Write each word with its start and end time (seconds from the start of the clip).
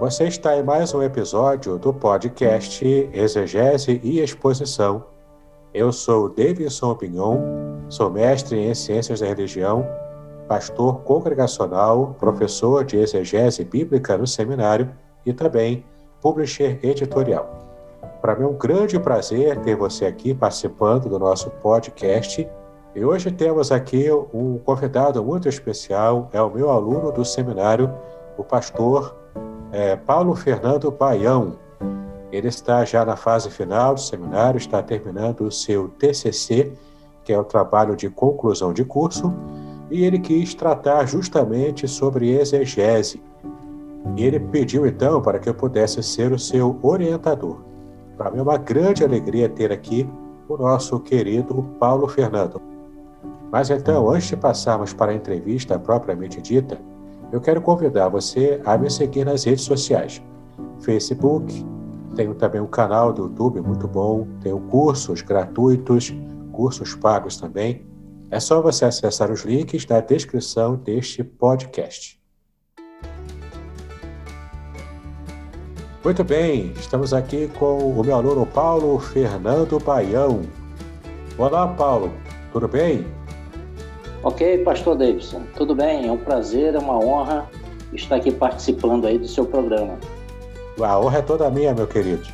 Você 0.00 0.28
está 0.28 0.56
em 0.56 0.62
mais 0.62 0.94
um 0.94 1.02
episódio 1.02 1.76
do 1.76 1.92
podcast 1.92 3.10
Exegese 3.12 4.00
e 4.04 4.20
Exposição. 4.20 5.04
Eu 5.74 5.90
sou 5.90 6.28
Davidson 6.28 6.94
Pignon, 6.94 7.36
sou 7.88 8.08
mestre 8.08 8.60
em 8.60 8.72
Ciências 8.76 9.18
da 9.18 9.26
Religião, 9.26 9.84
pastor 10.46 11.00
congregacional, 11.00 12.14
professor 12.16 12.84
de 12.84 12.96
exegese 12.96 13.64
bíblica 13.64 14.16
no 14.16 14.24
seminário 14.24 14.88
e 15.26 15.32
também 15.32 15.84
publisher 16.20 16.78
editorial. 16.80 17.58
Para 18.22 18.36
mim 18.36 18.44
é 18.44 18.46
um 18.46 18.56
grande 18.56 19.00
prazer 19.00 19.58
ter 19.62 19.74
você 19.74 20.06
aqui 20.06 20.32
participando 20.32 21.08
do 21.08 21.18
nosso 21.18 21.50
podcast. 21.50 22.48
E 22.94 23.04
hoje 23.04 23.32
temos 23.32 23.72
aqui 23.72 24.08
um 24.32 24.58
convidado 24.58 25.24
muito 25.24 25.48
especial, 25.48 26.30
é 26.32 26.40
o 26.40 26.48
meu 26.48 26.70
aluno 26.70 27.10
do 27.10 27.24
seminário, 27.24 27.92
o 28.36 28.44
pastor 28.44 29.18
é, 29.72 29.96
Paulo 29.96 30.34
Fernando 30.34 30.90
Baião. 30.90 31.56
Ele 32.30 32.48
está 32.48 32.84
já 32.84 33.04
na 33.04 33.16
fase 33.16 33.50
final 33.50 33.94
do 33.94 34.00
seminário, 34.00 34.58
está 34.58 34.82
terminando 34.82 35.42
o 35.42 35.52
seu 35.52 35.88
TCC, 35.88 36.72
que 37.24 37.32
é 37.32 37.38
o 37.38 37.44
trabalho 37.44 37.96
de 37.96 38.10
conclusão 38.10 38.72
de 38.72 38.84
curso, 38.84 39.32
e 39.90 40.04
ele 40.04 40.18
quis 40.18 40.54
tratar 40.54 41.06
justamente 41.06 41.88
sobre 41.88 42.30
exegese. 42.30 43.22
E 44.16 44.24
ele 44.24 44.38
pediu 44.38 44.86
então 44.86 45.20
para 45.20 45.38
que 45.38 45.48
eu 45.48 45.54
pudesse 45.54 46.02
ser 46.02 46.32
o 46.32 46.38
seu 46.38 46.78
orientador. 46.82 47.62
Para 48.16 48.30
mim 48.30 48.38
é 48.38 48.42
uma 48.42 48.58
grande 48.58 49.04
alegria 49.04 49.48
ter 49.48 49.72
aqui 49.72 50.08
o 50.48 50.56
nosso 50.56 50.98
querido 51.00 51.62
Paulo 51.78 52.08
Fernando. 52.08 52.60
Mas 53.50 53.70
então, 53.70 54.10
antes 54.10 54.28
de 54.28 54.36
passarmos 54.36 54.92
para 54.92 55.12
a 55.12 55.14
entrevista 55.14 55.78
propriamente 55.78 56.40
dita, 56.40 56.78
eu 57.30 57.40
quero 57.40 57.60
convidar 57.60 58.08
você 58.08 58.60
a 58.64 58.76
me 58.78 58.90
seguir 58.90 59.24
nas 59.24 59.44
redes 59.44 59.64
sociais. 59.64 60.22
Facebook, 60.80 61.64
tenho 62.14 62.34
também 62.34 62.60
um 62.60 62.66
canal 62.66 63.12
do 63.12 63.24
YouTube 63.24 63.60
muito 63.60 63.86
bom, 63.86 64.26
tenho 64.40 64.58
cursos 64.60 65.20
gratuitos, 65.22 66.14
cursos 66.52 66.94
pagos 66.94 67.36
também. 67.36 67.86
É 68.30 68.40
só 68.40 68.60
você 68.60 68.84
acessar 68.84 69.30
os 69.30 69.44
links 69.44 69.86
na 69.86 70.00
descrição 70.00 70.76
deste 70.76 71.22
podcast. 71.22 72.18
Muito 76.04 76.24
bem, 76.24 76.72
estamos 76.76 77.12
aqui 77.12 77.48
com 77.58 77.90
o 77.90 78.04
meu 78.04 78.14
aluno 78.14 78.46
Paulo 78.46 78.98
Fernando 78.98 79.78
Baião. 79.78 80.42
Olá, 81.36 81.68
Paulo, 81.68 82.12
tudo 82.52 82.68
bem? 82.68 83.17
Ok, 84.28 84.58
Pastor 84.58 84.94
Davidson, 84.94 85.40
tudo 85.56 85.74
bem? 85.74 86.06
É 86.06 86.12
um 86.12 86.18
prazer, 86.18 86.74
é 86.74 86.78
uma 86.78 86.98
honra 86.98 87.48
estar 87.94 88.16
aqui 88.16 88.30
participando 88.30 89.06
aí 89.06 89.16
do 89.16 89.26
seu 89.26 89.46
programa. 89.46 89.98
A 90.78 91.00
honra 91.00 91.20
é 91.20 91.22
toda 91.22 91.50
minha, 91.50 91.72
meu 91.72 91.86
querido. 91.86 92.28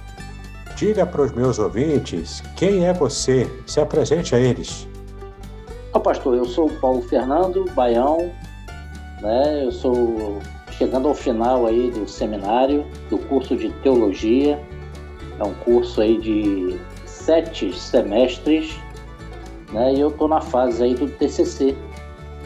Diga 0.75 1.07
para 1.07 1.23
os 1.23 1.31
meus 1.31 1.57
ouvintes 1.61 2.43
quem 2.57 2.85
é 2.85 2.93
você, 2.93 3.49
se 3.65 3.79
apresente 3.79 4.35
a 4.35 4.41
eles. 4.41 4.89
Oh, 5.93 6.01
pastor, 6.01 6.35
eu 6.37 6.45
sou 6.47 6.67
o 6.67 6.81
Paulo 6.81 7.01
Fernando 7.03 7.65
Baião, 7.77 8.29
né? 9.23 9.65
Eu 9.65 9.71
sou 9.71 10.41
chegando 10.73 11.07
ao 11.07 11.15
final 11.15 11.65
aí 11.65 11.93
do 11.93 12.09
seminário, 12.09 12.85
do 13.09 13.19
curso 13.19 13.55
de 13.57 13.71
teologia. 13.85 14.61
É 15.39 15.45
um 15.45 15.55
curso 15.55 16.01
aí 16.01 16.19
de 16.19 16.77
sete 17.07 17.73
semestres, 17.73 18.77
né? 19.75 19.93
E 19.93 20.01
eu 20.01 20.09
estou 20.09 20.29
na 20.29 20.41
fase 20.41 20.83
aí 20.83 20.95
do 20.95 21.09
TCC, 21.09 21.77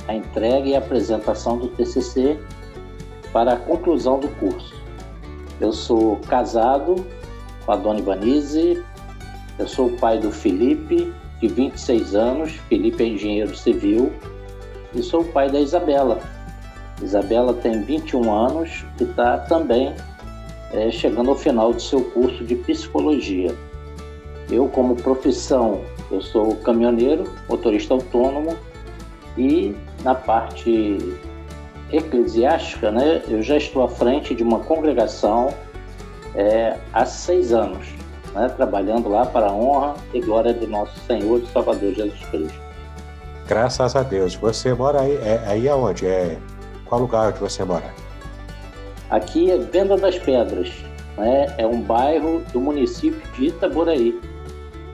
a 0.08 0.14
entrega 0.14 0.66
e 0.66 0.74
apresentação 0.74 1.58
do 1.58 1.68
TCC 1.68 2.38
para 3.32 3.52
a 3.52 3.56
conclusão 3.56 4.18
do 4.18 4.28
curso. 4.28 4.74
Eu 5.60 5.72
sou 5.72 6.16
casado 6.28 6.96
com 7.64 7.72
a 7.72 7.76
dona 7.76 8.00
Ivanise, 8.00 8.82
eu 9.58 9.68
sou 9.68 9.88
o 9.88 9.96
pai 9.98 10.18
do 10.18 10.32
Felipe, 10.32 11.12
de 11.40 11.48
26 11.48 12.14
anos, 12.14 12.52
Felipe 12.68 13.04
é 13.04 13.06
engenheiro 13.06 13.54
civil, 13.54 14.12
e 14.94 15.02
sou 15.02 15.20
o 15.20 15.24
pai 15.24 15.50
da 15.50 15.60
Isabela, 15.60 16.20
Isabela 17.02 17.54
tem 17.54 17.82
21 17.82 18.32
anos 18.32 18.84
e 19.00 19.04
está 19.04 19.38
também 19.38 19.94
é, 20.72 20.90
chegando 20.90 21.30
ao 21.30 21.36
final 21.36 21.72
do 21.72 21.80
seu 21.80 22.02
curso 22.02 22.44
de 22.44 22.56
psicologia. 22.56 23.54
Eu, 24.50 24.68
como 24.68 24.96
profissão, 24.96 25.82
eu 26.10 26.20
sou 26.20 26.56
caminhoneiro, 26.56 27.24
motorista 27.48 27.94
autônomo 27.94 28.56
e 29.36 29.74
na 30.02 30.14
parte 30.14 30.98
eclesiástica, 31.92 32.90
né, 32.90 33.22
eu 33.28 33.42
já 33.42 33.56
estou 33.56 33.82
à 33.82 33.88
frente 33.88 34.34
de 34.34 34.42
uma 34.42 34.60
congregação 34.60 35.54
é, 36.34 36.76
há 36.92 37.06
seis 37.06 37.52
anos, 37.52 37.86
né, 38.34 38.48
trabalhando 38.48 39.08
lá 39.08 39.24
para 39.24 39.46
a 39.46 39.52
honra 39.52 39.94
e 40.12 40.20
glória 40.20 40.52
do 40.52 40.66
nosso 40.66 40.98
Senhor 41.06 41.40
e 41.40 41.46
Salvador 41.46 41.94
Jesus 41.94 42.20
Cristo. 42.26 42.60
Graças 43.46 43.96
a 43.96 44.02
Deus. 44.02 44.34
Você 44.34 44.74
mora 44.74 45.00
aí, 45.00 45.16
é, 45.16 45.42
aí 45.46 45.68
aonde? 45.68 46.06
É 46.06 46.36
qual 46.84 47.00
lugar 47.00 47.28
onde 47.28 47.38
você 47.38 47.64
mora? 47.64 47.94
Aqui 49.10 49.50
é 49.50 49.58
Venda 49.58 49.96
das 49.96 50.18
Pedras, 50.18 50.70
né? 51.16 51.54
é 51.56 51.66
um 51.66 51.80
bairro 51.80 52.42
do 52.52 52.60
município 52.60 53.22
de 53.32 53.46
Itaboraí, 53.46 54.20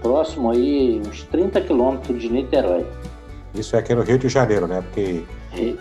próximo 0.04 0.50
aí 0.50 1.00
uns 1.06 1.22
30 1.24 1.62
quilômetros 1.62 2.20
de 2.20 2.28
Niterói. 2.28 2.84
Isso 3.54 3.74
é 3.74 3.78
aqui 3.78 3.94
no 3.94 4.02
Rio 4.02 4.18
de 4.18 4.28
Janeiro, 4.28 4.66
né? 4.66 4.82
Porque 4.82 5.24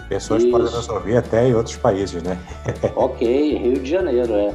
pessoas 0.07 0.44
Isso. 0.44 0.51
podem 0.51 0.72
nos 0.72 0.88
ouvir 0.88 1.17
até 1.17 1.50
em 1.50 1.53
outros 1.53 1.75
países, 1.75 2.23
né? 2.23 2.39
ok, 2.95 3.57
Rio 3.57 3.79
de 3.79 3.89
Janeiro, 3.89 4.34
é 4.34 4.53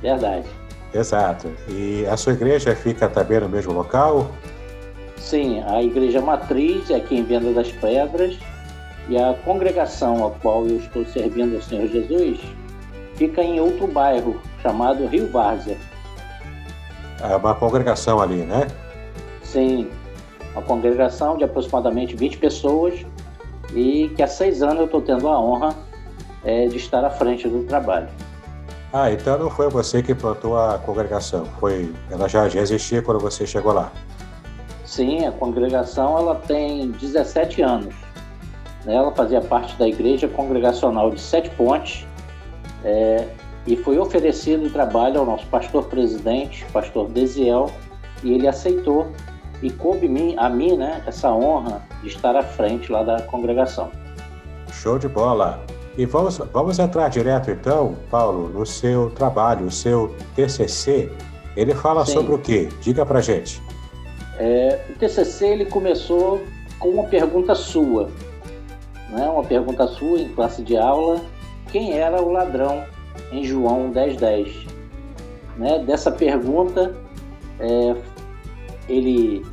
verdade. 0.00 0.46
Exato. 0.94 1.48
E 1.68 2.06
a 2.06 2.16
sua 2.16 2.34
igreja 2.34 2.76
fica 2.76 3.08
também 3.08 3.40
no 3.40 3.48
mesmo 3.48 3.72
local? 3.72 4.30
Sim, 5.16 5.64
a 5.66 5.82
igreja 5.82 6.20
matriz 6.20 6.88
é 6.88 6.96
aqui 6.96 7.16
em 7.16 7.24
Venda 7.24 7.52
das 7.52 7.72
Pedras 7.72 8.38
e 9.08 9.18
a 9.18 9.34
congregação 9.44 10.26
a 10.26 10.30
qual 10.30 10.64
eu 10.66 10.76
estou 10.76 11.04
servindo 11.06 11.56
ao 11.56 11.62
Senhor 11.62 11.88
Jesus 11.88 12.38
fica 13.16 13.42
em 13.42 13.58
outro 13.58 13.88
bairro 13.88 14.40
chamado 14.62 15.06
Rio 15.06 15.28
Várzea. 15.32 15.76
É 17.20 17.34
uma 17.34 17.54
congregação 17.54 18.20
ali, 18.20 18.36
né? 18.36 18.68
Sim, 19.52 19.90
uma 20.52 20.62
congregação 20.62 21.38
de 21.38 21.44
aproximadamente 21.44 22.14
20 22.14 22.36
pessoas 22.36 23.06
e 23.74 24.10
que 24.14 24.22
há 24.22 24.26
seis 24.26 24.62
anos 24.62 24.78
eu 24.78 24.84
estou 24.84 25.00
tendo 25.00 25.26
a 25.26 25.40
honra 25.40 25.74
é, 26.44 26.66
de 26.66 26.76
estar 26.76 27.02
à 27.02 27.10
frente 27.10 27.48
do 27.48 27.64
trabalho. 27.64 28.08
Ah, 28.92 29.10
então 29.10 29.38
não 29.38 29.50
foi 29.50 29.68
você 29.68 30.02
que 30.02 30.14
plantou 30.14 30.58
a 30.58 30.78
congregação, 30.78 31.46
foi 31.58 31.94
ela 32.10 32.28
já, 32.28 32.48
já 32.48 32.60
existia 32.60 33.02
quando 33.02 33.20
você 33.20 33.46
chegou 33.46 33.72
lá? 33.72 33.90
Sim, 34.84 35.26
a 35.26 35.32
congregação 35.32 36.18
ela 36.18 36.34
tem 36.34 36.90
17 36.92 37.62
anos. 37.62 37.94
Ela 38.86 39.12
fazia 39.12 39.40
parte 39.40 39.76
da 39.76 39.86
Igreja 39.86 40.28
Congregacional 40.28 41.10
de 41.10 41.20
Sete 41.20 41.50
Pontes 41.50 42.06
é, 42.84 43.28
e 43.66 43.76
foi 43.76 43.98
oferecido 43.98 44.66
o 44.66 44.70
trabalho 44.70 45.20
ao 45.20 45.26
nosso 45.26 45.46
pastor-presidente, 45.46 46.64
pastor 46.72 47.08
Desiel, 47.08 47.70
e 48.22 48.32
ele 48.32 48.48
aceitou 48.48 49.12
e 49.62 49.70
coube 49.70 50.08
mim, 50.08 50.34
a 50.38 50.48
mim 50.48 50.76
né, 50.76 51.02
essa 51.06 51.32
honra 51.32 51.82
de 52.02 52.08
estar 52.08 52.36
à 52.36 52.42
frente 52.42 52.90
lá 52.90 53.02
da 53.02 53.22
congregação. 53.22 53.90
Show 54.70 54.98
de 54.98 55.08
bola! 55.08 55.64
E 55.96 56.06
vamos, 56.06 56.38
vamos 56.38 56.78
entrar 56.78 57.08
direto 57.08 57.50
então, 57.50 57.96
Paulo, 58.08 58.48
no 58.48 58.64
seu 58.64 59.10
trabalho, 59.10 59.66
o 59.66 59.70
seu 59.70 60.14
TCC. 60.36 61.10
Ele 61.56 61.74
fala 61.74 62.06
Sim. 62.06 62.12
sobre 62.12 62.34
o 62.34 62.38
quê? 62.38 62.68
Diga 62.80 63.04
pra 63.04 63.20
gente. 63.20 63.60
É, 64.38 64.80
o 64.90 64.92
TCC 64.96 65.48
ele 65.48 65.64
começou 65.64 66.40
com 66.78 66.90
uma 66.90 67.04
pergunta 67.04 67.56
sua, 67.56 68.08
né, 69.10 69.28
uma 69.28 69.42
pergunta 69.42 69.88
sua 69.88 70.20
em 70.20 70.28
classe 70.28 70.62
de 70.62 70.76
aula, 70.76 71.20
quem 71.72 71.98
era 71.98 72.22
o 72.22 72.30
ladrão 72.30 72.84
em 73.32 73.42
João 73.42 73.90
10.10? 73.90 74.18
10? 74.18 74.66
Né, 75.56 75.78
dessa 75.80 76.12
pergunta, 76.12 76.94
é, 77.58 77.96
ele 78.88 79.44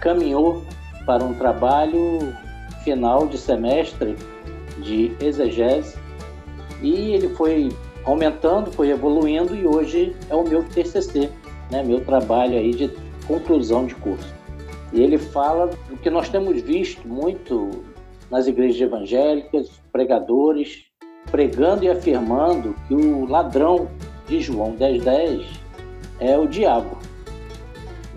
caminhou 0.00 0.64
para 1.06 1.24
um 1.24 1.34
trabalho 1.34 2.34
final 2.84 3.26
de 3.26 3.38
semestre 3.38 4.16
de 4.78 5.12
exegese 5.20 5.96
e 6.82 7.12
ele 7.12 7.28
foi 7.30 7.68
aumentando, 8.04 8.72
foi 8.72 8.90
evoluindo 8.90 9.54
e 9.54 9.66
hoje 9.66 10.16
é 10.28 10.34
o 10.34 10.42
meu 10.42 10.64
TCC, 10.64 11.30
né, 11.70 11.82
meu 11.82 12.04
trabalho 12.04 12.56
aí 12.56 12.72
de 12.72 12.90
conclusão 13.26 13.86
de 13.86 13.94
curso. 13.94 14.34
E 14.92 15.00
ele 15.00 15.18
fala 15.18 15.68
do 15.88 15.96
que 15.96 16.10
nós 16.10 16.28
temos 16.28 16.60
visto 16.62 17.06
muito 17.06 17.84
nas 18.30 18.46
igrejas 18.46 18.80
evangélicas, 18.80 19.80
pregadores, 19.92 20.84
pregando 21.30 21.84
e 21.84 21.88
afirmando 21.88 22.74
que 22.88 22.94
o 22.94 23.26
ladrão 23.26 23.88
de 24.26 24.40
João 24.40 24.72
10,10 24.72 25.02
10 25.02 25.60
é 26.20 26.38
o 26.38 26.46
diabo. 26.46 26.98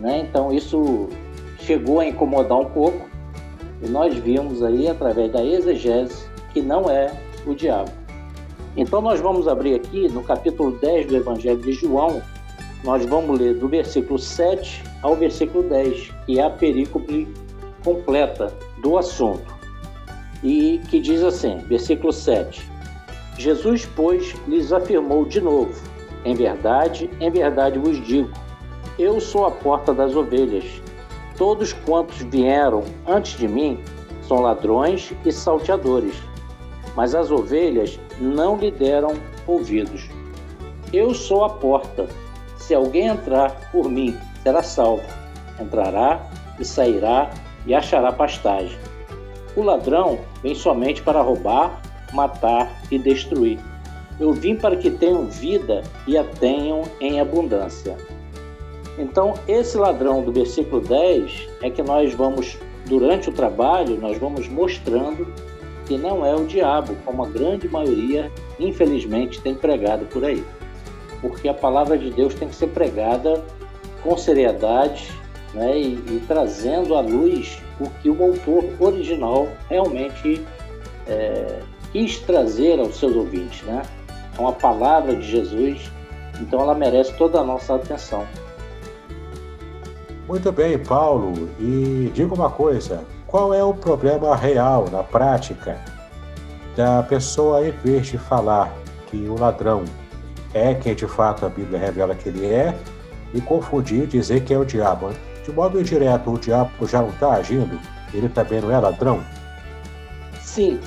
Né? 0.03 0.19
Então 0.19 0.51
isso 0.51 1.07
chegou 1.59 2.01
a 2.01 2.05
incomodar 2.05 2.59
um 2.59 2.65
pouco 2.65 3.07
e 3.81 3.87
nós 3.87 4.13
vimos 4.15 4.61
aí 4.61 4.89
através 4.89 5.31
da 5.31 5.41
exegese 5.41 6.27
que 6.51 6.61
não 6.61 6.89
é 6.89 7.09
o 7.47 7.55
diabo. 7.55 7.89
Então 8.75 9.01
nós 9.01 9.21
vamos 9.21 9.47
abrir 9.47 9.75
aqui 9.75 10.09
no 10.09 10.21
capítulo 10.21 10.71
10 10.71 11.05
do 11.07 11.15
Evangelho 11.15 11.61
de 11.61 11.71
João, 11.71 12.21
nós 12.83 13.05
vamos 13.05 13.39
ler 13.39 13.53
do 13.53 13.69
versículo 13.69 14.19
7 14.19 14.83
ao 15.01 15.15
versículo 15.15 15.63
10, 15.69 16.11
que 16.25 16.37
é 16.37 16.43
a 16.43 16.49
perícope 16.49 17.25
completa 17.81 18.53
do 18.81 18.97
assunto. 18.97 19.55
E 20.43 20.81
que 20.89 20.99
diz 20.99 21.23
assim, 21.23 21.59
versículo 21.59 22.11
7: 22.11 22.69
Jesus, 23.37 23.87
pois, 23.95 24.35
lhes 24.49 24.73
afirmou 24.73 25.23
de 25.23 25.39
novo: 25.39 25.73
Em 26.25 26.35
verdade, 26.35 27.09
em 27.21 27.31
verdade 27.31 27.79
vos 27.79 28.05
digo, 28.05 28.29
eu 28.97 29.19
sou 29.19 29.45
a 29.45 29.51
porta 29.51 29.93
das 29.93 30.15
ovelhas. 30.15 30.65
Todos 31.37 31.73
quantos 31.73 32.17
vieram 32.21 32.83
antes 33.07 33.37
de 33.37 33.47
mim 33.47 33.79
são 34.27 34.39
ladrões 34.39 35.13
e 35.25 35.31
salteadores, 35.31 36.15
mas 36.95 37.15
as 37.15 37.31
ovelhas 37.31 37.99
não 38.19 38.57
lhe 38.57 38.69
deram 38.69 39.13
ouvidos. 39.47 40.09
Eu 40.91 41.13
sou 41.13 41.43
a 41.43 41.49
porta. 41.49 42.07
Se 42.57 42.73
alguém 42.73 43.07
entrar 43.07 43.71
por 43.71 43.89
mim, 43.89 44.15
será 44.43 44.61
salvo. 44.61 45.03
Entrará 45.59 46.21
e 46.59 46.63
sairá 46.63 47.31
e 47.65 47.73
achará 47.73 48.11
pastagem. 48.11 48.77
O 49.55 49.63
ladrão 49.63 50.19
vem 50.41 50.55
somente 50.55 51.01
para 51.01 51.21
roubar, 51.21 51.81
matar 52.13 52.71
e 52.91 52.97
destruir. 52.97 53.59
Eu 54.19 54.31
vim 54.33 54.55
para 54.55 54.75
que 54.75 54.91
tenham 54.91 55.25
vida 55.25 55.81
e 56.05 56.17
a 56.17 56.23
tenham 56.23 56.83
em 57.01 57.19
abundância. 57.19 57.97
Então, 58.97 59.33
esse 59.47 59.77
ladrão 59.77 60.21
do 60.21 60.31
versículo 60.31 60.81
10 60.81 61.49
é 61.61 61.69
que 61.69 61.81
nós 61.81 62.13
vamos, 62.13 62.57
durante 62.85 63.29
o 63.29 63.33
trabalho, 63.33 63.99
nós 63.99 64.17
vamos 64.17 64.47
mostrando 64.47 65.27
que 65.85 65.97
não 65.97 66.25
é 66.25 66.35
o 66.35 66.45
diabo, 66.45 66.95
como 67.05 67.23
a 67.23 67.27
grande 67.27 67.67
maioria, 67.67 68.31
infelizmente, 68.59 69.41
tem 69.41 69.55
pregado 69.55 70.05
por 70.05 70.23
aí. 70.23 70.43
Porque 71.21 71.47
a 71.47 71.53
palavra 71.53 71.97
de 71.97 72.11
Deus 72.11 72.33
tem 72.35 72.47
que 72.47 72.55
ser 72.55 72.67
pregada 72.67 73.43
com 74.01 74.17
seriedade 74.17 75.11
né, 75.53 75.77
e, 75.77 75.93
e 75.93 76.23
trazendo 76.27 76.95
à 76.95 77.01
luz 77.01 77.61
o 77.79 77.89
que 78.01 78.09
o 78.09 78.23
autor 78.23 78.65
original 78.79 79.47
realmente 79.69 80.45
é, 81.07 81.59
quis 81.91 82.19
trazer 82.19 82.79
aos 82.79 82.97
seus 82.97 83.15
ouvintes. 83.15 83.61
Né? 83.63 83.81
É 84.37 84.41
uma 84.41 84.53
palavra 84.53 85.15
de 85.15 85.25
Jesus, 85.25 85.91
então 86.39 86.61
ela 86.61 86.75
merece 86.75 87.13
toda 87.13 87.39
a 87.39 87.43
nossa 87.43 87.75
atenção. 87.75 88.27
Muito 90.27 90.51
bem, 90.51 90.77
Paulo. 90.79 91.49
E 91.59 92.11
diga 92.13 92.33
uma 92.33 92.49
coisa: 92.49 93.03
qual 93.27 93.53
é 93.53 93.63
o 93.63 93.73
problema 93.73 94.35
real, 94.35 94.87
na 94.91 95.03
prática, 95.03 95.77
da 96.75 97.03
pessoa, 97.03 97.67
em 97.67 97.71
vez 97.71 98.07
de 98.07 98.17
falar 98.17 98.73
que 99.07 99.17
o 99.27 99.39
ladrão 99.39 99.83
é 100.53 100.73
quem 100.73 100.95
de 100.95 101.07
fato 101.07 101.45
a 101.45 101.49
Bíblia 101.49 101.79
revela 101.79 102.15
que 102.15 102.29
ele 102.29 102.45
é, 102.45 102.75
e 103.33 103.41
confundir 103.41 104.03
e 104.03 104.07
dizer 104.07 104.43
que 104.43 104.53
é 104.53 104.57
o 104.57 104.65
diabo? 104.65 105.09
De 105.43 105.51
modo 105.51 105.79
indireto, 105.79 106.31
o 106.31 106.37
diabo 106.37 106.87
já 106.87 107.01
não 107.01 107.09
está 107.09 107.33
agindo? 107.33 107.79
Ele 108.13 108.29
também 108.29 108.61
não 108.61 108.71
é 108.71 108.79
ladrão? 108.79 109.21
Sim, 110.39 110.79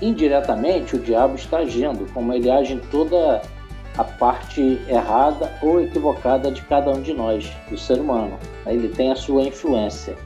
indiretamente 0.00 0.96
o 0.96 0.98
diabo 0.98 1.36
está 1.36 1.58
agindo, 1.58 2.10
como 2.12 2.32
ele 2.32 2.50
age 2.50 2.72
em 2.72 2.78
toda 2.78 3.42
a 3.96 4.04
parte 4.04 4.80
errada 4.88 5.52
ou 5.62 5.80
equivocada 5.80 6.50
de 6.50 6.62
cada 6.62 6.90
um 6.90 7.00
de 7.00 7.12
nós, 7.12 7.50
do 7.68 7.76
ser 7.76 8.00
humano. 8.00 8.38
Ele 8.66 8.88
tem 8.88 9.12
a 9.12 9.16
sua 9.16 9.42
influência 9.42 10.16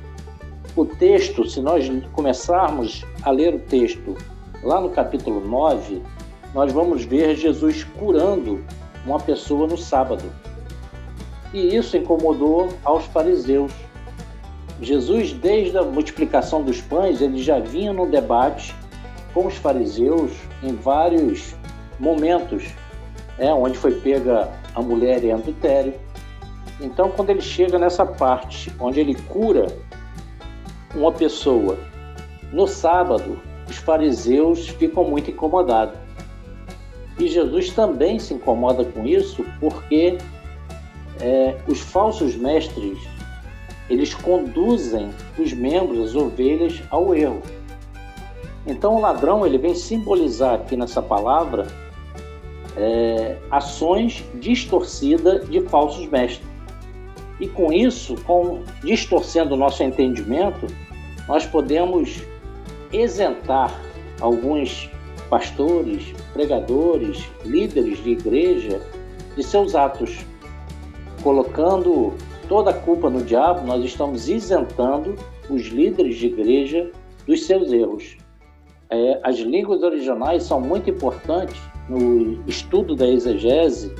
o 0.77 0.85
texto, 0.85 1.49
se 1.49 1.59
nós 1.63 1.91
começarmos 2.13 3.03
a 3.23 3.31
ler 3.31 3.55
o 3.55 3.59
texto 3.59 4.15
lá 4.63 4.79
no 4.79 4.91
capítulo 4.91 5.41
9, 5.41 6.03
nós 6.53 6.71
vamos 6.71 7.03
ver 7.03 7.35
Jesus 7.35 7.83
curando 7.83 8.63
uma 9.07 9.19
pessoa 9.19 9.67
no 9.67 9.79
sábado. 9.79 10.25
E 11.55 11.75
isso 11.75 11.97
incomodou 11.97 12.69
aos 12.85 13.07
fariseus. 13.07 13.73
Jesus, 14.83 15.33
desde 15.33 15.79
a 15.79 15.83
multiplicação 15.83 16.63
dos 16.63 16.83
pães, 16.83 17.23
ele 17.23 17.43
já 17.43 17.59
vinha 17.59 17.95
no 17.95 18.07
debate 18.07 18.75
com 19.33 19.47
os 19.47 19.55
fariseus 19.55 20.31
em 20.63 20.75
vários 20.75 21.55
momentos, 21.99 22.65
é, 23.39 23.53
onde 23.53 23.77
foi 23.77 23.93
pega 23.93 24.49
a 24.75 24.83
mulher 24.83 25.23
em 25.25 25.33
adultério. 25.33 25.95
Então, 26.81 27.11
quando 27.11 27.31
ele 27.31 27.41
chega 27.41 27.79
nessa 27.79 28.05
parte 28.05 28.73
onde 28.79 29.01
ele 29.01 29.15
cura 29.15 29.67
uma 30.95 31.13
pessoa. 31.13 31.79
No 32.53 32.67
sábado, 32.67 33.39
os 33.69 33.77
fariseus 33.77 34.69
ficam 34.69 35.05
muito 35.05 35.31
incomodados. 35.31 35.99
E 37.19 37.29
Jesus 37.29 37.71
também 37.71 38.19
se 38.19 38.35
incomoda 38.35 38.85
com 38.85 39.07
isso 39.07 39.45
porque 39.59 40.19
é, 41.21 41.57
os 41.67 41.81
falsos 41.81 42.37
mestres 42.37 42.99
eles 43.89 44.15
conduzem 44.15 45.11
os 45.39 45.53
membros, 45.53 46.11
as 46.11 46.15
ovelhas, 46.15 46.83
ao 46.91 47.15
erro. 47.15 47.41
Então 48.67 48.97
o 48.97 49.01
ladrão 49.01 49.47
ele 49.47 49.59
vem 49.59 49.75
simbolizar 49.75 50.55
aqui 50.55 50.77
nessa 50.77 51.01
palavra 51.01 51.67
é, 52.77 53.37
ações 53.51 54.25
distorcidas 54.35 55.49
de 55.49 55.61
falsos 55.63 56.07
mestres. 56.09 56.47
E 57.41 57.49
com 57.49 57.73
isso, 57.73 58.15
com 58.25 58.63
distorcendo 58.83 59.55
o 59.55 59.57
nosso 59.57 59.83
entendimento, 59.83 60.67
nós 61.29 61.45
podemos 61.47 62.23
isentar 62.93 63.79
alguns 64.21 64.91
pastores, 65.29 66.15
pregadores, 66.33 67.29
líderes 67.45 68.03
de 68.03 68.11
igreja 68.11 68.81
de 69.37 69.43
seus 69.43 69.75
atos. 69.75 70.25
Colocando 71.23 72.15
toda 72.49 72.71
a 72.71 72.75
culpa 72.75 73.11
no 73.11 73.23
diabo, 73.23 73.67
nós 73.67 73.85
estamos 73.85 74.29
isentando 74.29 75.17
os 75.51 75.63
líderes 75.67 76.17
de 76.17 76.27
igreja 76.27 76.91
dos 77.27 77.45
seus 77.45 77.73
erros. 77.73 78.17
É, 78.89 79.21
as 79.25 79.37
línguas 79.37 79.83
originais 79.83 80.45
são 80.45 80.61
muito 80.61 80.89
importantes 80.89 81.61
no 81.89 82.43
estudo 82.47 82.95
da 82.95 83.07
exegese, 83.07 83.93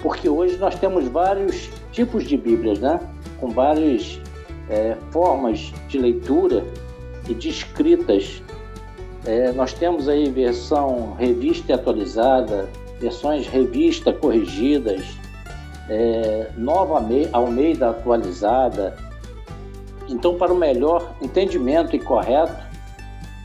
porque 0.00 0.28
hoje 0.28 0.56
nós 0.56 0.74
temos 0.76 1.06
vários 1.08 1.68
tipos 1.92 2.24
de 2.24 2.36
Bíblias, 2.36 2.78
né? 2.78 3.00
com 3.38 3.50
várias 3.50 4.20
é, 4.68 4.96
formas 5.10 5.72
de 5.88 5.98
leitura 5.98 6.64
e 7.28 7.34
de 7.34 7.48
escritas. 7.48 8.42
É, 9.26 9.52
nós 9.52 9.72
temos 9.72 10.08
aí 10.08 10.30
versão 10.30 11.14
revista 11.18 11.72
e 11.72 11.74
atualizada, 11.74 12.68
versões 12.98 13.46
revista 13.46 14.12
corrigidas, 14.12 15.02
é, 15.88 16.50
nova 16.56 17.04
Almeida 17.32 17.90
atualizada. 17.90 18.96
Então, 20.08 20.36
para 20.36 20.52
o 20.52 20.56
melhor 20.56 21.12
entendimento 21.20 21.94
e 21.94 21.98
correto, 21.98 22.70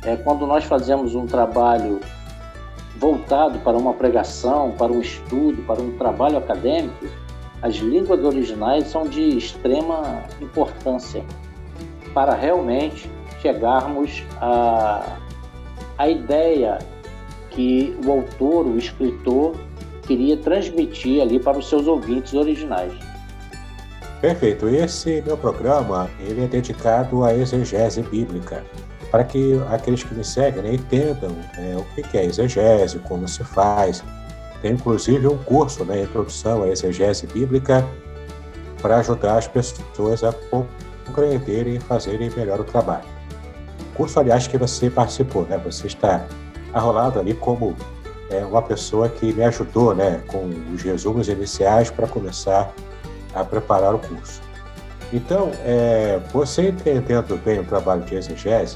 é, 0.03 0.15
quando 0.15 0.45
nós 0.45 0.63
fazemos 0.63 1.15
um 1.15 1.25
trabalho 1.25 1.99
voltado 2.97 3.59
para 3.59 3.77
uma 3.77 3.93
pregação, 3.93 4.71
para 4.71 4.91
um 4.91 5.01
estudo, 5.01 5.61
para 5.63 5.81
um 5.81 5.91
trabalho 5.97 6.37
acadêmico, 6.37 7.05
as 7.61 7.75
línguas 7.75 8.23
originais 8.23 8.87
são 8.87 9.05
de 9.05 9.37
extrema 9.37 10.23
importância 10.41 11.23
para 12.13 12.33
realmente 12.33 13.09
chegarmos 13.41 14.23
à, 14.39 15.17
à 15.97 16.09
ideia 16.09 16.79
que 17.49 17.97
o 18.05 18.11
autor, 18.11 18.65
o 18.65 18.77
escritor, 18.77 19.55
queria 20.03 20.37
transmitir 20.37 21.21
ali 21.21 21.39
para 21.39 21.57
os 21.57 21.67
seus 21.67 21.87
ouvintes 21.87 22.33
originais. 22.33 22.93
Perfeito. 24.21 24.67
Esse 24.67 25.21
meu 25.21 25.37
programa 25.37 26.09
ele 26.19 26.43
é 26.43 26.47
dedicado 26.47 27.23
à 27.23 27.33
exegese 27.33 28.01
bíblica, 28.01 28.63
para 29.15 29.23
que 29.23 29.57
aqueles 29.71 30.03
que 30.03 30.13
me 30.13 30.25
seguem 30.25 30.61
né, 30.61 30.73
entendam 30.73 31.29
né, 31.29 31.77
o 31.77 31.83
que 32.03 32.17
é 32.17 32.25
exegese, 32.25 32.99
como 32.99 33.25
se 33.29 33.45
faz, 33.45 34.03
tem 34.61 34.73
inclusive 34.73 35.25
um 35.25 35.37
curso, 35.37 35.85
né, 35.85 36.01
Introdução 36.01 36.63
à 36.63 36.67
Exegese 36.67 37.25
Bíblica, 37.25 37.87
para 38.81 38.97
ajudar 38.97 39.37
as 39.37 39.47
pessoas 39.47 40.21
a 40.21 40.35
compreenderem 41.05 41.75
e 41.75 41.79
fazerem 41.79 42.29
melhor 42.35 42.59
o 42.59 42.65
trabalho. 42.65 43.05
Curso, 43.93 44.19
aliás, 44.19 44.47
que 44.47 44.57
você 44.57 44.89
participou, 44.89 45.43
né? 45.43 45.57
Você 45.63 45.87
está 45.87 46.27
arrolado 46.73 47.17
ali 47.17 47.33
como 47.33 47.73
é, 48.29 48.43
uma 48.43 48.61
pessoa 48.61 49.07
que 49.07 49.31
me 49.31 49.45
ajudou, 49.45 49.95
né, 49.95 50.21
com 50.27 50.51
os 50.73 50.81
resumos 50.81 51.29
iniciais 51.29 51.89
para 51.89 52.05
começar 52.05 52.69
a 53.33 53.45
preparar 53.45 53.95
o 53.95 53.99
curso. 53.99 54.41
Então, 55.13 55.51
é, 55.63 56.19
você 56.33 56.67
entendendo 56.67 57.41
bem 57.45 57.59
o 57.59 57.63
trabalho 57.63 58.01
de 58.01 58.15
exegese, 58.15 58.75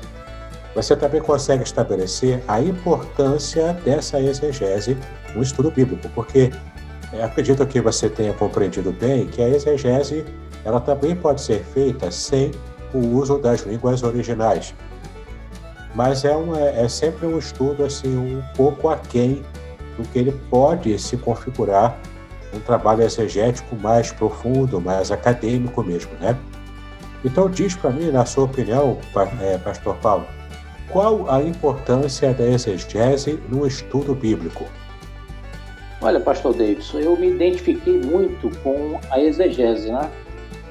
você 0.76 0.96
também 0.96 1.22
consegue 1.22 1.64
estabelecer 1.64 2.44
a 2.48 2.62
importância 2.62 3.74
dessa 3.86 4.20
exegese 4.20 4.98
no 5.36 5.42
estudo 5.42 5.72
bíblico, 5.72 6.08
porque 6.10 6.52
acredito 7.24 7.66
que 7.66 7.82
você 7.82 8.10
tenha 8.10 8.34
compreendido 8.34 8.92
bem 8.92 9.28
que 9.28 9.42
a 9.42 9.50
exegese 9.50 10.26
ela 10.64 10.80
também 10.80 11.16
pode 11.16 11.42
ser 11.42 11.64
feita 11.64 12.12
sem 12.12 12.52
o 12.94 13.00
uso 13.00 13.38
das 13.38 13.62
línguas 13.62 14.04
originais. 14.04 14.74
Mas 15.96 16.24
é, 16.24 16.36
uma, 16.36 16.60
é 16.60 16.88
sempre 16.88 17.26
um 17.26 17.38
estudo 17.38 17.84
assim 17.84 18.16
um 18.16 18.44
pouco 18.56 18.90
aquém 18.90 19.44
no 19.98 20.06
que 20.06 20.20
ele 20.20 20.32
pode 20.50 20.98
se 21.00 21.18
configurar 21.18 21.98
um 22.54 22.60
trabalho 22.60 23.04
exegético 23.04 23.76
mais 23.76 24.12
profundo, 24.12 24.80
mais 24.80 25.12
acadêmico 25.12 25.84
mesmo, 25.84 26.12
né? 26.20 26.38
Então 27.24 27.50
diz 27.50 27.76
para 27.76 27.90
mim, 27.90 28.12
na 28.12 28.26
sua 28.26 28.46
opinião, 28.46 28.98
é, 29.42 29.58
Pastor 29.58 29.96
Paulo, 29.98 30.26
qual 30.92 31.30
a 31.30 31.42
importância 31.42 32.34
da 32.34 32.46
exegese 32.46 33.40
no 33.48 33.66
estudo 33.66 34.16
bíblico? 34.16 34.66
Olha, 36.02 36.20
Pastor 36.20 36.54
Davidson, 36.54 37.00
eu 37.00 37.18
me 37.18 37.30
identifiquei 37.30 38.00
muito 38.00 38.50
com 38.64 39.00
a 39.12 39.20
exegese, 39.20 39.92
né? 39.92 40.10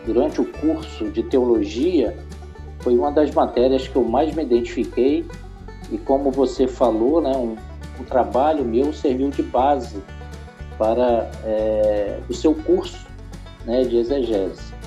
Durante 0.06 0.40
o 0.40 0.44
curso 0.44 1.10
de 1.10 1.22
teologia, 1.22 2.16
foi 2.80 2.96
uma 2.96 3.12
das 3.12 3.30
matérias 3.32 3.86
que 3.86 3.94
eu 3.94 4.04
mais 4.04 4.34
me 4.34 4.42
identifiquei 4.42 5.26
e 5.90 5.98
como 5.98 6.30
você 6.30 6.66
falou, 6.66 7.20
né, 7.20 7.30
um, 7.36 7.56
um 8.00 8.04
trabalho 8.04 8.64
meu 8.64 8.92
serviu 8.92 9.30
de 9.30 9.42
base 9.42 10.02
para 10.78 11.30
é, 11.44 12.18
o 12.28 12.34
seu 12.34 12.54
curso 12.54 13.06
né, 13.66 13.84
de 13.84 13.98
exegese. 13.98 14.77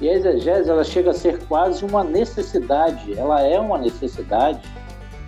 E 0.00 0.08
a 0.08 0.12
exegese 0.12 0.68
ela 0.68 0.84
chega 0.84 1.10
a 1.10 1.14
ser 1.14 1.38
quase 1.46 1.84
uma 1.84 2.04
necessidade, 2.04 3.18
ela 3.18 3.42
é 3.42 3.58
uma 3.58 3.78
necessidade 3.78 4.60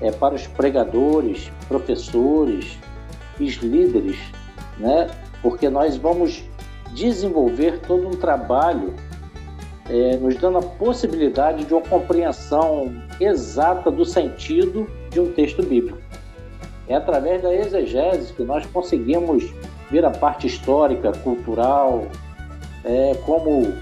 é, 0.00 0.10
para 0.10 0.34
os 0.34 0.46
pregadores, 0.46 1.50
professores, 1.66 2.78
os 3.40 3.54
líderes, 3.54 4.18
né? 4.78 5.08
porque 5.42 5.68
nós 5.70 5.96
vamos 5.96 6.44
desenvolver 6.92 7.80
todo 7.80 8.08
um 8.08 8.12
trabalho 8.12 8.94
é, 9.88 10.16
nos 10.16 10.36
dando 10.36 10.58
a 10.58 10.62
possibilidade 10.62 11.64
de 11.64 11.72
uma 11.72 11.82
compreensão 11.82 12.92
exata 13.18 13.90
do 13.90 14.04
sentido 14.04 14.86
de 15.10 15.20
um 15.20 15.32
texto 15.32 15.62
bíblico. 15.62 15.98
É 16.86 16.94
através 16.94 17.42
da 17.42 17.54
exegese 17.54 18.32
que 18.32 18.42
nós 18.42 18.66
conseguimos 18.66 19.50
ver 19.90 20.04
a 20.04 20.10
parte 20.10 20.46
histórica, 20.46 21.12
cultural, 21.12 22.06
é, 22.84 23.14
como 23.24 23.72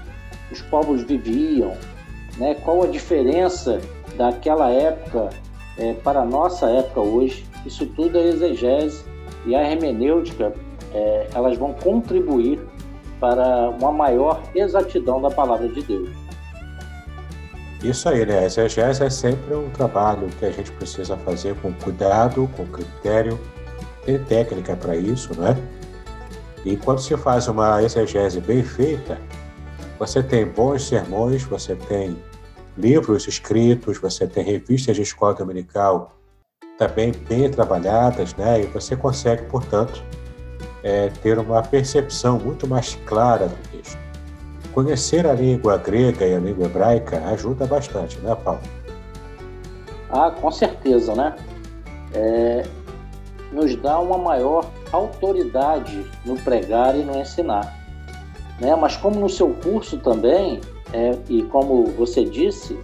os 0.51 0.61
povos 0.61 1.03
viviam, 1.03 1.73
né, 2.37 2.55
qual 2.55 2.83
a 2.83 2.87
diferença 2.87 3.81
daquela 4.15 4.69
época 4.69 5.29
é, 5.77 5.93
para 5.93 6.21
a 6.21 6.25
nossa 6.25 6.69
época 6.69 7.01
hoje. 7.01 7.45
Isso 7.65 7.85
tudo 7.85 8.17
é 8.17 8.23
exegese 8.27 9.03
e 9.45 9.55
a 9.55 9.69
hermenêutica, 9.69 10.53
é, 10.93 11.27
elas 11.33 11.57
vão 11.57 11.73
contribuir 11.73 12.59
para 13.19 13.69
uma 13.69 13.91
maior 13.91 14.41
exatidão 14.53 15.21
da 15.21 15.29
palavra 15.29 15.67
de 15.67 15.81
Deus. 15.81 16.09
Isso 17.83 18.09
aí, 18.09 18.25
né? 18.25 18.39
A 18.39 18.45
exegese 18.45 19.03
é 19.03 19.09
sempre 19.09 19.53
um 19.53 19.69
trabalho 19.69 20.27
que 20.39 20.45
a 20.45 20.51
gente 20.51 20.71
precisa 20.71 21.15
fazer 21.17 21.55
com 21.61 21.71
cuidado, 21.73 22.49
com 22.55 22.65
critério, 22.65 23.39
tem 24.03 24.17
técnica 24.19 24.75
para 24.75 24.95
isso, 24.95 25.39
né? 25.39 25.55
E 26.65 26.75
quando 26.75 26.99
se 26.99 27.15
faz 27.17 27.47
uma 27.47 27.83
exegese 27.83 28.41
bem 28.41 28.63
feita, 28.63 29.19
você 29.97 30.21
tem 30.21 30.45
bons 30.45 30.87
sermões, 30.87 31.43
você 31.43 31.75
tem 31.75 32.17
livros 32.77 33.27
escritos, 33.27 33.97
você 33.97 34.27
tem 34.27 34.43
revistas 34.43 34.95
de 34.95 35.01
escola 35.01 35.33
dominical 35.33 36.17
também 36.77 37.11
bem 37.11 37.49
trabalhadas, 37.49 38.35
né? 38.35 38.61
E 38.61 38.65
você 38.67 38.95
consegue, 38.95 39.43
portanto, 39.45 40.03
é, 40.83 41.09
ter 41.09 41.39
uma 41.39 41.61
percepção 41.63 42.37
muito 42.39 42.67
mais 42.67 42.95
clara 43.05 43.47
do 43.47 43.55
texto. 43.71 43.97
Conhecer 44.73 45.25
a 45.25 45.33
língua 45.33 45.77
grega 45.77 46.25
e 46.25 46.35
a 46.35 46.39
língua 46.39 46.67
hebraica 46.67 47.17
ajuda 47.29 47.65
bastante, 47.65 48.19
né, 48.19 48.35
Paulo? 48.35 48.61
Ah, 50.11 50.29
com 50.29 50.51
certeza, 50.51 51.15
né? 51.15 51.35
É, 52.13 52.63
nos 53.51 53.75
dá 53.77 53.99
uma 53.99 54.19
maior 54.19 54.69
autoridade 54.91 56.05
no 56.23 56.35
pregar 56.37 56.95
e 56.95 57.03
no 57.03 57.17
ensinar. 57.17 57.76
Né? 58.59 58.75
Mas 58.75 58.97
como 58.97 59.19
no 59.19 59.29
seu 59.29 59.49
curso 59.49 59.97
também, 59.97 60.61
é, 60.93 61.17
e 61.29 61.43
como 61.43 61.85
você 61.97 62.23
disse, 62.23 62.77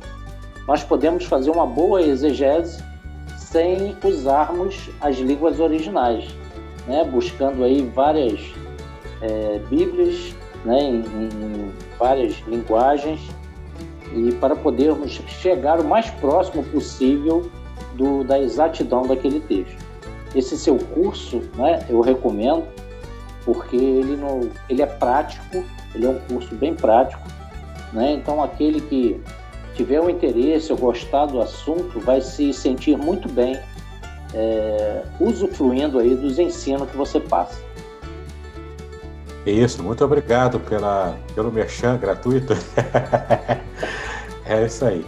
nós 0.68 0.84
podemos 0.84 1.26
fazer 1.26 1.50
uma 1.50 1.66
boa 1.66 2.02
exegese 2.02 2.84
sem 3.38 3.96
usarmos 4.04 4.90
as 5.02 5.18
línguas 5.18 5.60
originais 5.60 6.44
né, 6.88 7.04
buscando 7.04 7.64
aí 7.64 7.82
várias 7.94 8.40
é, 9.22 9.60
Bíblias 9.70 10.36
né, 10.66 10.80
em, 10.82 11.00
em, 11.00 11.72
várias 11.98 12.36
linguagens 12.48 13.20
e 14.14 14.32
para 14.34 14.56
podermos 14.56 15.12
chegar 15.28 15.80
o 15.80 15.84
mais 15.84 16.10
próximo 16.12 16.64
possível 16.66 17.50
do, 17.96 18.24
da 18.24 18.40
exatidão 18.40 19.04
daquele 19.04 19.40
texto. 19.40 19.84
Esse 20.36 20.58
seu 20.58 20.78
curso, 20.78 21.42
né, 21.56 21.86
eu 21.90 22.02
recomendo, 22.02 22.64
porque 23.46 23.76
ele, 23.76 24.16
no, 24.16 24.50
ele 24.70 24.82
é 24.82 24.86
prático, 24.86 25.64
ele 25.94 26.06
é 26.06 26.10
um 26.10 26.20
curso 26.20 26.54
bem 26.56 26.74
prático, 26.74 27.22
né? 27.92 28.14
Então 28.14 28.44
aquele 28.44 28.82
que 28.82 29.22
tiver 29.76 30.00
o 30.00 30.06
um 30.06 30.10
interesse 30.10 30.72
ou 30.72 30.78
gostar 30.78 31.26
do 31.26 31.42
assunto 31.42 32.00
vai 32.00 32.22
se 32.22 32.54
sentir 32.54 32.98
muito 32.98 33.28
bem 33.30 33.60
é, 34.34 35.04
usufruindo 35.20 36.00
aí 36.00 36.16
dos 36.16 36.40
ensinos 36.40 36.90
que 36.90 36.98
você 36.98 37.20
passa. 37.20 37.62
Isso, 39.46 39.84
muito 39.84 40.04
obrigado 40.06 40.60
pela, 40.60 41.18
pelo 41.36 41.52
merchan 41.52 41.98
gratuito. 41.98 42.54
é 44.46 44.66
isso 44.66 44.86
aí. 44.86 45.06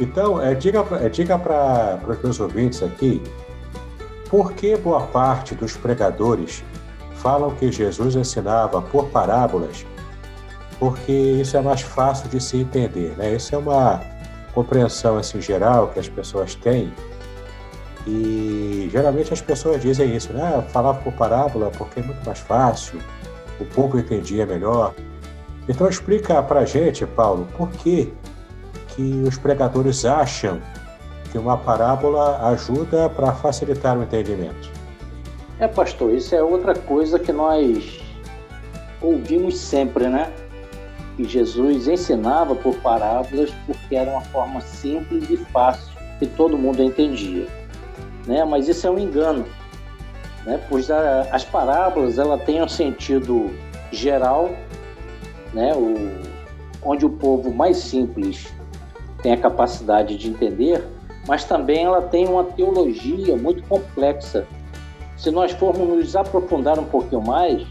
Então, 0.00 0.40
é, 0.40 0.54
diga, 0.54 0.84
é, 1.00 1.08
diga 1.08 1.38
para 1.38 2.00
os 2.06 2.22
meus 2.22 2.40
ouvintes 2.40 2.82
aqui 2.82 3.22
por 4.28 4.52
que 4.52 4.76
boa 4.76 5.02
parte 5.02 5.54
dos 5.54 5.76
pregadores 5.76 6.62
falam 7.18 7.50
que 7.50 7.70
Jesus 7.70 8.14
ensinava 8.14 8.80
por 8.80 9.08
parábolas, 9.08 9.84
porque 10.78 11.12
isso 11.12 11.56
é 11.56 11.60
mais 11.60 11.82
fácil 11.82 12.28
de 12.28 12.40
se 12.40 12.58
entender, 12.58 13.14
né? 13.16 13.34
Isso 13.34 13.54
é 13.54 13.58
uma 13.58 14.00
compreensão 14.54 15.18
assim 15.18 15.40
geral 15.40 15.88
que 15.88 15.98
as 15.98 16.08
pessoas 16.08 16.54
têm 16.54 16.92
e 18.06 18.88
geralmente 18.90 19.32
as 19.32 19.40
pessoas 19.40 19.82
dizem 19.82 20.16
isso, 20.16 20.32
né? 20.32 20.42
Ah, 20.56 20.62
falar 20.62 20.94
por 20.94 21.12
parábola 21.12 21.70
porque 21.76 22.00
é 22.00 22.02
muito 22.02 22.24
mais 22.24 22.38
fácil, 22.38 23.00
o 23.60 23.64
povo 23.64 23.98
entendia 23.98 24.46
melhor. 24.46 24.94
Então 25.68 25.88
explica 25.88 26.42
pra 26.42 26.64
gente, 26.64 27.04
Paulo, 27.04 27.46
por 27.56 27.68
que, 27.70 28.12
que 28.88 29.22
os 29.26 29.36
pregadores 29.36 30.04
acham 30.04 30.60
que 31.30 31.36
uma 31.36 31.58
parábola 31.58 32.48
ajuda 32.48 33.08
para 33.10 33.32
facilitar 33.32 33.98
o 33.98 34.02
entendimento. 34.02 34.77
É, 35.60 35.66
pastor, 35.66 36.14
isso 36.14 36.34
é 36.34 36.42
outra 36.42 36.74
coisa 36.74 37.18
que 37.18 37.32
nós 37.32 38.00
ouvimos 39.00 39.58
sempre, 39.58 40.08
né? 40.08 40.32
Que 41.16 41.24
Jesus 41.24 41.88
ensinava 41.88 42.54
por 42.54 42.76
parábolas 42.76 43.50
porque 43.66 43.96
era 43.96 44.10
uma 44.10 44.22
forma 44.22 44.60
simples 44.60 45.28
e 45.30 45.36
fácil 45.36 45.92
que 46.18 46.26
todo 46.26 46.56
mundo 46.56 46.82
entendia 46.82 47.46
né? 48.28 48.44
Mas 48.44 48.68
isso 48.68 48.86
é 48.86 48.90
um 48.90 48.98
engano, 48.98 49.46
né? 50.44 50.60
Pois 50.68 50.90
a, 50.90 51.22
as 51.32 51.44
parábolas 51.44 52.18
ela 52.18 52.38
tem 52.38 52.62
um 52.62 52.68
sentido 52.68 53.50
geral, 53.90 54.50
né? 55.52 55.74
O, 55.74 55.96
onde 56.84 57.06
o 57.06 57.10
povo 57.10 57.52
mais 57.52 57.78
simples 57.78 58.52
tem 59.22 59.32
a 59.32 59.36
capacidade 59.36 60.16
de 60.16 60.28
entender, 60.28 60.86
mas 61.26 61.44
também 61.44 61.84
ela 61.84 62.02
tem 62.02 62.28
uma 62.28 62.44
teologia 62.44 63.34
muito 63.36 63.62
complexa. 63.64 64.46
Se 65.18 65.30
nós 65.30 65.52
formos 65.52 65.88
nos 65.88 66.16
aprofundar 66.16 66.78
um 66.78 66.84
pouquinho 66.84 67.20
mais, 67.20 67.66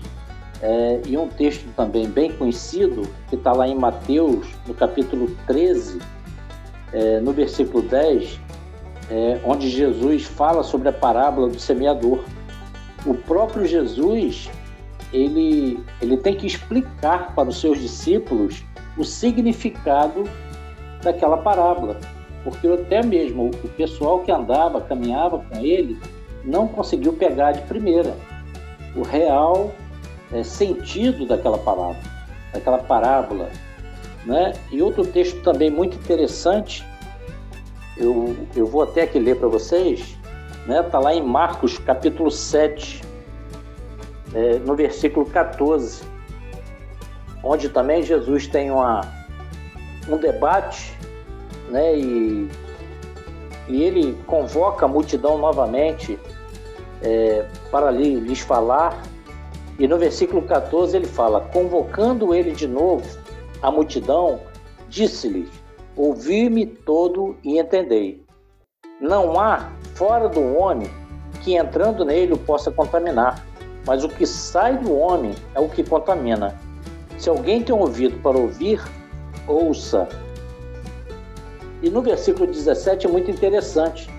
é, 0.62 1.01
e 1.06 1.18
um 1.18 1.27
texto 1.27 1.66
também 1.75 2.08
bem 2.08 2.32
conhecido, 2.32 3.08
que 3.30 3.36
está 3.36 3.54
lá 3.54 3.68
em 3.68 3.75
Mateus, 3.75 4.48
no 4.68 4.74
capítulo 4.74 5.36
13, 5.48 6.00
é, 6.92 7.20
no 7.22 7.32
versículo 7.32 7.82
10, 7.84 8.39
é, 9.10 9.39
onde 9.46 9.70
Jesus 9.70 10.25
fala 10.25 10.62
sobre 10.63 10.89
a 10.89 10.94
parábola 10.94 11.48
do 11.48 11.60
semeador. 11.60 12.24
O 13.06 13.13
próprio 13.13 13.66
Jesus 13.66 14.50
ele, 15.13 15.80
ele 16.01 16.18
tem 16.18 16.36
que 16.36 16.46
explicar 16.46 17.34
para 17.34 17.48
os 17.48 17.62
seus 17.62 17.80
discípulos 17.80 18.63
o 18.98 19.06
significado 19.06 20.24
daquela 21.01 21.38
parábola, 21.38 21.98
porque 22.44 22.68
até 22.68 23.01
mesmo 23.04 23.51
o 23.63 23.70
pessoal 23.70 24.20
que 24.20 24.32
andava, 24.32 24.82
caminhava 24.82 25.39
com 25.39 25.60
ele, 25.60 25.98
não 26.48 26.68
conseguiu 26.68 27.13
pegar 27.13 27.51
de 27.51 27.62
primeira 27.62 28.16
o 28.96 29.04
real 29.04 29.72
é, 30.32 30.44
sentido 30.44 31.27
daquela 31.27 31.58
palavra, 31.58 32.01
daquela 32.51 32.80
parábola. 32.80 33.50
Né? 34.25 34.54
E 34.72 34.82
outro 34.82 35.06
texto 35.06 35.42
também 35.42 35.70
muito 35.70 35.96
interessante 35.96 36.84
eu, 38.00 38.36
eu 38.56 38.66
vou 38.66 38.84
até 38.84 39.04
aqui 39.04 39.18
ler 39.18 39.38
para 39.38 39.48
vocês, 39.48 40.16
né? 40.68 40.84
Tá 40.84 41.00
lá 41.00 41.13
em 41.13 41.24
Marcos 41.24 41.80
capítulo 41.80 42.30
7, 42.30 43.01
é, 44.34 44.60
no 44.60 44.75
versículo 44.75 45.25
14, 45.25 46.04
onde 47.44 47.70
também 47.70 48.04
Jesus 48.04 48.46
tem 48.46 48.70
uma, 48.70 49.01
um 50.08 50.18
debate, 50.18 50.96
né? 51.70 51.98
E, 51.98 52.50
e 53.68 53.84
ele 53.84 54.16
convoca 54.27 54.86
a 54.86 54.88
multidão 54.88 55.38
novamente 55.38 56.20
é, 57.01 57.46
para 57.72 57.92
lhes 57.92 58.39
falar. 58.39 59.01
E 59.80 59.88
no 59.88 59.98
versículo 59.98 60.42
14 60.42 60.96
ele 60.96 61.08
fala: 61.08 61.42
Convocando 61.42 62.34
ele 62.34 62.51
de 62.51 62.68
novo 62.68 63.06
a 63.62 63.72
multidão, 63.72 64.39
disse-lhes: 64.89 65.50
Ouvi-me 65.96 66.66
todo 66.66 67.36
e 67.44 67.60
entendei. 67.60 68.24
Não 69.00 69.39
há 69.39 69.72
fora 69.94 70.27
do 70.27 70.42
homem 70.56 70.89
que 71.44 71.56
entrando 71.56 72.04
nele 72.04 72.34
o 72.34 72.38
possa 72.38 72.72
contaminar, 72.72 73.46
mas 73.86 74.04
o 74.04 74.10
que 74.10 74.25
sai 74.25 74.77
do 74.77 74.98
homem 74.98 75.34
é 75.54 75.60
o 75.60 75.70
que 75.70 75.84
contamina. 75.84 76.60
Se 77.18 77.30
alguém 77.30 77.63
tem 77.63 77.74
ouvido 77.74 78.20
para 78.22 78.38
ouvir, 78.38 78.82
ouça. 79.48 80.08
E 81.82 81.89
no 81.89 82.01
versículo 82.01 82.48
17 82.48 83.06
é 83.06 83.10
muito 83.10 83.30
interessante, 83.30 84.10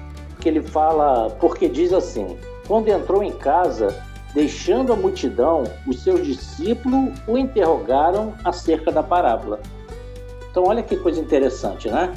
que 0.41 0.49
ele 0.49 0.63
fala, 0.63 1.31
porque 1.41 1.69
diz 1.69 1.93
assim: 1.93 2.39
Quando 2.69 2.89
entrou 2.89 3.23
em 3.23 3.33
casa, 3.33 4.05
deixando 4.35 4.93
a 4.93 4.97
multidão, 4.97 5.65
os 5.87 6.03
seus 6.03 6.25
discípulos 6.25 7.19
o 7.27 7.39
interrogaram 7.39 8.35
acerca 8.45 8.93
da 8.93 9.03
parábola. 9.03 9.59
Então, 10.51 10.65
olha 10.65 10.83
que 10.83 10.97
coisa 10.97 11.19
interessante, 11.19 11.89
né? 11.89 12.13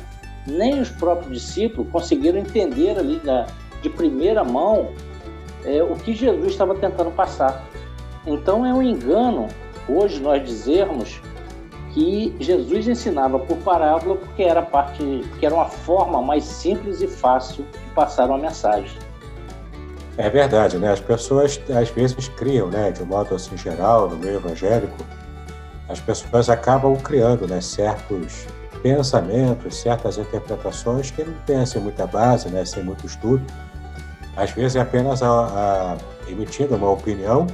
Nem 0.46 0.82
os 0.82 0.90
próprios 0.90 1.32
discípulos 1.32 1.90
conseguiram 1.90 2.38
entender 2.38 3.00
ali 3.00 3.22
de 3.82 3.90
primeira 3.90 4.44
mão 4.44 4.90
é, 5.64 5.82
o 5.82 5.96
que 5.96 6.14
Jesus 6.14 6.48
estava 6.52 6.76
tentando 6.76 7.12
passar. 7.12 7.66
Então, 8.28 8.66
é 8.66 8.74
um 8.74 8.82
engano 8.82 9.48
hoje 9.88 10.20
nós 10.20 10.44
dizermos 10.44 11.22
que 11.94 12.36
Jesus 12.40 12.88
ensinava 12.88 13.40
por 13.40 13.58
parábola 13.58 14.16
porque 14.16 14.44
era 14.44 14.62
parte, 14.62 15.24
que 15.40 15.46
era 15.46 15.56
uma 15.56 15.66
forma 15.66 16.22
mais 16.22 16.44
simples 16.44 17.02
e 17.02 17.08
fácil 17.08 17.66
de 17.72 17.90
passar 17.94 18.28
uma 18.28 18.38
mensagem. 18.38 19.11
É 20.18 20.30
verdade, 20.30 20.78
né? 20.78 20.92
As 20.92 21.00
pessoas 21.00 21.60
às 21.70 21.90
vezes 21.90 22.28
criam, 22.30 22.70
né, 22.70 22.92
de 22.92 23.02
um 23.02 23.06
modo 23.06 23.34
assim 23.34 23.58
geral, 23.58 24.10
no 24.10 24.18
meio 24.18 24.36
evangélico, 24.36 24.98
as 25.88 26.00
pessoas 26.00 26.50
acabam 26.50 26.96
criando, 26.98 27.48
né, 27.48 27.62
certos 27.62 28.46
pensamentos, 28.84 29.82
certas 29.82 30.18
interpretações 30.18 31.12
que 31.12 31.24
não 31.24 31.34
têm 31.46 31.62
assim, 31.62 31.80
muita 31.80 32.06
base, 32.06 32.50
né, 32.50 32.66
sem 32.66 32.84
muito 32.84 33.06
estudo. 33.06 33.44
Às 34.36 34.52
vezes 34.52 34.76
é 34.76 34.82
apenas 34.82 35.22
a, 35.22 35.28
a, 35.28 35.98
emitindo 36.30 36.76
uma 36.76 36.90
opinião 36.90 37.48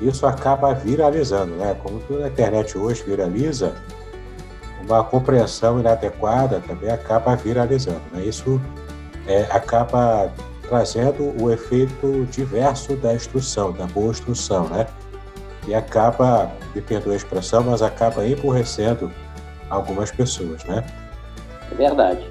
isso 0.00 0.26
acaba 0.26 0.72
viralizando, 0.72 1.54
né? 1.56 1.76
Como 1.82 2.00
tudo 2.00 2.20
na 2.20 2.28
internet 2.28 2.76
hoje 2.76 3.02
viraliza, 3.02 3.74
uma 4.82 5.04
compreensão 5.04 5.78
inadequada 5.78 6.62
também 6.66 6.90
acaba 6.90 7.36
viralizando, 7.36 8.00
né? 8.12 8.24
Isso 8.24 8.60
é, 9.26 9.42
acaba 9.50 10.32
trazendo 10.70 11.34
o 11.42 11.50
efeito 11.50 12.24
diverso 12.30 12.94
da 12.96 13.12
instrução, 13.12 13.72
da 13.72 13.86
boa 13.86 14.12
instrução, 14.12 14.68
né? 14.68 14.86
E 15.66 15.74
acaba, 15.74 16.50
me 16.74 16.80
perdoe 16.80 17.14
a 17.14 17.16
expressão, 17.16 17.64
mas 17.64 17.82
acaba 17.82 18.24
empurrecendo 18.24 19.10
algumas 19.68 20.12
pessoas, 20.12 20.64
né? 20.64 20.86
É 21.72 21.74
verdade. 21.74 22.30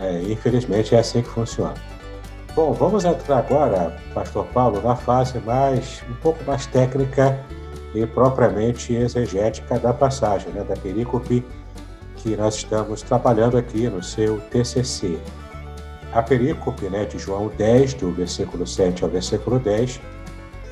É, 0.00 0.22
infelizmente 0.22 0.94
é 0.94 1.00
assim 1.00 1.20
que 1.20 1.28
funciona. 1.28 1.74
Bom, 2.54 2.72
vamos 2.72 3.04
entrar 3.04 3.38
agora, 3.38 3.96
Pastor 4.14 4.46
Paulo, 4.46 4.80
na 4.80 4.94
fase 4.94 5.40
mais 5.40 6.02
um 6.08 6.14
pouco 6.14 6.42
mais 6.44 6.64
técnica 6.66 7.38
e 7.92 8.06
propriamente 8.06 8.94
exegética 8.94 9.80
da 9.80 9.92
passagem, 9.92 10.52
né, 10.52 10.62
da 10.62 10.76
perícope 10.76 11.44
que 12.16 12.36
nós 12.36 12.54
estamos 12.54 13.02
trabalhando 13.02 13.56
aqui 13.56 13.88
no 13.88 14.02
seu 14.02 14.40
TCC. 14.50 15.18
A 16.18 16.22
perícope 16.24 16.90
né, 16.90 17.04
de 17.04 17.16
João 17.16 17.46
10, 17.46 17.94
do 17.94 18.10
versículo 18.10 18.66
7 18.66 19.04
ao 19.04 19.08
versículo 19.08 19.60
10, 19.60 20.00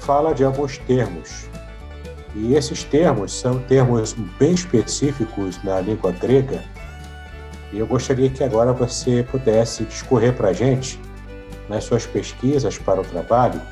fala 0.01 0.35
de 0.35 0.43
alguns 0.43 0.77
termos. 0.79 1.47
E 2.35 2.55
esses 2.55 2.83
termos 2.83 3.33
são 3.33 3.61
termos 3.61 4.13
bem 4.41 4.55
específicos 4.55 5.63
na 5.63 5.81
língua 5.81 6.11
grega. 6.11 6.65
E 7.73 7.79
eu 7.79 7.87
gostaria 7.87 8.29
que 8.29 8.43
agora 8.43 8.73
você 8.73 9.23
pudesse 9.23 9.85
discorrer 9.85 10.35
para 10.35 10.49
a 10.49 10.53
gente 10.53 11.01
nas 11.69 11.85
suas 11.85 12.05
pesquisas 12.05 12.77
para 12.77 13.01
o 13.01 13.05
trabalho 13.05 13.63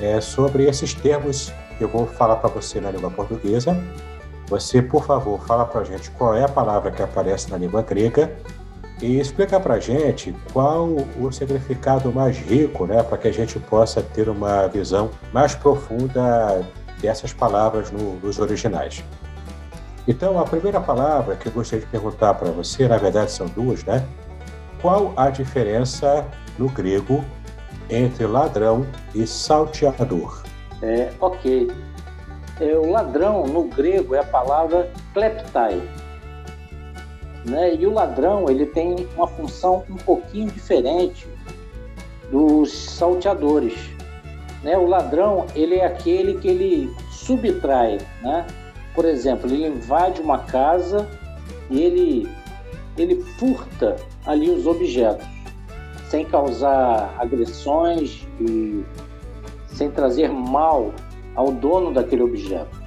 é, 0.00 0.22
sobre 0.22 0.64
esses 0.64 0.94
termos 0.94 1.52
que 1.76 1.84
eu 1.84 1.88
vou 1.88 2.06
falar 2.06 2.36
para 2.36 2.48
você 2.48 2.80
na 2.80 2.90
língua 2.90 3.10
portuguesa. 3.10 3.78
Você, 4.46 4.80
por 4.80 5.04
favor, 5.04 5.38
fala 5.44 5.66
para 5.66 5.82
a 5.82 5.84
gente 5.84 6.10
qual 6.12 6.34
é 6.34 6.44
a 6.44 6.48
palavra 6.48 6.90
que 6.90 7.02
aparece 7.02 7.50
na 7.50 7.58
língua 7.58 7.82
grega 7.82 8.34
e 9.02 9.18
explica 9.18 9.58
para 9.58 9.78
gente 9.78 10.34
qual 10.52 10.88
o 11.18 11.32
significado 11.32 12.12
mais 12.12 12.36
rico, 12.36 12.86
né, 12.86 13.02
para 13.02 13.16
que 13.16 13.28
a 13.28 13.32
gente 13.32 13.58
possa 13.58 14.02
ter 14.02 14.28
uma 14.28 14.66
visão 14.66 15.10
mais 15.32 15.54
profunda 15.54 16.64
dessas 17.00 17.32
palavras 17.32 17.90
no, 17.90 18.16
nos 18.16 18.38
originais. 18.38 19.02
Então, 20.06 20.38
a 20.38 20.44
primeira 20.44 20.80
palavra 20.80 21.36
que 21.36 21.46
eu 21.46 21.52
gostaria 21.52 21.84
de 21.84 21.90
perguntar 21.90 22.34
para 22.34 22.50
você, 22.50 22.88
na 22.88 22.98
verdade 22.98 23.30
são 23.30 23.46
duas, 23.46 23.84
né? 23.84 24.04
Qual 24.82 25.12
a 25.16 25.30
diferença 25.30 26.26
no 26.58 26.68
grego 26.68 27.24
entre 27.88 28.26
ladrão 28.26 28.86
e 29.14 29.26
salteador? 29.26 30.42
É, 30.82 31.10
ok. 31.20 31.70
É, 32.60 32.74
o 32.76 32.90
ladrão 32.90 33.46
no 33.46 33.64
grego 33.64 34.14
é 34.14 34.18
a 34.18 34.24
palavra 34.24 34.90
kleptai. 35.14 35.80
Né? 37.44 37.74
E 37.74 37.86
o 37.86 37.92
ladrão 37.92 38.48
ele 38.48 38.66
tem 38.66 39.08
uma 39.16 39.26
função 39.26 39.84
um 39.88 39.96
pouquinho 39.96 40.50
diferente 40.50 41.26
dos 42.30 42.72
salteadores. 42.72 43.74
Né? 44.62 44.76
O 44.76 44.86
ladrão 44.86 45.46
ele 45.54 45.76
é 45.76 45.86
aquele 45.86 46.34
que 46.34 46.48
ele 46.48 46.94
subtrai, 47.10 47.98
né? 48.22 48.46
Por 48.94 49.04
exemplo, 49.04 49.48
ele 49.48 49.66
invade 49.66 50.20
uma 50.20 50.38
casa 50.38 51.08
e 51.70 51.80
ele 51.80 52.28
ele 52.98 53.22
furta 53.38 53.96
ali 54.26 54.50
os 54.50 54.66
objetos 54.66 55.26
sem 56.08 56.24
causar 56.24 57.14
agressões 57.18 58.26
e 58.40 58.84
sem 59.68 59.90
trazer 59.90 60.28
mal 60.28 60.92
ao 61.36 61.52
dono 61.52 61.92
daquele 61.94 62.22
objeto. 62.22 62.79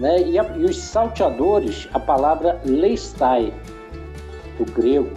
Né? 0.00 0.22
E, 0.22 0.38
a, 0.38 0.44
e 0.56 0.64
os 0.64 0.78
salteadores, 0.78 1.88
a 1.92 2.00
palavra 2.00 2.60
leistai, 2.64 3.54
do 4.58 4.64
grego, 4.72 5.10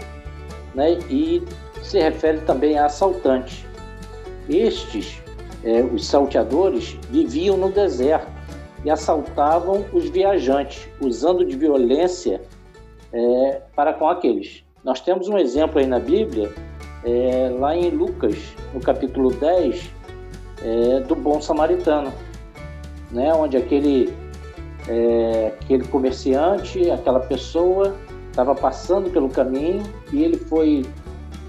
né? 0.75 0.99
e 1.09 1.41
se 1.81 1.99
refere 1.99 2.41
também 2.41 2.77
a 2.77 2.85
assaltante. 2.85 3.65
Estes, 4.47 5.21
é, 5.63 5.81
os 5.81 6.05
salteadores, 6.05 6.99
viviam 7.09 7.57
no 7.57 7.71
deserto 7.71 8.27
e 8.83 8.89
assaltavam 8.91 9.85
os 9.93 10.09
viajantes, 10.09 10.87
usando 10.99 11.45
de 11.45 11.55
violência 11.55 12.41
é, 13.13 13.61
para 13.75 13.93
com 13.93 14.07
aqueles. 14.07 14.63
Nós 14.83 14.99
temos 14.99 15.29
um 15.29 15.37
exemplo 15.37 15.79
aí 15.79 15.87
na 15.87 15.99
Bíblia 15.99 16.51
é, 17.05 17.49
lá 17.57 17.75
em 17.75 17.89
Lucas, 17.89 18.35
no 18.73 18.81
capítulo 18.81 19.31
10, 19.31 19.89
é, 20.61 20.99
do 21.01 21.15
bom 21.15 21.41
samaritano, 21.41 22.11
né? 23.11 23.33
onde 23.33 23.57
aquele, 23.57 24.13
é, 24.87 25.53
aquele 25.61 25.85
comerciante, 25.87 26.89
aquela 26.89 27.19
pessoa, 27.19 27.95
estava 28.29 28.55
passando 28.55 29.09
pelo 29.09 29.29
caminho 29.29 29.83
e 30.11 30.23
ele 30.23 30.37
foi 30.37 30.85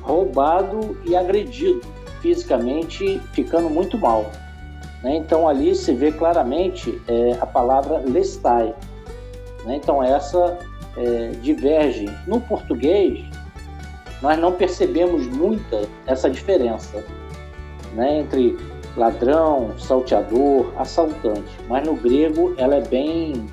roubado 0.03 0.97
e 1.05 1.17
agredido 1.17 1.81
fisicamente, 2.21 3.21
ficando 3.33 3.69
muito 3.69 3.99
mal. 3.99 4.31
Né? 5.03 5.17
Então 5.17 5.49
ali 5.49 5.75
se 5.75 5.93
vê 5.93 6.13
claramente 6.13 7.01
é, 7.09 7.37
a 7.41 7.47
palavra 7.47 7.99
lestai. 7.99 8.75
Né? 9.65 9.77
Então 9.77 10.03
essa 10.03 10.59
é, 10.97 11.31
diverge. 11.43 12.07
No 12.27 12.41
português, 12.41 13.25
nós 14.23 14.39
não 14.39 14.53
percebemos 14.53 15.27
muita 15.27 15.83
essa 16.07 16.31
diferença 16.31 17.05
né, 17.95 18.21
entre 18.21 18.57
ladrão, 18.97 19.73
salteador, 19.79 20.73
assaltante. 20.79 21.59
Mas 21.69 21.87
no 21.87 21.95
grego 21.95 22.55
ela 22.57 22.77
é 22.77 22.81
bem 22.81 23.47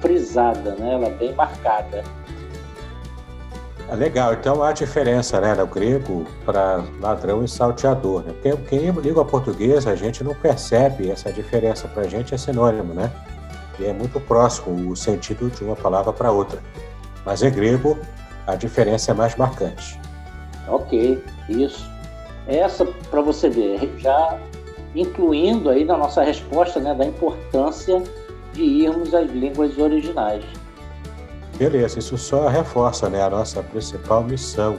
frisada, 0.00 0.74
né? 0.76 0.94
ela 0.94 1.06
é 1.06 1.10
bem 1.10 1.34
marcada. 1.34 2.04
É 3.88 3.94
legal, 3.94 4.32
então 4.32 4.62
há 4.62 4.72
diferença 4.72 5.38
né, 5.40 5.54
no 5.54 5.66
grego 5.66 6.26
para 6.44 6.82
ladrão 7.00 7.44
e 7.44 7.48
salteador. 7.48 8.22
Né? 8.22 8.32
Porque, 8.32 8.50
porque 8.56 8.76
em 8.76 8.90
língua 8.90 9.24
portuguesa 9.24 9.90
a 9.90 9.96
gente 9.96 10.24
não 10.24 10.34
percebe 10.34 11.10
essa 11.10 11.30
diferença, 11.30 11.86
para 11.86 12.02
a 12.02 12.08
gente 12.08 12.34
é 12.34 12.38
sinônimo, 12.38 12.94
né? 12.94 13.10
E 13.78 13.84
é 13.84 13.92
muito 13.92 14.18
próximo 14.20 14.90
o 14.90 14.96
sentido 14.96 15.50
de 15.50 15.64
uma 15.64 15.76
palavra 15.76 16.12
para 16.12 16.30
outra. 16.30 16.60
Mas 17.26 17.42
em 17.42 17.50
grego 17.50 17.98
a 18.46 18.54
diferença 18.54 19.10
é 19.10 19.14
mais 19.14 19.36
marcante. 19.36 20.00
Ok, 20.68 21.22
isso. 21.48 21.90
Essa, 22.46 22.86
para 23.10 23.20
você 23.20 23.48
ver, 23.48 23.94
já 23.98 24.38
incluindo 24.94 25.68
aí 25.70 25.84
na 25.84 25.96
nossa 25.96 26.22
resposta 26.22 26.80
né, 26.80 26.94
da 26.94 27.04
importância 27.04 28.02
de 28.52 28.62
irmos 28.62 29.12
às 29.14 29.28
línguas 29.30 29.76
originais. 29.78 30.44
Beleza, 31.56 31.98
isso 31.98 32.16
só 32.18 32.48
reforça 32.48 33.08
né, 33.08 33.22
a 33.22 33.30
nossa 33.30 33.62
principal 33.62 34.22
missão, 34.22 34.76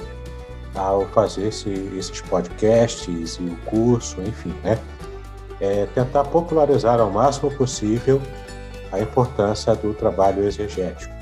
ao 0.75 1.05
fazer 1.07 1.47
esse, 1.47 1.69
esses 1.97 2.21
podcasts 2.21 3.37
e 3.39 3.43
o 3.43 3.55
curso, 3.65 4.21
enfim, 4.21 4.53
né? 4.63 4.77
É 5.61 5.87
tentar 5.95 6.25
popularizar 6.25 6.99
ao 6.99 7.09
máximo 7.09 7.49
possível 7.55 8.21
a 8.91 8.99
importância 8.99 9.73
do 9.73 9.93
trabalho 9.93 10.43
exegético. 10.43 11.13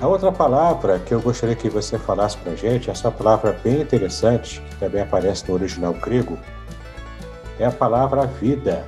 A 0.00 0.06
outra 0.06 0.30
palavra 0.30 0.98
que 0.98 1.14
eu 1.14 1.20
gostaria 1.20 1.54
que 1.54 1.70
você 1.70 1.98
falasse 1.98 2.36
para 2.36 2.52
a 2.52 2.56
gente, 2.56 2.90
essa 2.90 3.10
palavra 3.10 3.58
bem 3.64 3.80
interessante, 3.80 4.60
que 4.60 4.76
também 4.76 5.00
aparece 5.00 5.48
no 5.48 5.54
original 5.54 5.94
grego, 5.94 6.36
é 7.62 7.66
a 7.66 7.70
palavra 7.70 8.26
vida. 8.26 8.84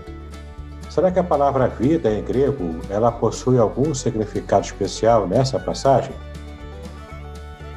Será 0.91 1.11
que 1.11 1.19
a 1.19 1.25
palavra 1.25 1.69
vida 1.69 2.11
em 2.11 2.23
grego 2.23 2.81
ela 2.91 3.11
possui 3.13 3.57
algum 3.59 3.95
significado 3.95 4.65
especial 4.65 5.27
nessa 5.29 5.59
passagem? 5.61 6.13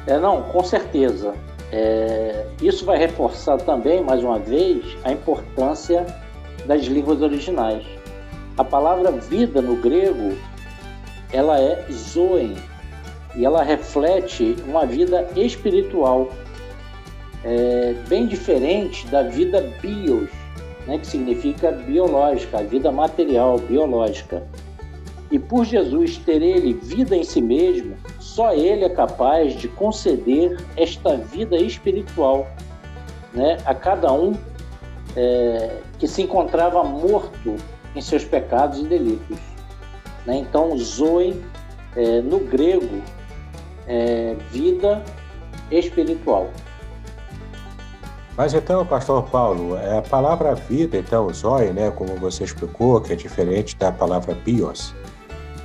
É, 0.06 0.18
não, 0.18 0.42
com 0.42 0.62
certeza. 0.64 1.34
É, 1.70 2.46
isso 2.60 2.84
vai 2.84 2.98
reforçar 2.98 3.58
também, 3.58 4.02
mais 4.02 4.24
uma 4.24 4.38
vez, 4.38 4.96
a 5.04 5.12
importância 5.12 6.04
das 6.66 6.82
línguas 6.82 7.22
originais. 7.22 7.86
A 8.56 8.64
palavra 8.64 9.12
vida 9.12 9.62
no 9.62 9.76
grego, 9.76 10.36
ela 11.32 11.60
é 11.60 11.86
zoe, 11.92 12.56
e 13.36 13.44
ela 13.44 13.62
reflete 13.62 14.56
uma 14.66 14.84
vida 14.84 15.28
espiritual, 15.36 16.28
é, 17.44 17.94
bem 18.08 18.26
diferente 18.26 19.06
da 19.06 19.22
vida 19.22 19.60
bios, 19.80 20.30
né, 20.88 20.98
que 20.98 21.06
significa 21.06 21.70
biológica, 21.70 22.58
a 22.58 22.62
vida 22.62 22.90
material, 22.90 23.58
biológica. 23.58 24.42
E 25.30 25.38
por 25.38 25.66
Jesus 25.66 26.16
ter 26.16 26.40
ele 26.42 26.72
vida 26.72 27.14
em 27.14 27.22
si 27.22 27.42
mesmo, 27.42 27.94
só 28.18 28.54
ele 28.54 28.84
é 28.84 28.88
capaz 28.88 29.52
de 29.54 29.68
conceder 29.68 30.56
esta 30.74 31.18
vida 31.18 31.58
espiritual 31.58 32.46
né, 33.34 33.58
a 33.66 33.74
cada 33.74 34.10
um 34.10 34.32
é, 35.14 35.76
que 35.98 36.08
se 36.08 36.22
encontrava 36.22 36.82
morto 36.82 37.56
em 37.94 38.00
seus 38.00 38.24
pecados 38.24 38.78
e 38.78 38.84
delitos. 38.84 39.36
Né? 40.24 40.38
Então, 40.38 40.74
Zoe, 40.78 41.38
é, 41.94 42.22
no 42.22 42.38
grego, 42.40 43.02
é 43.86 44.34
vida 44.50 45.02
espiritual. 45.70 46.48
Mas 48.38 48.54
então, 48.54 48.86
pastor 48.86 49.24
Paulo, 49.24 49.76
é 49.76 49.98
a 49.98 50.02
palavra 50.02 50.54
vida, 50.54 50.96
então, 50.96 51.28
zoe, 51.34 51.72
né, 51.72 51.90
como 51.90 52.14
você 52.14 52.44
explicou, 52.44 53.00
que 53.00 53.12
é 53.12 53.16
diferente 53.16 53.76
da 53.76 53.90
palavra 53.90 54.32
bios, 54.32 54.94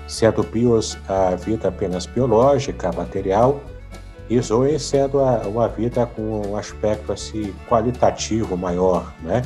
sendo 0.08 0.42
bios 0.42 0.98
a 1.08 1.36
vida 1.36 1.68
apenas 1.68 2.08
biológica, 2.08 2.92
material, 2.92 3.62
e 4.28 4.42
zoe 4.42 4.80
sendo 4.80 5.20
a, 5.20 5.44
uma 5.46 5.68
vida 5.68 6.08
com 6.08 6.48
um 6.48 6.58
aspecto 6.58 7.14
assim, 7.14 7.54
qualitativo 7.70 8.58
maior, 8.58 9.14
né? 9.22 9.44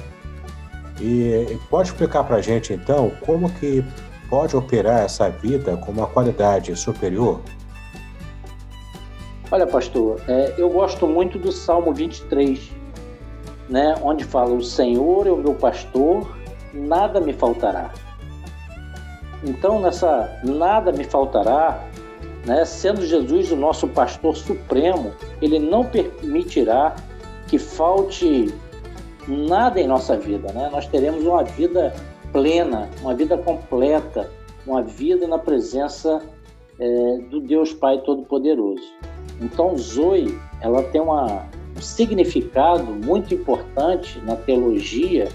E 1.02 1.60
pode 1.70 1.90
explicar 1.90 2.24
para 2.24 2.38
a 2.38 2.42
gente, 2.42 2.72
então, 2.72 3.12
como 3.26 3.52
que 3.56 3.84
pode 4.30 4.56
operar 4.56 5.02
essa 5.02 5.30
vida 5.30 5.76
com 5.76 5.92
uma 5.92 6.08
qualidade 6.08 6.74
superior? 6.78 7.42
Olha, 9.52 9.68
pastor, 9.68 10.22
é, 10.30 10.54
eu 10.58 10.70
gosto 10.70 11.06
muito 11.06 11.38
do 11.38 11.52
Salmo 11.52 11.94
23, 11.94 12.78
né, 13.70 13.96
onde 14.02 14.24
fala: 14.24 14.54
O 14.54 14.64
Senhor 14.64 15.28
é 15.28 15.32
o 15.32 15.38
meu 15.38 15.54
pastor, 15.54 16.38
nada 16.74 17.20
me 17.20 17.34
faltará. 17.34 17.92
Então, 19.44 19.80
nessa 19.80 20.40
nada 20.44 20.92
me 20.92 21.04
faltará, 21.04 21.84
né, 22.46 22.66
sendo 22.66 23.06
Jesus 23.06 23.52
o 23.52 23.56
nosso 23.56 23.88
pastor 23.88 24.36
supremo, 24.36 25.14
ele 25.42 25.60
não 25.60 25.86
permitirá 25.86 26.96
que 27.48 27.60
falte 27.60 28.54
nada 29.28 29.80
em 29.80 29.88
nossa 29.88 30.18
vida. 30.18 30.52
Né? 30.54 30.70
Nós 30.72 30.88
teremos 30.88 31.24
uma 31.26 31.44
vida 31.44 31.94
plena, 32.32 32.90
uma 33.02 33.14
vida 33.14 33.38
completa, 33.38 34.30
uma 34.66 34.82
vida 34.82 35.28
na 35.28 35.38
presença 35.38 36.22
é, 36.80 37.18
do 37.30 37.40
Deus 37.40 37.74
Pai 37.74 38.00
Todo-Poderoso. 38.00 38.84
Então, 39.40 39.78
Zoe, 39.78 40.38
ela 40.62 40.84
tem 40.84 41.00
uma, 41.02 41.46
um 41.78 41.82
significado 41.82 42.84
muito 42.86 43.34
importante 43.34 44.20
na 44.26 44.36
teologia 44.36 45.30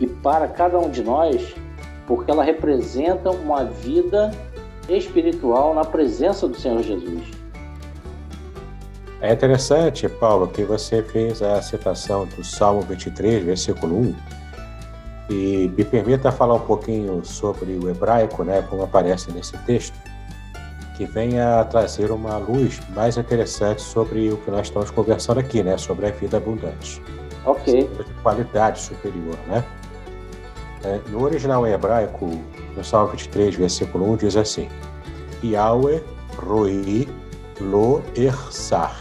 e 0.00 0.06
para 0.06 0.48
cada 0.48 0.78
um 0.78 0.90
de 0.90 1.02
nós, 1.02 1.54
porque 2.06 2.30
ela 2.30 2.42
representa 2.42 3.30
uma 3.30 3.64
vida 3.64 4.32
espiritual 4.88 5.72
na 5.72 5.84
presença 5.84 6.48
do 6.48 6.58
Senhor 6.58 6.82
Jesus. 6.82 7.22
É 9.20 9.32
interessante, 9.32 10.08
Paulo, 10.08 10.48
que 10.48 10.64
você 10.64 11.02
fez 11.02 11.42
a 11.42 11.60
citação 11.62 12.26
do 12.26 12.42
Salmo 12.42 12.80
23, 12.80 13.44
versículo 13.44 13.98
1, 14.00 14.14
e 15.28 15.72
me 15.76 15.84
permita 15.84 16.32
falar 16.32 16.54
um 16.54 16.60
pouquinho 16.60 17.24
sobre 17.24 17.72
o 17.72 17.88
hebraico, 17.88 18.42
né, 18.42 18.62
como 18.68 18.82
aparece 18.82 19.30
nesse 19.30 19.56
texto 19.58 20.09
que 21.00 21.06
venha 21.06 21.64
trazer 21.64 22.10
uma 22.10 22.36
luz 22.36 22.78
mais 22.90 23.16
interessante 23.16 23.80
sobre 23.80 24.30
o 24.30 24.36
que 24.36 24.50
nós 24.50 24.66
estamos 24.66 24.90
conversando 24.90 25.40
aqui, 25.40 25.62
né? 25.62 25.78
Sobre 25.78 26.06
a 26.06 26.10
vida 26.10 26.36
abundante. 26.36 27.02
Ok. 27.46 27.88
De 27.88 28.12
qualidade 28.22 28.82
superior, 28.82 29.38
né? 29.46 29.64
É, 30.84 31.00
no 31.08 31.22
original 31.22 31.66
hebraico, 31.66 32.38
no 32.76 32.84
Salmo 32.84 33.12
23, 33.12 33.54
versículo 33.54 34.12
1, 34.12 34.16
diz 34.16 34.36
assim: 34.36 34.68
Yahweh 35.42 36.04
roi 36.36 37.08
lo 37.62 38.02
ersar. 38.14 38.94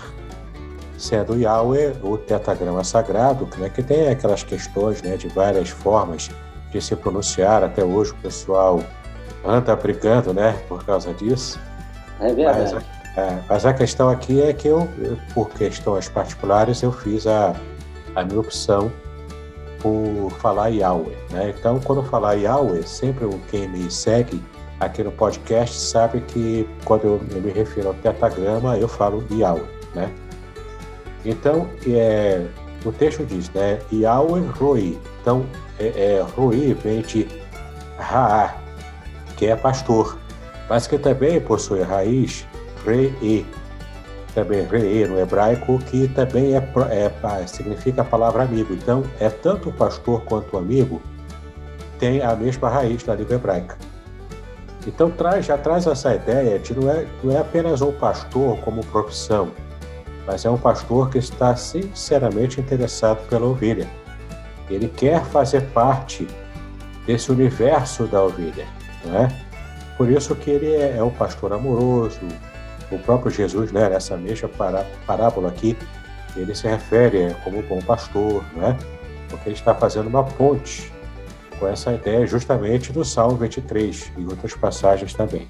Sendo 0.97 1.37
Yahweh 1.37 1.97
o 2.01 2.17
tetagrama 2.17 2.85
sagrado, 2.85 3.45
né, 3.57 3.67
que 3.67 3.83
tem 3.83 4.07
aquelas 4.07 4.41
questões 4.41 5.01
né, 5.01 5.17
de 5.17 5.27
várias 5.27 5.67
formas 5.67 6.29
de 6.71 6.81
se 6.81 6.95
pronunciar, 6.95 7.61
até 7.61 7.83
hoje 7.83 8.13
o 8.13 8.15
pessoal 8.15 8.81
anda 9.43 9.75
brigando 9.75 10.33
né, 10.33 10.53
por 10.69 10.85
causa 10.85 11.13
disso. 11.13 11.59
É 12.19 12.33
verdade. 12.33 12.75
Mas, 12.75 12.85
é, 13.17 13.39
mas 13.47 13.65
a 13.65 13.73
questão 13.73 14.09
aqui 14.09 14.41
é 14.41 14.53
que 14.53 14.67
eu, 14.67 14.87
por 15.33 15.49
questões 15.49 16.09
particulares, 16.09 16.81
eu 16.81 16.91
fiz 16.91 17.25
a, 17.25 17.55
a 18.15 18.23
minha 18.23 18.39
opção 18.39 18.91
por 19.79 20.31
falar 20.39 20.69
Yahweh. 20.69 21.17
Né? 21.31 21.53
Então, 21.57 21.79
quando 21.79 21.99
eu 21.99 22.05
falar 22.05 22.33
Yahweh, 22.33 22.83
sempre 22.83 23.27
quem 23.49 23.67
me 23.67 23.89
segue 23.89 24.43
aqui 24.79 25.03
no 25.03 25.11
podcast 25.11 25.75
sabe 25.75 26.21
que 26.21 26.67
quando 26.85 27.05
eu, 27.05 27.21
eu 27.31 27.41
me 27.41 27.51
refiro 27.51 27.89
ao 27.89 27.93
tetagrama, 27.95 28.77
eu 28.77 28.87
falo 28.87 29.25
Yahweh. 29.31 29.65
Né? 29.95 30.11
Então, 31.25 31.67
é, 31.87 32.45
o 32.85 32.91
texto 32.91 33.25
diz, 33.25 33.49
né? 33.51 33.79
Yahweh 33.91 34.45
Roi. 34.57 34.97
Então, 35.21 35.45
é, 35.79 35.87
é, 35.87 36.25
Roi 36.35 36.73
vem 36.73 37.01
de 37.01 37.27
Raá, 37.97 38.55
que 39.35 39.47
é 39.47 39.55
pastor 39.55 40.17
mas 40.69 40.85
que 40.85 40.97
também 40.99 41.41
possui 41.41 41.81
raiz 41.81 42.45
rei, 42.85 43.45
também 44.35 44.63
rei 44.65 45.07
no 45.07 45.19
hebraico, 45.19 45.79
que 45.79 46.07
também 46.09 46.55
é, 46.55 46.59
é, 46.91 47.47
significa 47.47 48.03
a 48.03 48.05
palavra 48.05 48.43
amigo. 48.43 48.73
Então, 48.73 49.03
é 49.19 49.29
tanto 49.29 49.71
pastor 49.71 50.21
quanto 50.21 50.57
amigo 50.57 51.01
tem 51.97 52.21
a 52.21 52.35
mesma 52.35 52.69
raiz 52.69 53.03
na 53.05 53.15
língua 53.15 53.35
hebraica. 53.35 53.77
Então, 54.87 55.09
traz, 55.11 55.45
já 55.47 55.57
traz 55.57 55.87
essa 55.87 56.15
ideia 56.15 56.57
de 56.59 56.73
não 56.73 56.89
é, 56.89 57.05
não 57.23 57.35
é 57.35 57.39
apenas 57.39 57.81
um 57.81 57.91
pastor 57.91 58.57
como 58.59 58.85
profissão, 58.85 59.51
mas 60.25 60.45
é 60.45 60.49
um 60.49 60.57
pastor 60.57 61.09
que 61.09 61.17
está 61.17 61.55
sinceramente 61.55 62.61
interessado 62.61 63.27
pela 63.27 63.47
ovelha. 63.47 63.87
Ele 64.69 64.87
quer 64.87 65.25
fazer 65.25 65.61
parte 65.73 66.27
desse 67.05 67.31
universo 67.31 68.05
da 68.05 68.23
ovelha, 68.23 68.67
não 69.03 69.19
é? 69.19 69.48
Por 69.99 70.09
isso 70.09 70.33
que 70.33 70.49
ele 70.49 70.73
é, 70.73 70.95
é 70.95 71.03
o 71.03 71.11
pastor 71.11 71.51
amoroso. 71.51 72.21
O 72.89 72.97
próprio 72.99 73.29
Jesus, 73.29 73.69
né, 73.73 73.89
nessa 73.89 74.15
mesma 74.15 74.49
parábola 75.05 75.49
aqui, 75.49 75.77
ele 76.37 76.55
se 76.55 76.69
refere 76.69 77.35
como 77.43 77.61
bom 77.63 77.81
pastor, 77.81 78.41
né? 78.55 78.77
porque 79.27 79.49
ele 79.49 79.55
está 79.57 79.75
fazendo 79.75 80.07
uma 80.07 80.23
ponte 80.23 80.89
com 81.59 81.67
essa 81.67 81.91
ideia 81.91 82.25
justamente 82.25 82.93
do 82.93 83.03
Salmo 83.03 83.35
23 83.35 84.13
e 84.17 84.23
outras 84.23 84.53
passagens 84.53 85.13
também. 85.13 85.49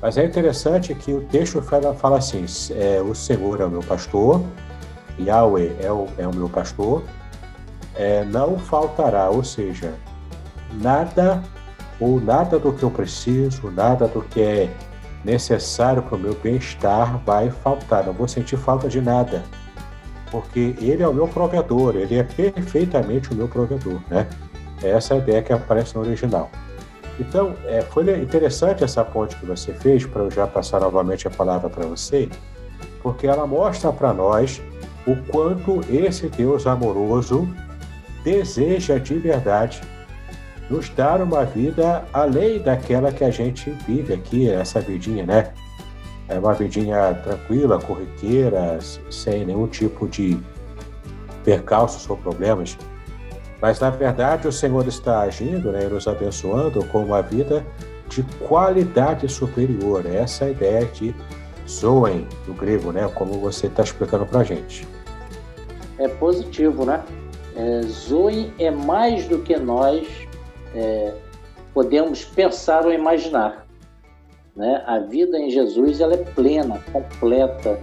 Mas 0.00 0.16
é 0.16 0.24
interessante 0.24 0.94
que 0.94 1.12
o 1.12 1.22
texto 1.22 1.60
fala, 1.60 1.92
fala 1.92 2.18
assim: 2.18 2.46
é, 2.76 3.02
o 3.02 3.16
Senhor 3.16 3.60
é 3.60 3.64
o 3.64 3.68
meu 3.70 3.82
pastor, 3.82 4.44
Yahweh 5.18 5.76
é 5.80 5.90
o, 5.90 6.06
é 6.16 6.26
o 6.26 6.32
meu 6.32 6.48
pastor, 6.48 7.02
é, 7.96 8.24
não 8.26 8.56
faltará, 8.60 9.28
ou 9.28 9.42
seja, 9.42 9.92
nada 10.74 11.42
ou 12.00 12.20
nada 12.20 12.58
do 12.58 12.72
que 12.72 12.82
eu 12.82 12.90
preciso, 12.90 13.70
nada 13.70 14.08
do 14.08 14.22
que 14.22 14.40
é 14.40 14.70
necessário 15.24 16.02
para 16.02 16.16
o 16.16 16.18
meu 16.18 16.34
bem-estar 16.34 17.18
vai 17.24 17.50
faltar, 17.50 18.06
não 18.06 18.12
vou 18.12 18.26
sentir 18.26 18.56
falta 18.56 18.88
de 18.88 19.00
nada, 19.00 19.42
porque 20.30 20.74
Ele 20.78 21.02
é 21.02 21.08
o 21.08 21.12
meu 21.12 21.28
provedor, 21.28 21.94
Ele 21.96 22.16
é 22.16 22.22
perfeitamente 22.22 23.30
o 23.32 23.34
meu 23.34 23.46
provedor, 23.46 24.00
né? 24.08 24.26
Essa 24.82 25.14
é 25.14 25.16
a 25.18 25.20
ideia 25.20 25.42
que 25.42 25.52
aparece 25.52 25.94
no 25.94 26.00
original. 26.00 26.50
Então, 27.18 27.54
é, 27.66 27.82
foi 27.82 28.02
interessante 28.18 28.82
essa 28.82 29.04
ponte 29.04 29.36
que 29.36 29.44
você 29.44 29.74
fez, 29.74 30.06
para 30.06 30.22
eu 30.22 30.30
já 30.30 30.46
passar 30.46 30.80
novamente 30.80 31.28
a 31.28 31.30
palavra 31.30 31.68
para 31.68 31.84
você, 31.84 32.30
porque 33.02 33.26
ela 33.26 33.46
mostra 33.46 33.92
para 33.92 34.14
nós 34.14 34.62
o 35.06 35.14
quanto 35.30 35.80
esse 35.90 36.28
Deus 36.28 36.66
amoroso 36.66 37.46
deseja 38.24 38.96
de 38.96 39.18
verdade 39.18 39.82
nos 40.70 40.88
dar 40.90 41.20
uma 41.20 41.44
vida 41.44 42.04
além 42.12 42.60
daquela 42.60 43.10
que 43.10 43.24
a 43.24 43.30
gente 43.30 43.70
vive 43.86 44.14
aqui, 44.14 44.48
essa 44.48 44.80
vidinha, 44.80 45.26
né? 45.26 45.52
É 46.28 46.38
uma 46.38 46.54
vidinha 46.54 47.12
tranquila, 47.24 47.80
corriqueira, 47.80 48.78
sem 49.10 49.44
nenhum 49.44 49.66
tipo 49.66 50.06
de 50.06 50.40
percalços 51.44 52.08
ou 52.08 52.16
problemas. 52.16 52.78
Mas, 53.60 53.80
na 53.80 53.90
verdade, 53.90 54.46
o 54.46 54.52
Senhor 54.52 54.86
está 54.86 55.22
agindo 55.22 55.72
né, 55.72 55.88
nos 55.88 56.06
abençoando 56.06 56.84
com 56.86 57.04
uma 57.04 57.20
vida 57.20 57.66
de 58.08 58.22
qualidade 58.46 59.28
superior. 59.28 60.06
Essa 60.06 60.44
é 60.44 60.48
a 60.48 60.50
ideia 60.52 60.84
de 60.86 61.14
zoen, 61.68 62.26
do 62.46 62.54
grego, 62.54 62.92
né? 62.92 63.10
Como 63.12 63.34
você 63.40 63.66
está 63.66 63.82
explicando 63.82 64.24
para 64.24 64.40
a 64.40 64.44
gente. 64.44 64.86
É 65.98 66.06
positivo, 66.06 66.84
né? 66.84 67.02
É, 67.56 68.64
é 68.64 68.70
mais 68.70 69.26
do 69.26 69.40
que 69.40 69.56
nós 69.56 70.29
é, 70.74 71.14
podemos 71.72 72.24
pensar 72.24 72.84
ou 72.84 72.92
imaginar. 72.92 73.66
Né? 74.54 74.82
A 74.86 74.98
vida 74.98 75.38
em 75.38 75.50
Jesus 75.50 76.00
ela 76.00 76.14
é 76.14 76.18
plena, 76.18 76.80
completa. 76.92 77.80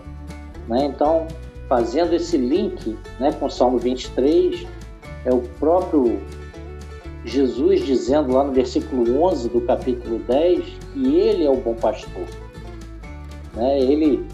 Né? 0.67 0.85
Então, 0.85 1.27
fazendo 1.67 2.13
esse 2.13 2.37
link 2.37 2.97
né, 3.19 3.31
com 3.33 3.45
o 3.45 3.49
Salmo 3.49 3.77
23, 3.77 4.65
é 5.25 5.33
o 5.33 5.41
próprio 5.59 6.21
Jesus 7.25 7.85
dizendo 7.85 8.33
lá 8.33 8.43
no 8.43 8.53
versículo 8.53 9.23
11 9.23 9.49
do 9.49 9.61
capítulo 9.61 10.19
10 10.19 10.63
que 10.93 11.17
ele 11.17 11.45
é 11.45 11.49
o 11.49 11.57
bom 11.57 11.75
pastor. 11.75 12.25
Né? 13.53 13.79
Ele, 13.79 14.25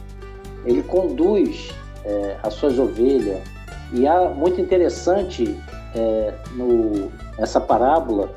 ele 0.65 0.83
conduz 0.83 1.71
é, 2.05 2.37
as 2.43 2.53
suas 2.53 2.77
ovelhas. 2.77 3.41
E 3.93 4.07
há 4.07 4.29
muito 4.29 4.59
interessante 4.59 5.57
é, 5.95 6.33
no, 6.55 7.11
nessa 7.37 7.59
parábola 7.59 8.29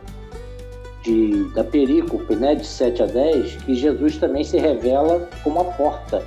de, 1.02 1.44
da 1.54 1.62
perícope, 1.62 2.34
né, 2.34 2.54
de 2.54 2.66
7 2.66 3.02
a 3.02 3.06
10, 3.06 3.56
que 3.62 3.74
Jesus 3.74 4.16
também 4.18 4.42
se 4.42 4.58
revela 4.58 5.28
como 5.44 5.60
a 5.60 5.64
porta. 5.64 6.24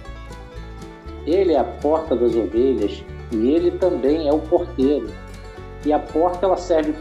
Ele 1.26 1.54
é 1.54 1.60
a 1.60 1.64
porta 1.64 2.16
das 2.16 2.36
ovelhas 2.36 3.04
e 3.32 3.52
ele 3.52 3.72
também 3.72 4.28
é 4.28 4.34
o 4.34 4.40
porteiro. 4.40 5.10
E 5.86 5.94
a 5.94 6.00
porta 6.00 6.46
ela 6.46 6.58
serve 6.58 6.94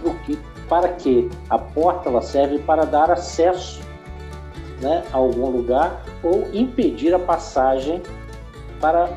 para 0.69 0.89
quê? 0.91 1.29
A 1.49 1.59
porta 1.59 2.09
ela 2.09 2.21
serve 2.21 2.59
para 2.59 2.85
dar 2.85 3.11
acesso 3.11 3.81
né, 4.81 5.03
a 5.13 5.17
algum 5.17 5.51
lugar 5.51 6.05
ou 6.23 6.47
impedir 6.53 7.15
a 7.15 7.19
passagem 7.19 8.03
para 8.81 9.09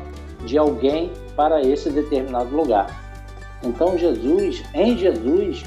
de 0.44 0.58
alguém 0.58 1.12
para 1.36 1.60
esse 1.62 1.90
determinado 1.90 2.54
lugar. 2.54 3.00
Então 3.62 3.96
Jesus, 3.96 4.62
em 4.74 4.96
Jesus, 4.96 5.64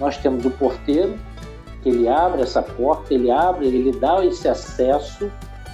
nós 0.00 0.16
temos 0.16 0.44
o 0.44 0.50
porteiro 0.50 1.16
que 1.82 1.90
ele 1.90 2.08
abre 2.08 2.42
essa 2.42 2.62
porta, 2.62 3.14
ele 3.14 3.30
abre, 3.30 3.66
ele 3.66 3.92
dá 3.92 4.24
esse 4.24 4.48
acesso 4.48 5.30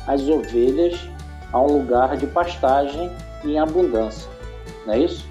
às 0.06 0.28
ovelhas 0.28 1.08
a 1.52 1.60
um 1.60 1.78
lugar 1.78 2.16
de 2.16 2.26
pastagem 2.26 3.10
em 3.44 3.58
abundância. 3.58 4.28
Não 4.84 4.94
é 4.94 4.98
isso? 4.98 5.26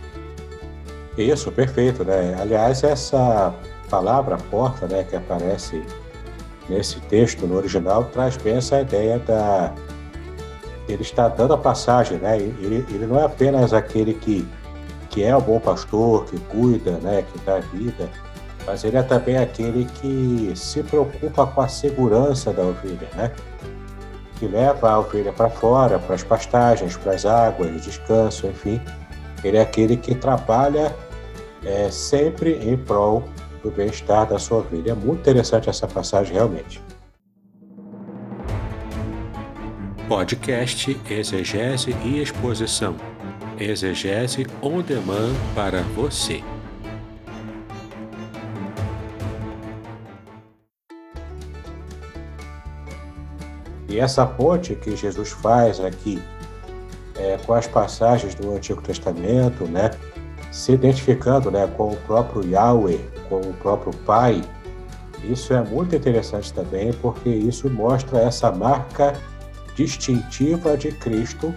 Isso, 1.17 1.51
perfeito, 1.51 2.03
né? 2.03 2.35
Aliás, 2.39 2.83
essa 2.83 3.53
palavra 3.89 4.37
porta, 4.49 4.87
né, 4.87 5.03
que 5.03 5.15
aparece 5.15 5.81
nesse 6.67 6.99
texto 7.01 7.45
no 7.45 7.55
original, 7.55 8.05
traz 8.05 8.35
bem 8.37 8.55
essa 8.55 8.81
ideia 8.81 9.19
da 9.19 9.73
ele 10.87 11.01
está 11.01 11.27
dando 11.27 11.53
a 11.53 11.57
passagem, 11.57 12.17
né? 12.19 12.37
Ele, 12.37 12.85
ele 12.89 13.07
não 13.07 13.19
é 13.19 13.23
apenas 13.23 13.73
aquele 13.73 14.13
que 14.13 14.47
que 15.09 15.23
é 15.23 15.33
o 15.33 15.39
bom 15.39 15.61
pastor, 15.61 16.25
que 16.25 16.37
cuida, 16.37 16.97
né, 16.97 17.23
que 17.31 17.39
dá 17.45 17.59
vida, 17.59 18.09
mas 18.65 18.83
ele 18.83 18.97
é 18.97 19.03
também 19.03 19.37
aquele 19.37 19.85
que 19.85 20.51
se 20.55 20.81
preocupa 20.83 21.45
com 21.45 21.61
a 21.61 21.67
segurança 21.67 22.51
da 22.51 22.63
ovelha, 22.63 23.07
né? 23.15 23.31
Que 24.37 24.47
leva 24.47 24.89
a 24.89 24.99
ovelha 24.99 25.31
para 25.31 25.49
fora, 25.49 25.99
para 25.99 26.15
as 26.15 26.23
pastagens, 26.23 26.97
para 26.97 27.13
as 27.13 27.25
águas, 27.25 27.81
descanso, 27.83 28.47
enfim. 28.47 28.81
Ele 29.43 29.57
é 29.57 29.61
aquele 29.61 29.95
que 29.95 30.15
trabalha 30.15 30.93
é, 31.63 31.89
sempre 31.89 32.53
em 32.67 32.75
prol 32.75 33.23
do 33.63 33.71
bem-estar 33.71 34.27
da 34.27 34.39
sua 34.39 34.59
ovelha. 34.59 34.91
É 34.91 34.95
muito 34.95 35.21
interessante 35.21 35.69
essa 35.69 35.87
passagem, 35.87 36.33
realmente. 36.33 36.81
Podcast 40.07 40.99
Exegese 41.09 41.95
e 42.03 42.21
Exposição. 42.21 42.95
Exegese 43.59 44.45
on 44.61 44.81
demand 44.81 45.33
para 45.55 45.81
você. 45.95 46.43
E 53.95 53.99
essa 54.01 54.25
ponte 54.25 54.75
que 54.75 54.93
Jesus 54.93 55.31
faz 55.31 55.79
aqui 55.79 56.21
é, 57.17 57.37
com 57.45 57.53
as 57.53 57.65
passagens 57.65 58.35
do 58.35 58.53
Antigo 58.53 58.81
Testamento, 58.81 59.63
né, 59.63 59.91
se 60.51 60.73
identificando 60.73 61.49
né, 61.49 61.65
com 61.77 61.93
o 61.93 61.95
próprio 61.95 62.43
Yahweh, 62.43 62.99
com 63.29 63.39
o 63.39 63.53
próprio 63.53 63.95
Pai, 64.05 64.41
isso 65.23 65.53
é 65.53 65.63
muito 65.63 65.95
interessante 65.95 66.51
também, 66.51 66.91
porque 66.91 67.29
isso 67.29 67.69
mostra 67.69 68.19
essa 68.19 68.51
marca 68.51 69.13
distintiva 69.77 70.75
de 70.75 70.91
Cristo 70.91 71.55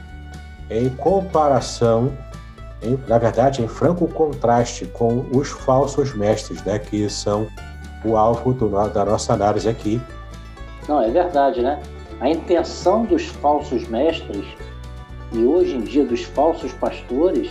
em 0.71 0.89
comparação, 0.91 2.17
em, 2.81 2.97
na 3.09 3.19
verdade, 3.19 3.65
em 3.65 3.67
franco 3.67 4.07
contraste 4.07 4.87
com 4.87 5.27
os 5.35 5.49
falsos 5.49 6.15
mestres, 6.15 6.63
né, 6.63 6.79
que 6.79 7.11
são 7.11 7.49
o 8.05 8.17
alvo 8.17 8.53
do, 8.53 8.69
da 8.91 9.05
nossa 9.05 9.33
análise 9.33 9.69
aqui. 9.69 10.01
Não, 10.89 11.03
é 11.03 11.11
verdade, 11.11 11.63
né? 11.63 11.83
A 12.21 12.29
intenção 12.29 13.05
dos 13.05 13.27
falsos 13.27 13.87
mestres 13.89 14.45
e 15.33 15.45
hoje 15.45 15.77
em 15.77 15.81
dia 15.81 16.05
dos 16.05 16.25
falsos 16.25 16.73
pastores 16.73 17.51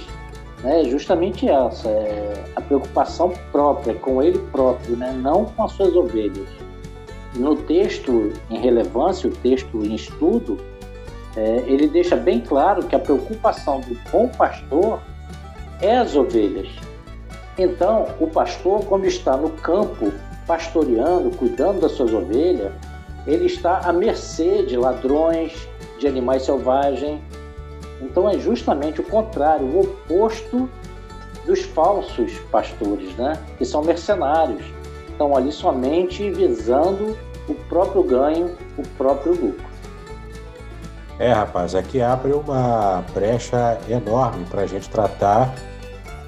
né, 0.64 0.82
é 0.82 0.86
justamente 0.86 1.48
essa, 1.48 1.88
é 1.88 2.46
a 2.56 2.62
preocupação 2.62 3.32
própria 3.52 3.94
com 3.94 4.22
ele 4.22 4.40
próprio, 4.52 4.98
né, 4.98 5.12
não 5.12 5.46
com 5.46 5.64
as 5.64 5.72
suas 5.72 5.96
ovelhas. 5.96 6.50
No 7.36 7.56
texto 7.56 8.34
em 8.50 8.60
relevância, 8.60 9.30
o 9.30 9.32
texto 9.32 9.86
em 9.86 9.96
estudo, 9.96 10.58
é, 11.36 11.64
ele 11.68 11.88
deixa 11.88 12.16
bem 12.16 12.42
claro 12.42 12.84
que 12.84 12.96
a 12.96 13.00
preocupação 13.00 13.80
do 13.82 13.96
bom 14.12 14.28
pastor 14.30 15.00
é 15.82 15.98
as 15.98 16.16
ovelhas. 16.16 16.68
Então, 17.58 18.08
o 18.20 18.28
pastor, 18.28 18.84
quando 18.86 19.06
está 19.06 19.38
no 19.38 19.50
campo, 19.50 20.12
pastoreando, 20.48 21.30
cuidando 21.38 21.82
das 21.82 21.92
suas 21.92 22.12
ovelhas, 22.14 22.72
ele 23.28 23.46
está 23.46 23.80
à 23.80 23.92
mercê 23.92 24.64
de 24.64 24.78
ladrões, 24.78 25.68
de 26.00 26.08
animais 26.08 26.44
selvagens. 26.44 27.20
Então 28.02 28.30
é 28.30 28.40
justamente 28.40 29.02
o 29.02 29.04
contrário, 29.04 29.66
o 29.66 29.82
oposto 29.82 30.70
dos 31.46 31.62
falsos 31.62 32.32
pastores, 32.52 33.14
né? 33.16 33.38
que 33.58 33.66
são 33.66 33.84
mercenários. 33.84 34.64
Estão 35.10 35.36
ali 35.36 35.52
somente 35.52 36.30
visando 36.32 37.18
o 37.50 37.54
próprio 37.68 38.04
ganho, 38.04 38.56
o 38.78 38.84
próprio 38.98 39.34
lucro. 39.34 39.68
É, 41.20 41.32
rapaz, 41.32 41.74
aqui 41.74 42.00
abre 42.00 42.32
uma 42.32 43.04
brecha 43.14 43.80
enorme 43.90 44.46
para 44.46 44.62
a 44.62 44.68
gente 44.68 44.88
tratar 44.90 45.54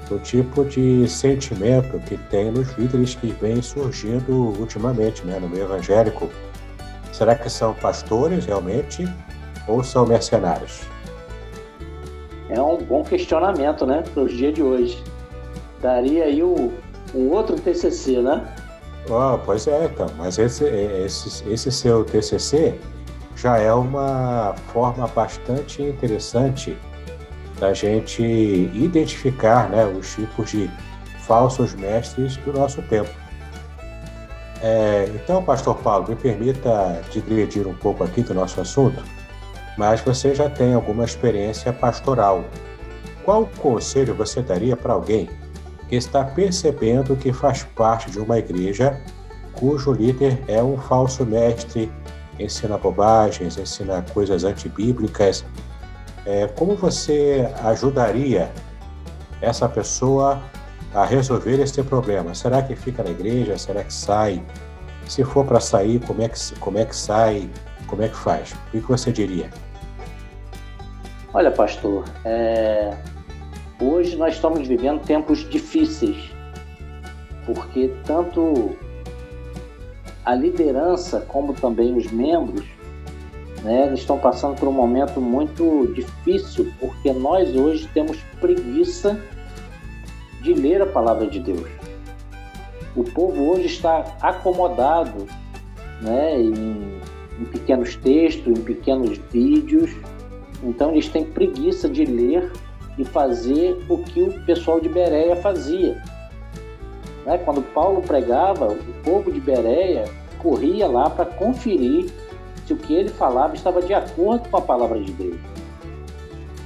do 0.08 0.18
tipo 0.18 0.64
de 0.64 1.08
sentimento 1.08 2.00
que 2.00 2.16
tem 2.16 2.50
nos 2.50 2.72
líderes 2.76 3.14
que 3.14 3.28
vem 3.28 3.62
surgindo 3.62 4.32
ultimamente 4.58 5.24
né, 5.24 5.38
no 5.38 5.48
meio 5.48 5.64
evangélico 5.64 6.28
Será 7.20 7.34
que 7.34 7.50
são 7.50 7.74
pastores 7.74 8.46
realmente 8.46 9.06
ou 9.68 9.84
são 9.84 10.06
mercenários? 10.06 10.80
É 12.48 12.58
um 12.62 12.78
bom 12.78 13.04
questionamento, 13.04 13.84
né, 13.84 14.02
para 14.14 14.22
os 14.22 14.32
dias 14.32 14.54
de 14.54 14.62
hoje. 14.62 15.04
Daria 15.82 16.24
aí 16.24 16.42
o, 16.42 16.72
um 17.14 17.28
outro 17.28 17.56
TCC, 17.60 18.22
né? 18.22 18.42
Oh, 19.06 19.36
pois 19.36 19.66
é, 19.66 19.84
então. 19.84 20.06
Mas 20.16 20.38
esse, 20.38 20.64
esse, 20.64 21.46
esse 21.46 21.70
seu 21.70 22.06
TCC 22.06 22.80
já 23.36 23.58
é 23.58 23.70
uma 23.70 24.54
forma 24.72 25.06
bastante 25.08 25.82
interessante 25.82 26.74
da 27.58 27.74
gente 27.74 28.22
identificar 28.22 29.68
né, 29.68 29.84
os 29.84 30.14
tipos 30.14 30.52
de 30.52 30.70
falsos 31.26 31.74
mestres 31.74 32.38
do 32.38 32.54
nosso 32.54 32.80
tempo. 32.80 33.10
É, 34.62 35.10
então, 35.14 35.42
Pastor 35.42 35.76
Paulo, 35.78 36.08
me 36.08 36.16
permita 36.16 37.02
digredir 37.10 37.66
um 37.66 37.74
pouco 37.74 38.04
aqui 38.04 38.22
do 38.22 38.34
nosso 38.34 38.60
assunto, 38.60 39.02
mas 39.78 40.00
você 40.00 40.34
já 40.34 40.50
tem 40.50 40.74
alguma 40.74 41.04
experiência 41.04 41.72
pastoral. 41.72 42.44
Qual 43.24 43.48
conselho 43.58 44.14
você 44.14 44.42
daria 44.42 44.76
para 44.76 44.92
alguém 44.92 45.30
que 45.88 45.96
está 45.96 46.24
percebendo 46.24 47.16
que 47.16 47.32
faz 47.32 47.64
parte 47.64 48.10
de 48.10 48.18
uma 48.18 48.38
igreja 48.38 49.00
cujo 49.54 49.92
líder 49.92 50.42
é 50.46 50.62
um 50.62 50.78
falso 50.78 51.24
mestre, 51.24 51.92
ensina 52.38 52.78
bobagens, 52.78 53.58
ensina 53.58 54.04
coisas 54.14 54.44
antibíblicas, 54.44 55.44
é, 56.24 56.46
como 56.48 56.76
você 56.76 57.50
ajudaria 57.62 58.50
essa 59.40 59.68
pessoa 59.68 60.40
a 60.94 61.04
resolver 61.04 61.60
esse 61.60 61.82
problema? 61.82 62.34
Será 62.34 62.62
que 62.62 62.74
fica 62.74 63.02
na 63.02 63.10
igreja? 63.10 63.56
Será 63.56 63.84
que 63.84 63.92
sai? 63.92 64.42
Se 65.06 65.24
for 65.24 65.44
para 65.44 65.60
sair, 65.60 66.00
como 66.06 66.22
é, 66.22 66.28
que, 66.28 66.38
como 66.58 66.78
é 66.78 66.84
que 66.84 66.94
sai? 66.94 67.48
Como 67.86 68.02
é 68.02 68.08
que 68.08 68.16
faz? 68.16 68.52
O 68.68 68.70
que 68.70 68.80
você 68.80 69.10
diria? 69.12 69.50
Olha, 71.32 71.50
pastor, 71.50 72.04
é... 72.24 72.92
hoje 73.80 74.16
nós 74.16 74.34
estamos 74.34 74.66
vivendo 74.66 75.00
tempos 75.02 75.48
difíceis, 75.48 76.30
porque 77.46 77.92
tanto 78.04 78.76
a 80.24 80.34
liderança 80.34 81.20
como 81.28 81.54
também 81.54 81.96
os 81.96 82.10
membros 82.10 82.64
né, 83.62 83.86
eles 83.86 84.00
estão 84.00 84.18
passando 84.18 84.56
por 84.58 84.68
um 84.68 84.72
momento 84.72 85.20
muito 85.20 85.92
difícil, 85.94 86.72
porque 86.80 87.12
nós 87.12 87.54
hoje 87.54 87.88
temos 87.92 88.18
preguiça 88.40 89.20
de 90.42 90.54
ler 90.54 90.82
a 90.82 90.86
palavra 90.86 91.26
de 91.26 91.40
Deus. 91.40 91.68
O 92.96 93.04
povo 93.04 93.50
hoje 93.50 93.66
está 93.66 94.16
acomodado 94.20 95.26
né, 96.00 96.40
em, 96.40 97.00
em 97.40 97.44
pequenos 97.44 97.96
textos, 97.96 98.58
em 98.58 98.62
pequenos 98.62 99.18
vídeos, 99.30 99.90
então 100.62 100.92
eles 100.92 101.08
têm 101.08 101.24
preguiça 101.24 101.88
de 101.88 102.04
ler 102.04 102.50
e 102.98 103.04
fazer 103.04 103.78
o 103.88 103.98
que 103.98 104.22
o 104.22 104.44
pessoal 104.44 104.80
de 104.80 104.88
Bereia 104.88 105.36
fazia. 105.36 106.02
Né? 107.24 107.38
Quando 107.38 107.62
Paulo 107.72 108.02
pregava, 108.02 108.66
o 108.66 109.02
povo 109.04 109.30
de 109.30 109.40
Bereia 109.40 110.04
corria 110.38 110.86
lá 110.86 111.08
para 111.08 111.24
conferir 111.24 112.10
se 112.66 112.72
o 112.72 112.76
que 112.76 112.94
ele 112.94 113.08
falava 113.08 113.54
estava 113.54 113.80
de 113.82 113.94
acordo 113.94 114.48
com 114.48 114.56
a 114.56 114.60
palavra 114.60 115.00
de 115.00 115.12
Deus. 115.12 115.40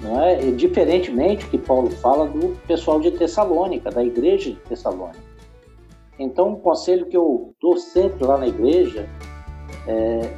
Não 0.04 0.22
é? 0.22 0.44
E, 0.44 0.52
diferentemente 0.52 1.46
que 1.46 1.56
Paulo 1.56 1.90
fala 1.90 2.28
do 2.28 2.54
pessoal 2.66 3.00
de 3.00 3.10
Tessalônica, 3.10 3.90
da 3.90 4.04
igreja 4.04 4.50
de 4.50 4.56
Tessalônica. 4.56 5.18
Então, 6.18 6.50
um 6.50 6.56
conselho 6.56 7.06
que 7.06 7.16
eu 7.16 7.54
dou 7.60 7.78
sempre 7.78 8.22
lá 8.24 8.36
na 8.36 8.46
igreja 8.46 9.08
é, 9.88 10.30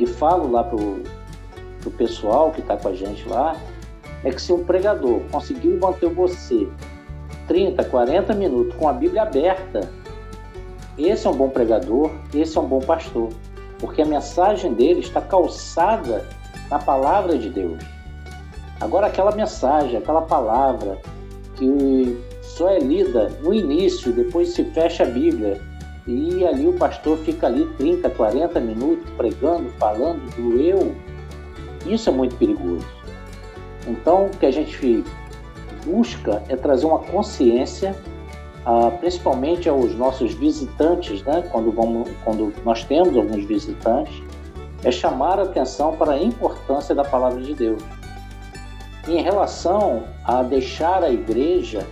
e 0.00 0.06
falo 0.06 0.50
lá 0.50 0.64
para 0.64 0.76
o 0.76 1.90
pessoal 1.96 2.50
que 2.50 2.60
está 2.60 2.76
com 2.76 2.88
a 2.88 2.94
gente 2.94 3.28
lá 3.28 3.54
é 4.24 4.30
que 4.30 4.40
se 4.40 4.52
um 4.52 4.64
pregador 4.64 5.20
conseguiu 5.30 5.78
manter 5.78 6.08
você 6.08 6.66
30, 7.46 7.84
40 7.84 8.34
minutos 8.34 8.74
com 8.76 8.88
a 8.88 8.92
Bíblia 8.92 9.22
aberta, 9.22 9.90
esse 10.96 11.26
é 11.26 11.30
um 11.30 11.34
bom 11.34 11.50
pregador, 11.50 12.10
esse 12.34 12.56
é 12.56 12.60
um 12.60 12.66
bom 12.66 12.80
pastor, 12.80 13.28
porque 13.78 14.00
a 14.00 14.06
mensagem 14.06 14.72
dele 14.72 15.00
está 15.00 15.20
calçada 15.20 16.26
na 16.70 16.78
palavra 16.78 17.36
de 17.36 17.50
Deus. 17.50 17.82
Agora, 18.82 19.06
aquela 19.06 19.30
mensagem, 19.30 19.96
aquela 19.96 20.22
palavra 20.22 20.98
que 21.54 22.20
só 22.42 22.68
é 22.68 22.80
lida 22.80 23.30
no 23.40 23.54
início, 23.54 24.12
depois 24.12 24.48
se 24.48 24.64
fecha 24.64 25.04
a 25.04 25.06
Bíblia, 25.06 25.60
e 26.04 26.44
ali 26.44 26.66
o 26.66 26.72
pastor 26.72 27.16
fica 27.18 27.46
ali 27.46 27.64
30, 27.78 28.10
40 28.10 28.58
minutos 28.58 29.08
pregando, 29.16 29.70
falando 29.78 30.20
do 30.34 30.60
eu, 30.60 30.96
isso 31.86 32.10
é 32.10 32.12
muito 32.12 32.34
perigoso. 32.34 32.84
Então, 33.86 34.26
o 34.26 34.30
que 34.30 34.46
a 34.46 34.50
gente 34.50 35.04
busca 35.86 36.42
é 36.48 36.56
trazer 36.56 36.86
uma 36.86 36.98
consciência, 36.98 37.94
ah, 38.66 38.90
principalmente 38.98 39.68
aos 39.68 39.94
nossos 39.94 40.34
visitantes, 40.34 41.22
né? 41.22 41.48
quando, 41.52 41.70
vamos, 41.70 42.10
quando 42.24 42.52
nós 42.64 42.82
temos 42.82 43.16
alguns 43.16 43.44
visitantes, 43.44 44.20
é 44.82 44.90
chamar 44.90 45.38
a 45.38 45.44
atenção 45.44 45.94
para 45.96 46.14
a 46.14 46.20
importância 46.20 46.96
da 46.96 47.04
palavra 47.04 47.40
de 47.40 47.54
Deus. 47.54 47.80
Em 49.08 49.20
relação 49.20 50.04
a 50.24 50.42
deixar 50.42 51.02
a 51.02 51.10
igreja, 51.10 51.86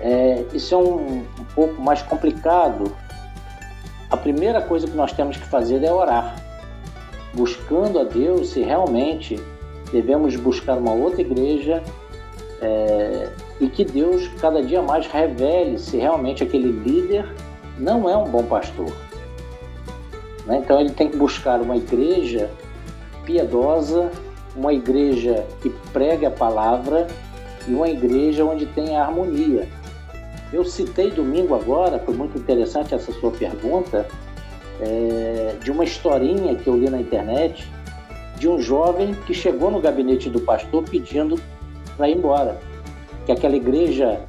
é, 0.00 0.44
isso 0.54 0.74
é 0.74 0.78
um, 0.78 1.18
um 1.18 1.44
pouco 1.54 1.80
mais 1.80 2.00
complicado. 2.02 2.96
A 4.10 4.16
primeira 4.16 4.62
coisa 4.62 4.86
que 4.86 4.96
nós 4.96 5.12
temos 5.12 5.36
que 5.36 5.44
fazer 5.44 5.84
é 5.84 5.92
orar, 5.92 6.36
buscando 7.34 7.98
a 7.98 8.04
Deus 8.04 8.50
se 8.50 8.62
realmente 8.62 9.38
devemos 9.92 10.34
buscar 10.36 10.78
uma 10.78 10.92
outra 10.92 11.20
igreja 11.20 11.82
é, 12.60 13.28
e 13.60 13.68
que 13.68 13.84
Deus 13.84 14.28
cada 14.40 14.62
dia 14.62 14.82
mais 14.82 15.06
revele 15.06 15.78
se 15.78 15.96
realmente 15.96 16.42
aquele 16.42 16.70
líder 16.70 17.28
não 17.78 18.08
é 18.08 18.16
um 18.16 18.24
bom 18.24 18.44
pastor. 18.44 18.92
Né? 20.46 20.58
Então 20.58 20.80
ele 20.80 20.90
tem 20.90 21.10
que 21.10 21.16
buscar 21.16 21.60
uma 21.60 21.76
igreja 21.76 22.50
piedosa, 23.24 24.10
uma 24.56 24.72
igreja 24.72 25.46
que 25.62 25.70
pregue 25.92 26.26
a 26.26 26.30
palavra 26.30 27.06
e 27.66 27.74
uma 27.74 27.88
igreja 27.88 28.44
onde 28.44 28.66
tem 28.66 28.96
harmonia. 28.96 29.68
Eu 30.52 30.64
citei 30.64 31.10
domingo 31.10 31.54
agora, 31.54 31.98
foi 31.98 32.14
muito 32.14 32.38
interessante 32.38 32.94
essa 32.94 33.12
sua 33.12 33.30
pergunta, 33.30 34.06
é, 34.80 35.56
de 35.62 35.70
uma 35.70 35.84
historinha 35.84 36.54
que 36.54 36.68
eu 36.68 36.76
li 36.76 36.88
na 36.88 37.00
internet 37.00 37.68
de 38.38 38.48
um 38.48 38.60
jovem 38.60 39.14
que 39.26 39.34
chegou 39.34 39.70
no 39.70 39.80
gabinete 39.80 40.30
do 40.30 40.40
pastor 40.40 40.84
pedindo 40.84 41.38
para 41.96 42.08
ir 42.08 42.16
embora. 42.16 42.58
Que 43.26 43.32
aquela 43.32 43.56
igreja, 43.56 44.20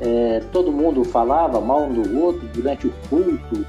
é, 0.00 0.42
todo 0.52 0.72
mundo 0.72 1.04
falava 1.04 1.60
mal 1.60 1.84
um 1.84 2.02
do 2.02 2.20
outro 2.20 2.46
durante 2.52 2.88
o 2.88 2.92
culto, 3.08 3.64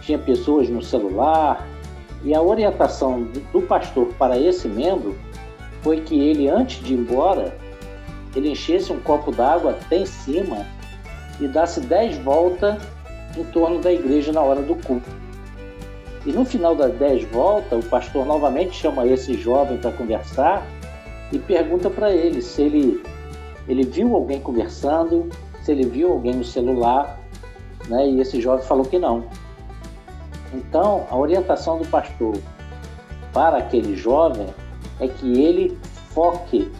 tinha 0.00 0.18
pessoas 0.18 0.68
no 0.68 0.80
celular, 0.80 1.66
e 2.24 2.34
a 2.34 2.40
orientação 2.40 3.26
do 3.52 3.60
pastor 3.62 4.06
para 4.18 4.38
esse 4.38 4.66
membro 4.66 5.14
foi 5.84 6.00
que 6.00 6.18
ele, 6.18 6.48
antes 6.48 6.82
de 6.82 6.94
ir 6.94 6.96
embora, 6.96 7.54
ele 8.34 8.48
enchesse 8.48 8.90
um 8.90 8.98
copo 9.00 9.30
d'água 9.30 9.72
até 9.72 9.98
em 9.98 10.06
cima 10.06 10.66
e 11.38 11.46
desse 11.46 11.80
dez 11.80 12.16
voltas 12.16 12.82
em 13.36 13.44
torno 13.44 13.80
da 13.80 13.92
igreja 13.92 14.32
na 14.32 14.40
hora 14.40 14.62
do 14.62 14.74
culto. 14.76 15.08
E 16.24 16.32
no 16.32 16.44
final 16.44 16.74
das 16.74 16.92
dez 16.94 17.22
voltas, 17.30 17.84
o 17.84 17.88
pastor 17.88 18.24
novamente 18.24 18.74
chama 18.74 19.06
esse 19.06 19.34
jovem 19.34 19.76
para 19.76 19.92
conversar 19.92 20.66
e 21.30 21.38
pergunta 21.38 21.90
para 21.90 22.10
ele 22.10 22.40
se 22.40 22.62
ele, 22.62 23.02
ele 23.68 23.84
viu 23.84 24.14
alguém 24.14 24.40
conversando, 24.40 25.28
se 25.62 25.70
ele 25.70 25.84
viu 25.84 26.12
alguém 26.12 26.32
no 26.32 26.44
celular, 26.44 27.20
né? 27.88 28.08
e 28.08 28.20
esse 28.20 28.40
jovem 28.40 28.64
falou 28.64 28.86
que 28.86 28.98
não. 28.98 29.24
Então, 30.54 31.06
a 31.10 31.16
orientação 31.16 31.76
do 31.78 31.86
pastor 31.88 32.36
para 33.34 33.58
aquele 33.58 33.94
jovem 33.94 34.46
é 35.00 35.08
que 35.08 35.40
ele 35.40 35.76
foque 36.10 36.70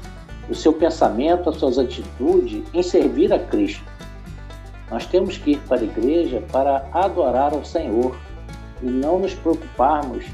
o 0.48 0.55
seu 0.55 0.72
pensamento, 0.72 1.48
as 1.48 1.57
suas 1.57 1.79
atitudes 1.79 2.62
em 2.72 2.83
servir 2.83 3.33
a 3.33 3.38
Cristo. 3.38 3.85
Nós 4.90 5.07
temos 5.07 5.38
que 5.38 5.53
ir 5.53 5.61
para 5.61 5.81
a 5.81 5.85
igreja 5.85 6.42
para 6.53 6.87
adorar 6.92 7.53
ao 7.55 7.64
Senhor 7.64 8.16
e 8.83 8.87
não 8.87 9.18
nos 9.18 9.35
preocuparmos 9.35 10.24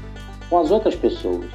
com 0.49 0.59
as 0.59 0.69
outras 0.69 0.95
pessoas. 0.95 1.49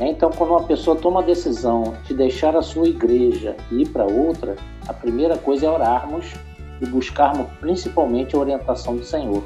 Então, 0.00 0.30
quando 0.30 0.50
uma 0.50 0.64
pessoa 0.64 0.96
toma 0.96 1.20
a 1.20 1.24
decisão 1.24 1.94
de 2.04 2.14
deixar 2.14 2.54
a 2.56 2.62
sua 2.62 2.88
igreja 2.88 3.56
e 3.70 3.82
ir 3.82 3.88
para 3.88 4.04
outra, 4.04 4.56
a 4.86 4.92
primeira 4.92 5.38
coisa 5.38 5.66
é 5.66 5.70
orarmos 5.70 6.34
e 6.80 6.86
buscarmos 6.86 7.46
principalmente 7.60 8.36
a 8.36 8.38
orientação 8.38 8.96
do 8.96 9.04
Senhor. 9.04 9.42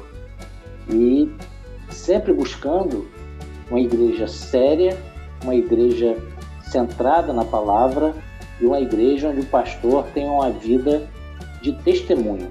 E 0.89 1.31
sempre 1.89 2.33
buscando 2.33 3.07
uma 3.69 3.79
igreja 3.79 4.27
séria, 4.27 4.97
uma 5.43 5.55
igreja 5.55 6.17
centrada 6.63 7.33
na 7.33 7.43
palavra 7.43 8.13
e 8.59 8.65
uma 8.65 8.79
igreja 8.79 9.29
onde 9.29 9.41
o 9.41 9.45
pastor 9.45 10.05
tem 10.13 10.25
uma 10.25 10.49
vida 10.51 11.07
de 11.61 11.73
testemunho. 11.83 12.49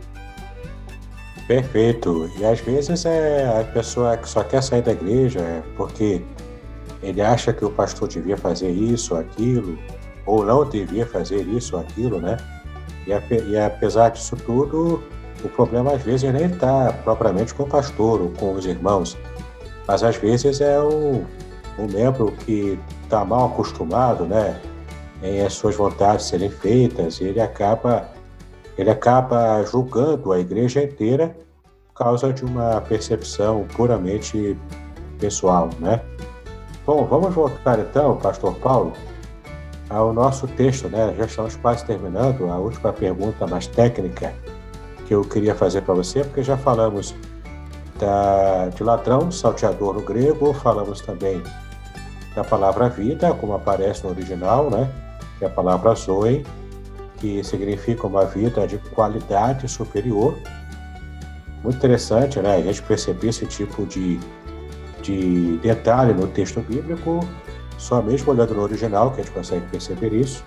Perfeito. 1.46 2.31
E 2.38 2.44
às 2.44 2.61
vezes 2.61 3.05
é 3.05 3.61
a 3.61 3.64
pessoa 3.64 4.16
que 4.16 4.29
só 4.29 4.44
quer 4.44 4.62
sair 4.62 4.83
da 4.83 4.92
igreja 4.92 5.40
é 5.40 5.62
porque 5.77 6.23
ele 7.02 7.21
acha 7.21 7.52
que 7.52 7.65
o 7.65 7.71
pastor 7.71 8.08
devia 8.08 8.37
fazer 8.37 8.71
isso, 8.71 9.17
aquilo, 9.17 9.79
ou 10.27 10.44
não 10.44 10.69
devia 10.69 11.06
fazer 11.06 11.46
isso, 11.46 11.77
aquilo, 11.77 12.21
né? 12.21 12.37
E, 13.06 13.58
apesar 13.58 14.10
disso 14.10 14.37
tudo, 14.37 15.02
o 15.42 15.48
problema 15.48 15.92
às 15.92 16.02
vezes 16.02 16.33
nem 16.33 16.46
está 16.46 16.92
propriamente 17.04 17.54
com 17.54 17.65
o 17.65 17.67
pastor 17.67 18.21
ou 18.21 18.31
com 18.31 18.52
os 18.52 18.67
irmãos, 18.67 19.17
mas 19.88 20.04
às 20.04 20.17
vezes 20.17 20.60
é 20.60 20.81
um, 20.81 21.25
um 21.79 21.87
membro 21.87 22.33
que 22.44 22.79
está 23.04 23.25
mal 23.25 23.46
acostumado, 23.46 24.25
né, 24.25 24.60
em 25.23 25.42
as 25.42 25.54
suas 25.54 25.77
vontades 25.77 26.27
serem 26.27 26.50
feitas, 26.50 27.21
ele 27.21 27.40
acaba 27.40 28.08
ele 28.79 28.90
acaba 28.90 29.62
julgando 29.64 30.33
a 30.33 30.38
igreja 30.38 30.83
inteira 30.83 31.37
por 31.88 32.04
causa 32.04 32.33
de 32.33 32.44
uma 32.44 32.81
percepção 32.81 33.66
puramente 33.77 34.56
pessoal, 35.18 35.68
né? 35.79 36.00
Bom, 36.87 37.04
vamos 37.04 37.35
voltar 37.35 37.79
então, 37.79 38.16
Pastor 38.16 38.54
Paulo, 38.54 38.94
ao 39.90 40.14
nosso 40.14 40.46
texto, 40.48 40.88
né? 40.88 41.14
Já 41.18 41.27
estamos 41.27 41.56
quase 41.56 41.85
terminando. 41.85 42.50
A 42.50 42.56
última 42.56 42.90
pergunta 42.90 43.46
mais 43.46 43.66
técnica 43.66 44.33
que 45.06 45.14
eu 45.14 45.23
queria 45.23 45.54
fazer 45.54 45.83
para 45.83 45.92
você, 45.92 46.25
porque 46.25 46.42
já 46.42 46.56
falamos 46.56 47.14
da, 48.01 48.69
de 48.69 48.83
ladrão, 48.83 49.31
salteador 49.31 49.94
no 49.94 50.01
grego, 50.01 50.53
falamos 50.55 51.01
também 51.01 51.42
da 52.35 52.42
palavra 52.42 52.88
vida, 52.88 53.35
como 53.35 53.55
aparece 53.55 54.05
no 54.05 54.11
original, 54.11 54.71
né? 54.71 54.90
que 55.38 55.44
é 55.44 55.48
a 55.48 55.51
palavra 55.51 55.94
zoe, 55.94 56.44
que 57.17 57.42
significa 57.42 58.07
uma 58.07 58.25
vida 58.25 58.67
de 58.67 58.79
qualidade 58.79 59.67
superior. 59.69 60.37
Muito 61.63 61.77
interessante, 61.77 62.38
né? 62.40 62.57
A 62.57 62.63
gente 62.63 62.83
perceber 62.83 63.29
esse 63.29 63.46
tipo 63.46 63.85
de, 63.87 64.21
de 65.03 65.59
detalhe 65.59 66.13
no 66.13 66.27
texto 66.27 66.61
bíblico, 66.61 67.21
só 67.79 68.03
mesmo 68.03 68.33
olhando 68.33 68.55
no 68.55 68.63
original 68.63 69.11
que 69.11 69.21
a 69.21 69.25
gente 69.25 69.33
consegue 69.33 69.67
perceber 69.71 70.13
isso. 70.13 70.44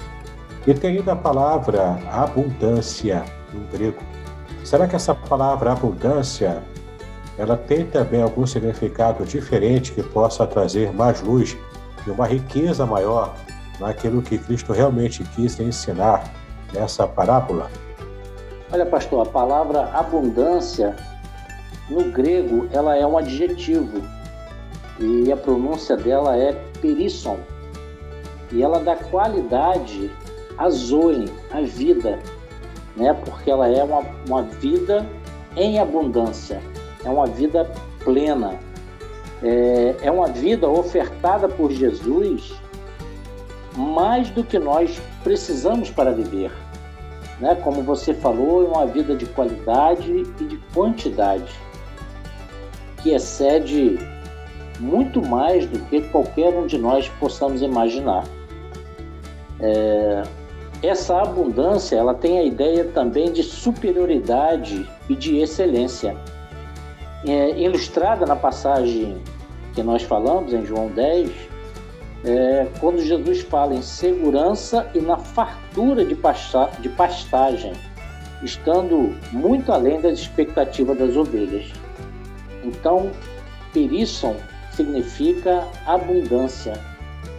E 0.65 0.73
tem 0.73 0.97
ainda 0.97 1.13
a 1.13 1.15
palavra 1.15 1.99
abundância 2.11 3.25
no 3.51 3.61
grego. 3.67 4.01
Será 4.63 4.87
que 4.87 4.95
essa 4.95 5.13
palavra 5.13 5.73
abundância 5.73 6.63
ela 7.37 7.57
tem 7.57 7.85
também 7.85 8.21
algum 8.21 8.45
significado 8.45 9.25
diferente 9.25 9.91
que 9.91 10.03
possa 10.03 10.45
trazer 10.45 10.93
mais 10.93 11.21
luz 11.21 11.57
e 12.05 12.11
uma 12.11 12.27
riqueza 12.27 12.85
maior 12.85 13.33
naquilo 13.79 14.21
que 14.21 14.37
Cristo 14.37 14.71
realmente 14.71 15.23
quis 15.35 15.59
ensinar 15.59 16.23
nessa 16.73 17.07
parábola? 17.07 17.69
Olha, 18.71 18.85
pastor, 18.85 19.27
a 19.27 19.29
palavra 19.29 19.89
abundância 19.93 20.95
no 21.89 22.11
grego 22.11 22.67
ela 22.71 22.95
é 22.95 23.05
um 23.05 23.17
adjetivo 23.17 24.01
e 24.99 25.31
a 25.31 25.37
pronúncia 25.37 25.97
dela 25.97 26.37
é 26.37 26.53
perisson 26.81 27.37
e 28.51 28.61
ela 28.61 28.79
dá 28.79 28.95
qualidade 28.95 30.11
a 30.57 30.69
zoe, 30.69 31.31
a 31.51 31.61
vida, 31.61 32.19
né? 32.95 33.13
Porque 33.25 33.49
ela 33.49 33.67
é 33.67 33.83
uma, 33.83 34.03
uma 34.27 34.43
vida 34.43 35.05
em 35.55 35.79
abundância, 35.79 36.61
é 37.05 37.09
uma 37.09 37.25
vida 37.25 37.69
plena, 38.03 38.59
é, 39.41 39.95
é 40.01 40.11
uma 40.11 40.27
vida 40.27 40.67
ofertada 40.69 41.47
por 41.47 41.71
Jesus 41.71 42.53
mais 43.75 44.29
do 44.29 44.43
que 44.43 44.59
nós 44.59 45.01
precisamos 45.23 45.89
para 45.89 46.11
viver. 46.11 46.51
Né? 47.39 47.55
Como 47.63 47.81
você 47.81 48.13
falou, 48.13 48.63
é 48.63 48.67
uma 48.67 48.85
vida 48.85 49.15
de 49.15 49.25
qualidade 49.25 50.23
e 50.39 50.43
de 50.43 50.57
quantidade 50.73 51.51
que 53.01 53.11
excede 53.11 53.99
muito 54.79 55.21
mais 55.21 55.65
do 55.65 55.79
que 55.85 56.01
qualquer 56.01 56.53
um 56.57 56.65
de 56.65 56.77
nós 56.77 57.09
possamos 57.19 57.61
imaginar. 57.61 58.23
É, 59.59 60.23
essa 60.81 61.21
abundância 61.21 61.95
ela 61.95 62.13
tem 62.13 62.39
a 62.39 62.43
ideia 62.43 62.85
também 62.85 63.31
de 63.31 63.43
superioridade 63.43 64.89
e 65.09 65.15
de 65.15 65.37
excelência. 65.37 66.15
É, 67.25 67.57
ilustrada 67.59 68.25
na 68.25 68.35
passagem 68.35 69.17
que 69.73 69.81
nós 69.81 70.03
falamos 70.03 70.53
em 70.53 70.65
João 70.65 70.87
10, 70.89 71.31
é, 72.25 72.67
quando 72.79 72.99
Jesus 73.01 73.41
fala 73.41 73.73
em 73.73 73.81
segurança 73.81 74.89
e 74.93 74.99
na 74.99 75.17
fartura 75.17 76.05
de, 76.05 76.15
pasta, 76.15 76.69
de 76.79 76.89
pastagem, 76.89 77.73
estando 78.41 79.15
muito 79.31 79.71
além 79.71 79.99
das 79.99 80.19
expectativas 80.19 80.97
das 80.97 81.15
ovelhas. 81.15 81.71
Então, 82.63 83.11
perisson 83.73 84.35
significa 84.71 85.67
abundância, 85.85 86.73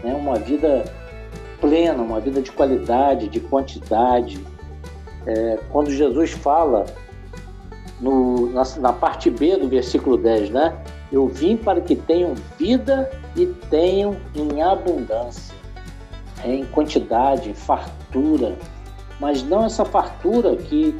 né? 0.03 0.15
uma 0.15 0.37
vida 0.37 0.85
plena, 1.61 2.03
uma 2.03 2.21
vida 2.21 2.43
de 2.43 2.53
qualidade, 2.53 3.29
de 3.29 3.41
quantidade. 3.41 4.39
É, 5.27 5.59
quando 5.71 5.91
Jesus 5.91 6.33
fala 6.33 6.85
no, 8.01 8.51
na, 8.51 8.63
na, 8.79 8.93
parte 8.93 9.31
B 9.31 9.57
do 9.57 9.69
versículo 9.69 10.17
10, 10.17 10.51
né? 10.51 10.77
Eu 11.13 11.29
vim 11.29 11.57
para 11.57 11.81
que 11.81 11.95
tenham 11.95 12.35
vida 12.59 13.11
e 13.37 13.47
tenham 13.71 14.17
em 14.35 14.63
abundância, 14.63 15.55
é, 16.45 16.55
em 16.55 16.65
quantidade, 16.67 17.55
fartura, 17.55 18.57
mas 19.21 19.43
não 19.43 19.65
essa 19.65 19.85
fartura 19.85 20.57
que 20.57 20.97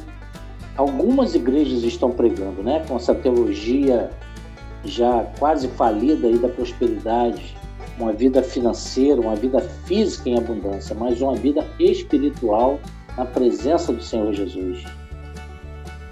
algumas 0.77 1.35
igrejas 1.35 1.83
estão 1.83 2.11
pregando, 2.11 2.63
né? 2.63 2.83
Com 2.87 2.95
essa 2.95 3.13
teologia 3.13 4.09
já 4.83 5.25
quase 5.39 5.67
falida 5.69 6.27
aí 6.27 6.37
da 6.37 6.47
prosperidade, 6.47 7.57
uma 7.99 8.13
vida 8.13 8.43
financeira, 8.43 9.19
uma 9.19 9.35
vida 9.35 9.59
física 9.59 10.29
em 10.29 10.37
abundância, 10.37 10.95
mas 10.95 11.21
uma 11.21 11.35
vida 11.35 11.65
espiritual 11.79 12.79
na 13.17 13.25
presença 13.25 13.91
do 13.91 14.03
Senhor 14.03 14.33
Jesus. 14.33 14.83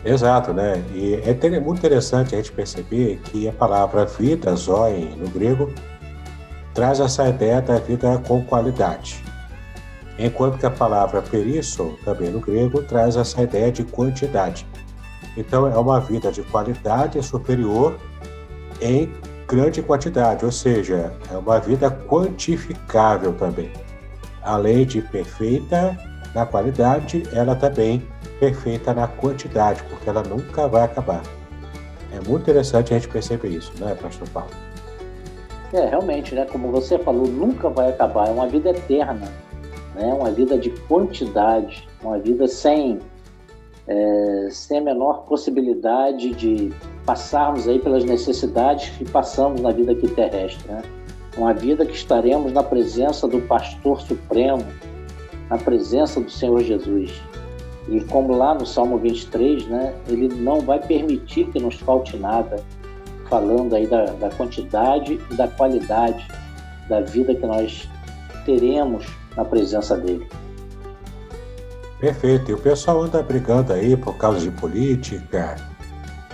Exato, 0.06 0.54
né? 0.54 0.84
E 0.94 1.16
é 1.16 1.60
muito 1.60 1.80
interessante 1.80 2.36
a 2.36 2.38
gente 2.38 2.52
perceber 2.52 3.22
que 3.24 3.48
a 3.48 3.54
palavra 3.54 4.06
vida, 4.06 4.54
zoe, 4.56 5.16
no 5.18 5.30
grego, 5.30 5.74
traz 6.74 7.00
essa 7.00 7.30
ideia 7.30 7.62
da 7.62 7.78
vida 7.78 8.22
com 8.28 8.44
qualidade. 8.44 9.24
Enquanto 10.20 10.58
que 10.58 10.66
a 10.66 10.72
palavra 10.72 11.22
perisso, 11.22 11.98
também 12.04 12.30
no 12.30 12.40
grego, 12.40 12.84
traz 12.84 13.16
essa 13.16 13.42
ideia 13.42 13.72
de 13.72 13.84
quantidade. 13.84 14.68
Então, 15.38 15.68
é 15.68 15.78
uma 15.78 16.00
vida 16.00 16.32
de 16.32 16.44
qualidade 16.44 17.22
superior 17.24 17.98
em 18.82 19.12
grande 19.48 19.82
quantidade, 19.82 20.46
ou 20.46 20.52
seja, 20.52 21.14
é 21.32 21.38
uma 21.38 21.60
vida 21.60 21.90
quantificável 21.90 23.34
também. 23.34 23.72
Além 24.44 24.86
de 24.86 25.02
perfeita 25.02 25.98
na 26.34 26.46
qualidade, 26.46 27.24
ela 27.34 27.56
também 27.56 28.06
perfeita 28.40 28.94
na 28.94 29.08
quantidade, 29.08 29.84
porque 29.84 30.10
ela 30.10 30.24
nunca 30.24 30.68
vai 30.68 30.84
acabar. 30.84 31.22
É 32.12 32.16
muito 32.28 32.42
interessante 32.42 32.94
a 32.94 32.98
gente 33.00 33.10
perceber 33.10 33.50
isso, 33.50 33.72
né, 33.80 33.96
Pastor 33.96 34.28
Paulo? 34.30 34.52
É, 35.74 35.88
realmente, 35.88 36.36
né? 36.36 36.46
Como 36.46 36.72
você 36.72 37.00
falou, 37.00 37.26
nunca 37.26 37.68
vai 37.70 37.90
acabar. 37.90 38.28
É 38.28 38.32
uma 38.32 38.48
vida 38.48 38.70
eterna, 38.70 39.32
né? 39.96 40.14
Uma 40.14 40.30
vida 40.30 40.56
de 40.56 40.70
quantidade, 40.70 41.88
uma 42.04 42.20
vida 42.20 42.48
sem 42.48 43.00
é, 43.88 44.48
sem 44.50 44.78
a 44.78 44.82
menor 44.82 45.26
possibilidade 45.26 46.34
de 46.36 46.72
passarmos 47.06 47.68
aí 47.68 47.80
pelas 47.80 48.06
necessidades 48.06 48.90
que 48.92 49.04
passamos 49.04 49.60
na 49.60 49.72
vida 49.72 49.92
aqui 49.92 50.08
terrestre, 50.08 50.72
né? 50.72 50.82
Uma 51.36 51.54
vida 51.54 51.86
que 51.86 51.96
estaremos 51.96 52.54
na 52.54 52.62
presença 52.62 53.28
do 53.28 53.42
Pastor 53.42 54.00
Supremo, 54.02 54.64
na 55.50 55.58
presença 55.58 56.20
do 56.20 56.30
Senhor 56.30 56.62
Jesus. 56.62 57.22
E 57.88 58.00
como 58.02 58.36
lá 58.36 58.54
no 58.54 58.66
Salmo 58.66 58.98
23, 58.98 59.68
né, 59.68 59.94
ele 60.08 60.30
não 60.30 60.62
vai 60.62 60.80
permitir 60.80 61.46
que 61.48 61.60
nos 61.60 61.76
falte 61.76 62.16
nada, 62.18 62.64
falando 63.30 63.76
aí 63.76 63.86
da, 63.88 64.06
da 64.06 64.30
quantidade 64.30 65.20
e 65.30 65.36
da 65.36 65.48
qualidade 65.48 66.26
da 66.88 67.02
vida 67.02 67.36
que 67.36 67.46
nós 67.46 67.90
teremos 68.46 69.06
na 69.36 69.44
presença 69.44 69.98
dele. 69.98 70.28
Perfeito. 72.00 72.52
E 72.52 72.54
o 72.54 72.58
pessoal 72.58 73.02
anda 73.02 73.24
brigando 73.24 73.72
aí 73.74 73.96
por 73.96 74.18
causa 74.18 74.40
de 74.40 74.52
política, 74.52 75.56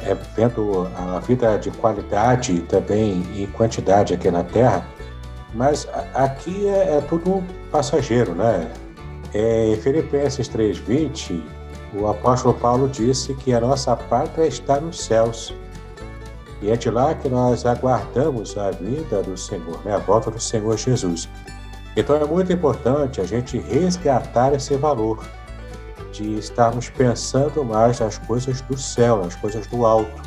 é, 0.03 0.16
vendo 0.36 0.88
a 0.95 1.20
vida 1.20 1.57
de 1.57 1.70
qualidade 1.72 2.53
e 2.53 2.62
também 2.62 3.24
em 3.36 3.45
quantidade 3.47 4.14
aqui 4.14 4.32
na 4.32 4.43
Terra, 4.43 4.86
mas 5.53 5.88
aqui 6.14 6.68
é, 6.68 6.97
é 6.97 7.01
tudo 7.07 7.43
passageiro, 7.72 8.34
né? 8.34 8.68
É, 9.34 9.67
em 9.67 9.75
Filipenses 9.75 10.49
3,20, 10.49 11.41
o 11.93 12.07
apóstolo 12.07 12.53
Paulo 12.53 12.88
disse 12.88 13.34
que 13.36 13.53
a 13.53 13.59
nossa 13.59 13.95
pátria 13.95 14.47
está 14.47 14.80
nos 14.80 15.01
céus. 15.01 15.53
E 16.61 16.69
é 16.69 16.75
de 16.75 16.89
lá 16.89 17.13
que 17.13 17.30
nós 17.30 17.65
aguardamos 17.65 18.57
a 18.57 18.71
vinda 18.71 19.21
do 19.23 19.38
Senhor, 19.38 19.80
né? 19.86 19.95
a 19.95 19.99
volta 19.99 20.30
do 20.30 20.39
Senhor 20.39 20.77
Jesus. 20.77 21.30
Então 21.95 22.15
é 22.15 22.25
muito 22.25 22.51
importante 22.51 23.21
a 23.21 23.23
gente 23.23 23.57
resgatar 23.57 24.53
esse 24.53 24.75
valor 24.75 25.23
de 26.11 26.38
estarmos 26.38 26.89
pensando 26.89 27.63
mais 27.63 27.99
nas 27.99 28.17
coisas 28.17 28.61
do 28.61 28.77
céu, 28.77 29.23
nas 29.23 29.36
coisas 29.36 29.65
do 29.67 29.86
alto, 29.86 30.21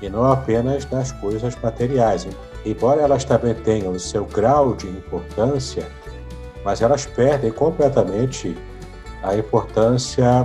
e 0.00 0.08
não 0.08 0.24
apenas 0.30 0.88
nas 0.90 1.10
coisas 1.12 1.56
materiais. 1.62 2.26
Embora 2.64 3.02
elas 3.02 3.24
também 3.24 3.54
tenham 3.54 3.92
o 3.92 4.00
seu 4.00 4.24
grau 4.24 4.74
de 4.74 4.88
importância, 4.88 5.88
mas 6.66 6.82
elas 6.82 7.06
perdem 7.06 7.52
completamente 7.52 8.58
a 9.22 9.36
importância 9.36 10.44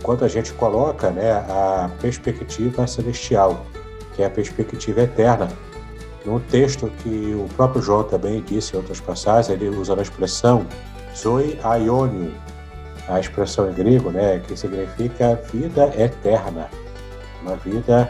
quando 0.00 0.24
a 0.24 0.28
gente 0.28 0.52
coloca 0.52 1.10
né, 1.10 1.32
a 1.32 1.90
perspectiva 2.00 2.86
celestial, 2.86 3.66
que 4.14 4.22
é 4.22 4.26
a 4.26 4.30
perspectiva 4.30 5.00
eterna. 5.00 5.48
Num 6.24 6.38
texto 6.38 6.88
que 7.02 7.34
o 7.34 7.48
próprio 7.56 7.82
João 7.82 8.04
também 8.04 8.42
disse 8.42 8.74
em 8.74 8.76
outras 8.76 9.00
passagens, 9.00 9.48
ele 9.48 9.68
usa 9.76 9.98
a 9.98 10.02
expressão 10.02 10.64
Zoe 11.16 11.58
Aionium, 11.64 12.30
a 13.08 13.18
expressão 13.18 13.68
em 13.68 13.74
grego, 13.74 14.12
né, 14.12 14.38
que 14.38 14.56
significa 14.56 15.34
vida 15.52 15.92
eterna, 16.00 16.68
uma 17.42 17.56
vida 17.56 18.08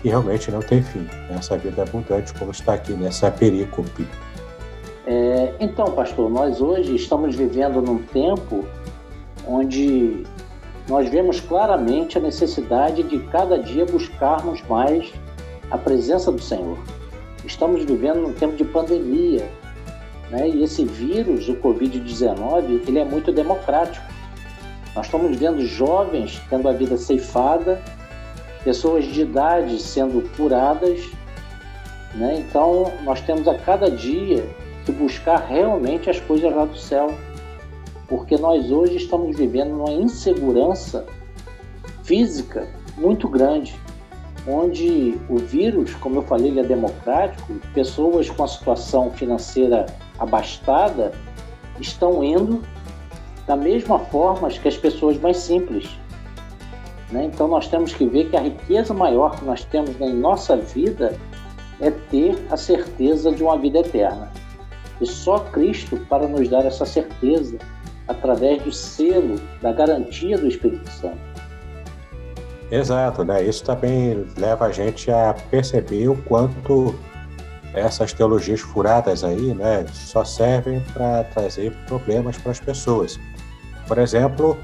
que 0.00 0.08
realmente 0.08 0.50
não 0.50 0.60
tem 0.60 0.82
fim, 0.82 1.06
essa 1.28 1.58
vida 1.58 1.82
abundante, 1.82 2.32
como 2.32 2.50
está 2.50 2.72
aqui 2.72 2.94
nessa 2.94 3.30
perícope. 3.30 4.08
É, 5.06 5.54
então, 5.58 5.86
pastor, 5.92 6.30
nós 6.30 6.60
hoje 6.60 6.94
estamos 6.94 7.34
vivendo 7.34 7.82
num 7.82 7.98
tempo 7.98 8.64
onde 9.46 10.24
nós 10.88 11.08
vemos 11.08 11.40
claramente 11.40 12.18
a 12.18 12.20
necessidade 12.20 13.02
de 13.02 13.18
cada 13.26 13.58
dia 13.58 13.84
buscarmos 13.84 14.62
mais 14.68 15.12
a 15.70 15.78
presença 15.78 16.30
do 16.30 16.40
Senhor. 16.40 16.78
Estamos 17.44 17.84
vivendo 17.84 18.20
num 18.20 18.32
tempo 18.32 18.56
de 18.56 18.64
pandemia 18.64 19.48
Né? 20.30 20.48
E 20.48 20.62
esse 20.62 20.84
vírus, 20.84 21.48
o 21.48 21.56
Covid-19, 21.56 22.88
ele 22.88 22.98
é 22.98 23.04
muito 23.04 23.30
democrático. 23.32 24.06
Nós 24.94 25.06
estamos 25.06 25.36
vendo 25.36 25.66
jovens 25.66 26.40
tendo 26.48 26.68
a 26.68 26.72
vida 26.72 26.96
ceifada, 26.96 27.82
pessoas 28.64 29.04
de 29.04 29.22
idade 29.22 29.78
sendo 29.78 30.22
curadas. 30.36 31.00
Né? 32.14 32.44
Então, 32.48 32.92
nós 33.02 33.20
temos 33.20 33.46
a 33.46 33.58
cada 33.58 33.90
dia 33.90 34.46
que 34.84 34.92
buscar 34.92 35.46
realmente 35.46 36.10
as 36.10 36.20
coisas 36.20 36.54
lá 36.54 36.64
do 36.64 36.76
céu. 36.76 37.14
Porque 38.08 38.36
nós 38.36 38.70
hoje 38.70 38.96
estamos 38.96 39.36
vivendo 39.36 39.74
uma 39.74 39.90
insegurança 39.90 41.06
física 42.02 42.68
muito 42.96 43.28
grande, 43.28 43.74
onde 44.46 45.18
o 45.28 45.38
vírus, 45.38 45.94
como 45.94 46.16
eu 46.16 46.22
falei, 46.22 46.48
ele 46.48 46.60
é 46.60 46.64
democrático, 46.64 47.54
pessoas 47.72 48.28
com 48.28 48.44
a 48.44 48.48
situação 48.48 49.10
financeira 49.10 49.86
abastada 50.18 51.12
estão 51.80 52.22
indo 52.22 52.62
da 53.46 53.56
mesma 53.56 53.98
forma 53.98 54.48
que 54.48 54.68
as 54.68 54.76
pessoas 54.76 55.18
mais 55.18 55.38
simples. 55.38 55.88
Né? 57.10 57.24
Então 57.24 57.48
nós 57.48 57.68
temos 57.68 57.92
que 57.92 58.06
ver 58.06 58.30
que 58.30 58.36
a 58.36 58.40
riqueza 58.40 58.94
maior 58.94 59.36
que 59.36 59.44
nós 59.44 59.64
temos 59.64 60.00
em 60.00 60.14
nossa 60.14 60.56
vida 60.56 61.18
é 61.80 61.90
ter 61.90 62.36
a 62.50 62.56
certeza 62.56 63.32
de 63.32 63.42
uma 63.42 63.58
vida 63.58 63.80
eterna. 63.80 64.30
E 65.02 65.06
só 65.06 65.40
Cristo 65.40 65.98
para 66.08 66.28
nos 66.28 66.48
dar 66.48 66.64
essa 66.64 66.86
certeza 66.86 67.58
através 68.06 68.62
do 68.62 68.72
selo, 68.72 69.40
da 69.60 69.72
garantia 69.72 70.38
do 70.38 70.46
Espírito 70.46 70.88
Santo. 70.88 71.18
Exato, 72.70 73.24
né? 73.24 73.42
Isso 73.42 73.64
também 73.64 74.24
leva 74.38 74.66
a 74.66 74.72
gente 74.72 75.10
a 75.10 75.34
perceber 75.50 76.08
o 76.08 76.16
quanto 76.22 76.94
essas 77.74 78.12
teologias 78.12 78.60
furadas 78.60 79.24
aí, 79.24 79.54
né, 79.54 79.86
só 79.92 80.24
servem 80.24 80.80
para 80.92 81.24
trazer 81.24 81.72
problemas 81.86 82.36
para 82.36 82.52
as 82.52 82.60
pessoas. 82.60 83.18
Por 83.88 83.98
exemplo, 83.98 84.58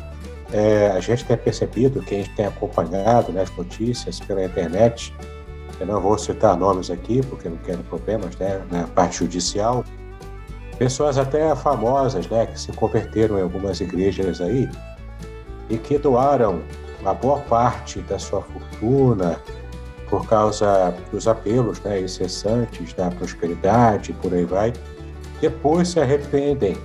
é, 0.53 0.89
a 0.89 1.01
gente 1.01 1.24
tem 1.24 1.36
percebido, 1.36 2.03
quem 2.03 2.24
tem 2.24 2.47
acompanhado 2.47 3.32
né, 3.32 3.43
as 3.43 3.57
notícias 3.57 4.20
pela 4.20 4.45
internet, 4.45 5.14
eu 5.80 5.86
não 5.86 6.01
vou 6.01 6.18
citar 6.18 6.57
nomes 6.57 6.91
aqui, 6.91 7.22
porque 7.22 7.49
não 7.49 7.57
quero 7.59 7.82
problemas 7.84 8.36
né, 8.36 8.61
na 8.70 8.86
parte 8.89 9.18
judicial, 9.18 9.84
pessoas 10.79 11.18
até 11.18 11.55
famosas 11.57 12.29
né, 12.29 12.47
que 12.47 12.59
se 12.59 12.72
converteram 12.72 13.39
em 13.39 13.43
algumas 13.43 13.81
igrejas 13.81 14.41
aí 14.41 14.68
e 15.68 15.76
que 15.76 15.99
doaram 15.99 16.62
uma 17.01 17.12
boa 17.12 17.41
parte 17.41 18.01
da 18.03 18.18
sua 18.18 18.43
fortuna, 18.43 19.41
por 20.09 20.26
causa 20.26 20.95
dos 21.11 21.29
apelos 21.29 21.81
né, 21.81 22.01
incessantes 22.01 22.95
da 22.95 23.11
prosperidade, 23.11 24.12
por 24.14 24.33
aí 24.33 24.45
vai, 24.45 24.72
depois 25.41 25.89
se 25.89 26.01
arrependem 26.01 26.76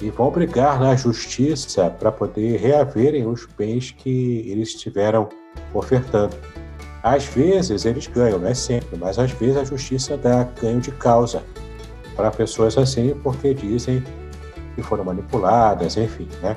e 0.00 0.10
vão 0.10 0.30
brigar 0.30 0.80
na 0.80 0.96
justiça 0.96 1.88
para 1.90 2.10
poder 2.10 2.58
reaverem 2.58 3.26
os 3.26 3.46
bens 3.56 3.92
que 3.92 4.44
eles 4.48 4.70
estiveram 4.70 5.28
ofertando. 5.72 6.36
Às 7.02 7.24
vezes 7.26 7.84
eles 7.84 8.06
ganham, 8.06 8.38
não 8.38 8.48
é 8.48 8.54
sempre, 8.54 8.96
mas 8.98 9.18
às 9.18 9.30
vezes 9.30 9.56
a 9.56 9.64
justiça 9.64 10.16
dá 10.16 10.42
ganho 10.60 10.80
de 10.80 10.90
causa 10.90 11.42
para 12.16 12.30
pessoas 12.30 12.76
assim 12.78 13.14
porque 13.22 13.54
dizem 13.54 14.02
que 14.74 14.82
foram 14.82 15.04
manipuladas, 15.04 15.96
enfim, 15.96 16.28
né? 16.42 16.56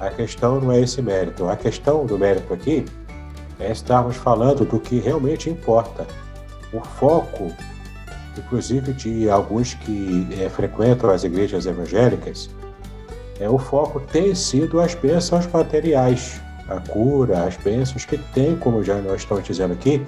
A 0.00 0.10
questão 0.10 0.60
não 0.60 0.72
é 0.72 0.80
esse 0.80 1.02
mérito. 1.02 1.48
A 1.48 1.56
questão 1.56 2.06
do 2.06 2.16
mérito 2.18 2.54
aqui 2.54 2.84
é 3.58 3.72
estarmos 3.72 4.16
falando 4.16 4.64
do 4.64 4.78
que 4.78 4.98
realmente 5.00 5.50
importa. 5.50 6.06
O 6.72 6.80
foco, 6.80 7.52
inclusive 8.36 8.92
de 8.92 9.28
alguns 9.28 9.74
que 9.74 10.26
é, 10.40 10.48
frequentam 10.48 11.10
as 11.10 11.24
igrejas 11.24 11.66
evangélicas, 11.66 12.48
é 13.40 13.48
o 13.48 13.58
foco 13.58 14.00
tem 14.00 14.34
sido 14.34 14.80
as 14.80 14.94
bênçãos 14.94 15.46
materiais, 15.46 16.40
a 16.68 16.80
cura, 16.80 17.44
as 17.44 17.56
bênçãos 17.56 18.04
que 18.04 18.18
tem, 18.18 18.56
como 18.56 18.82
já 18.84 18.96
nós 18.96 19.22
estamos 19.22 19.44
dizendo 19.44 19.72
aqui, 19.72 20.04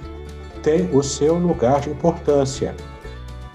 tem 0.61 0.89
o 0.95 1.01
seu 1.01 1.35
lugar 1.35 1.81
de 1.81 1.89
importância. 1.89 2.75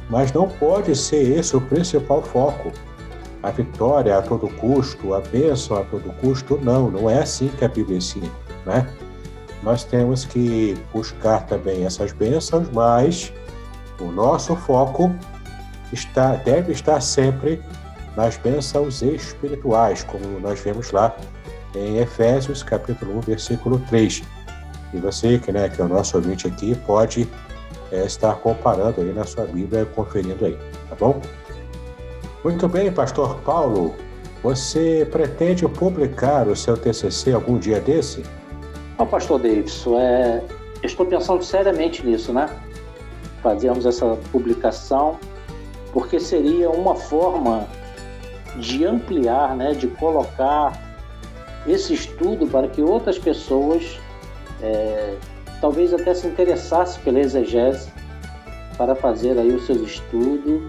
Mas 0.08 0.32
não 0.32 0.48
pode 0.48 0.94
ser 0.94 1.38
esse 1.38 1.56
o 1.56 1.60
principal 1.60 2.22
foco. 2.22 2.72
A 3.42 3.50
vitória 3.50 4.16
a 4.16 4.22
todo 4.22 4.48
custo, 4.54 5.14
a 5.14 5.20
bênção 5.20 5.76
a 5.76 5.84
todo 5.84 6.12
custo, 6.20 6.58
não, 6.62 6.90
não 6.90 7.08
é 7.08 7.22
assim 7.22 7.48
que 7.48 7.64
a 7.64 7.68
Bíblia 7.68 7.98
ensina, 7.98 8.30
né? 8.64 8.86
nós 9.66 9.82
temos 9.82 10.24
que 10.24 10.76
buscar 10.92 11.44
também 11.46 11.84
essas 11.84 12.12
bênçãos, 12.12 12.68
mas 12.72 13.32
o 14.00 14.12
nosso 14.12 14.54
foco 14.54 15.12
está, 15.92 16.36
deve 16.36 16.70
estar 16.70 17.00
sempre 17.00 17.60
nas 18.16 18.36
bênçãos 18.36 19.02
espirituais, 19.02 20.04
como 20.04 20.38
nós 20.38 20.60
vemos 20.60 20.92
lá 20.92 21.16
em 21.74 21.98
Efésios 21.98 22.62
capítulo 22.62 23.18
1, 23.18 23.20
versículo 23.22 23.80
3. 23.88 24.22
E 24.94 24.98
você, 24.98 25.36
que, 25.38 25.50
né, 25.50 25.68
que 25.68 25.80
é 25.80 25.84
o 25.84 25.88
nosso 25.88 26.16
ouvinte 26.16 26.46
aqui, 26.46 26.76
pode 26.86 27.28
é, 27.92 28.04
estar 28.04 28.34
comparando 28.36 29.00
aí 29.00 29.12
na 29.12 29.24
sua 29.24 29.44
Bíblia, 29.44 29.86
conferindo 29.86 30.44
aí, 30.44 30.58
tá 30.88 30.96
bom? 30.98 31.20
Muito 32.44 32.68
bem, 32.68 32.92
pastor 32.92 33.36
Paulo, 33.40 33.94
você 34.42 35.06
pretende 35.10 35.66
publicar 35.68 36.46
o 36.46 36.54
seu 36.54 36.76
TCC 36.76 37.32
algum 37.32 37.58
dia 37.58 37.80
desse? 37.80 38.22
Oh, 38.98 39.06
pastor 39.06 39.40
Davidson, 39.40 39.98
é, 39.98 40.42
estou 40.82 41.06
pensando 41.06 41.42
seriamente 41.42 42.06
nisso, 42.06 42.32
né? 42.32 42.48
Fazermos 43.42 43.84
essa 43.84 44.16
publicação, 44.30 45.18
porque 45.92 46.18
seria 46.20 46.70
uma 46.70 46.94
forma 46.94 47.66
de 48.58 48.84
ampliar, 48.84 49.54
né, 49.54 49.72
de 49.72 49.86
colocar 49.86 50.80
esse 51.66 51.92
estudo 51.94 52.46
para 52.46 52.68
que 52.68 52.80
outras 52.80 53.18
pessoas 53.18 53.98
é, 54.62 55.14
talvez 55.60 55.92
até 55.92 56.12
se 56.14 56.26
interessassem 56.26 57.02
pela 57.02 57.20
exegese 57.20 57.90
para 58.76 58.94
fazer 58.94 59.38
aí 59.38 59.54
os 59.54 59.64
seus 59.66 59.80
estudos 59.82 60.62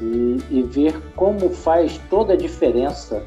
e, 0.00 0.38
e, 0.50 0.62
ver 0.62 1.00
como 1.14 1.50
faz 1.50 2.00
toda 2.10 2.32
a 2.32 2.36
diferença, 2.36 3.22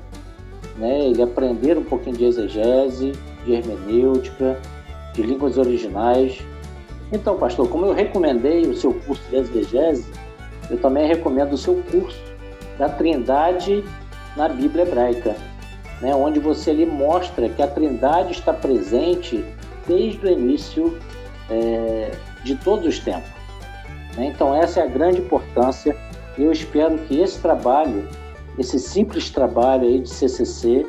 né? 0.77 1.05
Ele 1.05 1.21
aprender 1.21 1.77
um 1.77 1.83
pouquinho 1.83 2.17
de 2.17 2.25
exegese, 2.25 3.13
de 3.45 3.53
hermenêutica, 3.53 4.59
de 5.13 5.21
línguas 5.21 5.57
originais. 5.57 6.41
Então, 7.11 7.37
pastor, 7.37 7.69
como 7.69 7.85
eu 7.85 7.93
recomendei 7.93 8.67
o 8.67 8.75
seu 8.75 8.93
curso 8.93 9.23
de 9.29 9.37
exegese, 9.37 10.05
eu 10.69 10.77
também 10.77 11.07
recomendo 11.07 11.53
o 11.53 11.57
seu 11.57 11.81
curso 11.91 12.21
da 12.77 12.89
Trindade 12.89 13.83
na 14.35 14.49
Bíblia 14.49 14.83
Hebraica, 14.83 15.35
né, 16.01 16.13
onde 16.13 16.39
você 16.39 16.71
ali 16.71 16.85
mostra 16.85 17.47
que 17.47 17.61
a 17.61 17.67
Trindade 17.67 18.33
está 18.33 18.51
presente 18.51 19.43
desde 19.88 20.25
o 20.25 20.29
início 20.29 20.97
é, 21.49 22.11
de 22.43 22.55
todos 22.55 22.86
os 22.88 22.99
tempos. 22.99 23.29
Né? 24.17 24.27
Então, 24.27 24.55
essa 24.55 24.81
é 24.81 24.83
a 24.83 24.88
grande 24.88 25.19
importância. 25.19 25.95
Eu 26.38 26.51
espero 26.51 26.97
que 26.99 27.19
esse 27.19 27.39
trabalho, 27.39 28.07
esse 28.57 28.79
simples 28.79 29.29
trabalho 29.29 29.88
aí 29.88 29.99
de 29.99 30.09
CCC, 30.09 30.86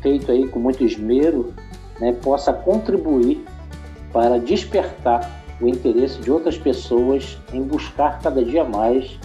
feito 0.00 0.30
aí 0.30 0.46
com 0.48 0.58
muito 0.58 0.84
esmero, 0.84 1.54
né, 2.00 2.12
possa 2.12 2.52
contribuir 2.52 3.44
para 4.12 4.38
despertar 4.38 5.42
o 5.60 5.68
interesse 5.68 6.20
de 6.20 6.30
outras 6.30 6.58
pessoas 6.58 7.38
em 7.52 7.62
buscar 7.62 8.20
cada 8.20 8.44
dia 8.44 8.64
mais 8.64 9.18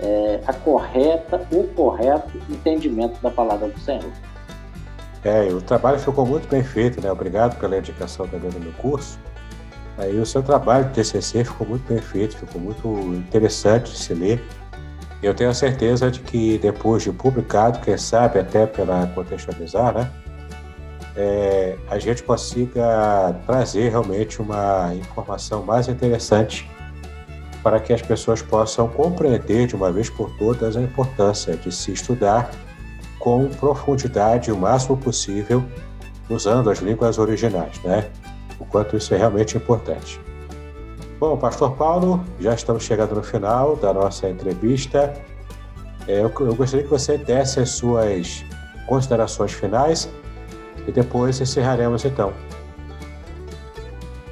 é, 0.00 0.40
a 0.46 0.52
correta, 0.52 1.46
o 1.52 1.64
correto 1.68 2.36
entendimento 2.50 3.20
da 3.22 3.30
palavra 3.30 3.68
do 3.68 3.78
Senhor. 3.78 4.10
É, 5.24 5.44
o 5.52 5.60
trabalho 5.60 5.98
ficou 5.98 6.26
muito 6.26 6.48
bem 6.48 6.62
feito, 6.62 7.00
né? 7.00 7.10
Obrigado 7.10 7.58
pela 7.58 7.78
indicação 7.78 8.26
também 8.28 8.50
no 8.50 8.60
meu 8.60 8.72
curso. 8.72 9.18
Aí 9.96 10.18
o 10.18 10.26
seu 10.26 10.42
trabalho 10.42 10.86
de 10.86 10.92
TCC 10.94 11.44
ficou 11.44 11.66
muito 11.66 11.88
bem 11.88 12.00
feito, 12.00 12.36
ficou 12.36 12.60
muito 12.60 12.88
interessante 13.14 13.92
de 13.92 13.98
se 13.98 14.12
ler. 14.12 14.44
Eu 15.22 15.32
tenho 15.32 15.50
a 15.50 15.54
certeza 15.54 16.10
de 16.10 16.20
que 16.20 16.58
depois 16.58 17.02
de 17.02 17.12
publicado, 17.12 17.78
quem 17.80 17.96
sabe 17.96 18.38
até 18.38 18.66
pela 18.66 19.06
contextualizar, 19.14 19.94
né? 19.94 20.10
é, 21.16 21.76
a 21.88 21.98
gente 21.98 22.22
consiga 22.22 23.34
trazer 23.46 23.90
realmente 23.90 24.42
uma 24.42 24.92
informação 24.94 25.62
mais 25.62 25.88
interessante 25.88 26.68
para 27.62 27.80
que 27.80 27.92
as 27.92 28.02
pessoas 28.02 28.42
possam 28.42 28.88
compreender 28.88 29.66
de 29.66 29.74
uma 29.74 29.90
vez 29.90 30.10
por 30.10 30.30
todas 30.36 30.76
a 30.76 30.82
importância 30.82 31.56
de 31.56 31.72
se 31.72 31.92
estudar 31.92 32.50
com 33.24 33.48
profundidade 33.48 34.52
o 34.52 34.56
máximo 34.56 34.98
possível 34.98 35.64
usando 36.28 36.68
as 36.68 36.80
línguas 36.80 37.18
originais, 37.18 37.82
né? 37.82 38.10
O 38.60 38.66
quanto 38.66 38.98
isso 38.98 39.14
é 39.14 39.16
realmente 39.16 39.56
importante. 39.56 40.20
Bom, 41.18 41.34
Pastor 41.38 41.74
Paulo, 41.74 42.22
já 42.38 42.52
estamos 42.52 42.82
chegando 42.82 43.14
no 43.14 43.22
final 43.22 43.76
da 43.76 43.94
nossa 43.94 44.28
entrevista. 44.28 45.14
É, 46.06 46.20
eu, 46.20 46.28
gostaria 46.54 46.84
que 46.84 46.90
você 46.90 47.16
desse 47.16 47.60
as 47.60 47.70
suas 47.70 48.44
considerações 48.86 49.52
finais 49.52 50.06
e 50.86 50.92
depois 50.92 51.40
encerraremos 51.40 52.04
então. 52.04 52.30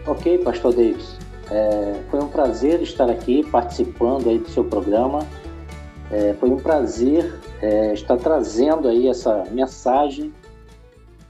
Ok, 0.06 0.36
Pastor 0.38 0.74
Davis. 0.74 1.16
É, 1.50 1.94
foi 2.10 2.20
um 2.20 2.28
prazer 2.28 2.82
estar 2.82 3.08
aqui 3.08 3.42
participando 3.50 4.28
aí 4.28 4.38
do 4.38 4.50
seu 4.50 4.64
programa. 4.64 5.20
É, 6.12 6.34
foi 6.34 6.50
um 6.50 6.58
prazer 6.58 7.40
é, 7.62 7.94
estar 7.94 8.18
trazendo 8.18 8.86
aí 8.86 9.08
essa 9.08 9.44
mensagem, 9.50 10.30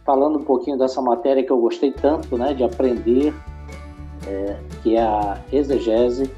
falando 0.05 0.41
um 0.41 0.45
pouquinho 0.45 0.77
dessa 0.77 1.01
matéria 1.01 1.45
que 1.45 1.53
eu 1.53 1.59
gostei 1.59 1.93
tanto, 1.93 2.37
né, 2.37 2.53
de 2.53 2.65
aprender, 2.65 3.33
é, 4.27 4.57
que 4.83 4.97
é 4.97 5.03
a 5.03 5.39
exegese, 5.53 6.29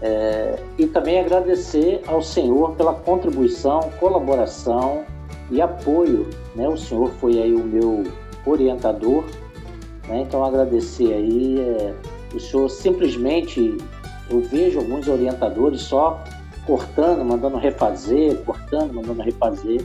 é, 0.00 0.56
e 0.78 0.86
também 0.86 1.18
agradecer 1.18 2.00
ao 2.06 2.22
Senhor 2.22 2.76
pela 2.76 2.94
contribuição, 2.94 3.80
colaboração 3.98 5.04
e 5.50 5.60
apoio. 5.60 6.30
Né? 6.54 6.68
O 6.68 6.76
Senhor 6.76 7.10
foi 7.20 7.42
aí 7.42 7.52
o 7.52 7.64
meu 7.64 8.04
orientador, 8.46 9.24
né? 10.08 10.22
então 10.22 10.44
agradecer 10.44 11.12
aí. 11.12 11.60
É, 11.60 11.94
o 12.32 12.38
Senhor 12.38 12.68
simplesmente, 12.68 13.76
eu 14.30 14.40
vejo 14.40 14.78
alguns 14.78 15.08
orientadores 15.08 15.80
só 15.82 16.22
cortando, 16.70 17.24
mandando 17.24 17.56
refazer, 17.56 18.36
cortando, 18.44 18.94
mandando 18.94 19.22
refazer. 19.22 19.84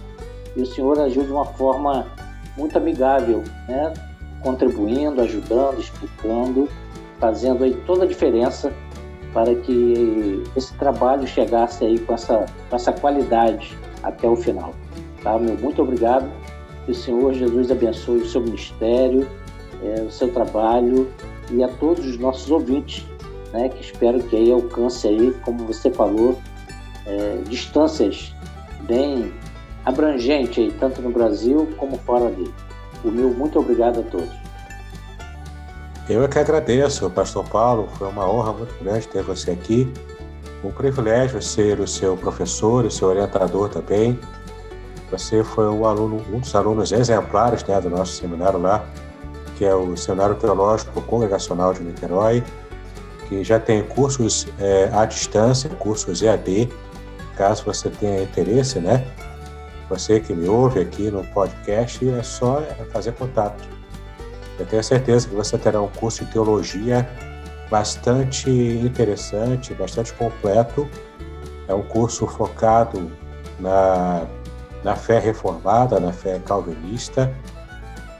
E 0.56 0.62
o 0.62 0.66
senhor 0.68 1.00
agiu 1.00 1.24
de 1.24 1.32
uma 1.32 1.46
forma 1.46 2.06
muito 2.56 2.78
amigável, 2.78 3.44
né? 3.68 3.92
contribuindo, 4.42 5.20
ajudando, 5.20 5.80
explicando, 5.80 6.70
fazendo 7.20 7.64
aí 7.64 7.74
toda 7.88 8.04
a 8.04 8.08
diferença 8.08 8.72
para 9.34 9.56
que 9.56 10.44
esse 10.56 10.76
trabalho 10.76 11.26
chegasse 11.26 11.84
aí 11.84 11.98
com 11.98 12.14
essa, 12.14 12.46
com 12.70 12.76
essa 12.76 12.94
qualidade 12.94 13.76
até 14.04 14.28
o 14.28 14.36
final. 14.36 14.72
Tá, 15.24 15.40
meu? 15.40 15.58
Muito 15.58 15.82
obrigado. 15.82 16.30
Que 16.86 16.92
o 16.92 16.96
Senhor 16.96 17.34
Jesus 17.34 17.72
abençoe 17.72 18.20
o 18.20 18.28
seu 18.28 18.42
ministério, 18.42 19.28
é, 19.84 20.04
o 20.04 20.12
seu 20.12 20.32
trabalho 20.32 21.10
e 21.50 21.64
a 21.64 21.68
todos 21.68 22.06
os 22.06 22.20
nossos 22.20 22.52
ouvintes, 22.52 23.04
né, 23.52 23.70
que 23.70 23.82
espero 23.82 24.20
que 24.20 24.36
aí 24.36 24.52
alcance 24.52 25.08
aí, 25.08 25.34
como 25.44 25.66
você 25.66 25.90
falou, 25.90 26.38
é, 27.06 27.42
distâncias 27.48 28.34
bem 28.82 29.34
abrangentes, 29.86 30.74
tanto 30.80 31.02
no 31.02 31.12
Brasil 31.12 31.68
como 31.78 31.98
fora 32.00 32.30
dele. 32.30 32.54
O 33.04 33.12
meu 33.12 33.30
muito 33.30 33.60
obrigado 33.60 34.00
a 34.00 34.04
todos. 34.04 34.46
Eu 36.08 36.24
é 36.24 36.28
que 36.28 36.38
agradeço, 36.38 37.10
Pastor 37.10 37.44
Paulo. 37.50 37.90
Foi 37.98 38.08
uma 38.08 38.30
honra 38.30 38.54
muito 38.54 38.84
grande 38.84 39.08
ter 39.08 39.24
você 39.24 39.52
aqui. 39.52 39.92
Um 40.64 40.72
privilégio 40.72 41.42
ser 41.42 41.80
o 41.80 41.88
seu 41.88 42.16
professor, 42.16 42.86
o 42.86 42.92
seu 42.92 43.08
orientador 43.08 43.70
também. 43.70 44.20
Você 45.12 45.44
foi 45.44 45.68
um 45.68 45.86
aluno, 45.86 46.24
um 46.32 46.40
dos 46.40 46.54
alunos 46.56 46.92
exemplares 46.92 47.64
né, 47.64 47.80
do 47.80 47.90
nosso 47.90 48.14
seminário 48.14 48.60
lá, 48.60 48.84
que 49.56 49.66
é 49.66 49.74
o 49.74 49.96
Seminário 49.96 50.36
Teológico 50.36 51.02
Congregacional 51.02 51.74
de 51.74 51.82
Niterói, 51.82 52.44
que 53.28 53.44
já 53.44 53.60
tem 53.60 53.84
cursos 53.84 54.48
é, 54.60 54.90
à 54.94 55.06
distância, 55.06 55.70
cursos 55.70 56.22
EAD, 56.22 56.70
Caso 57.36 57.64
você 57.66 57.90
tenha 57.90 58.24
interesse, 58.24 58.80
né? 58.80 59.06
Você 59.90 60.20
que 60.20 60.34
me 60.34 60.48
ouve 60.48 60.80
aqui 60.80 61.12
no 61.12 61.24
podcast, 61.26 62.08
é 62.10 62.24
só 62.24 62.62
fazer 62.92 63.12
contato. 63.14 63.64
Eu 64.58 64.66
tenho 64.66 64.84
certeza 64.84 65.28
que 65.28 65.36
você 65.36 65.58
terá 65.58 65.82
um 65.82 65.88
curso 65.88 66.26
de 66.26 66.32
teologia 66.32 67.08
bastante 67.70 68.50
interessante, 68.50 69.74
bastante 69.74 70.14
completo. 70.14 70.88
É 71.68 71.74
um 71.74 71.84
curso 71.84 72.26
focado 72.26 73.12
na, 73.60 74.26
na 74.84 74.96
fé 74.96 75.20
reformada, 75.20 76.00
na 76.00 76.14
fé 76.14 76.40
calvinista. 76.40 77.34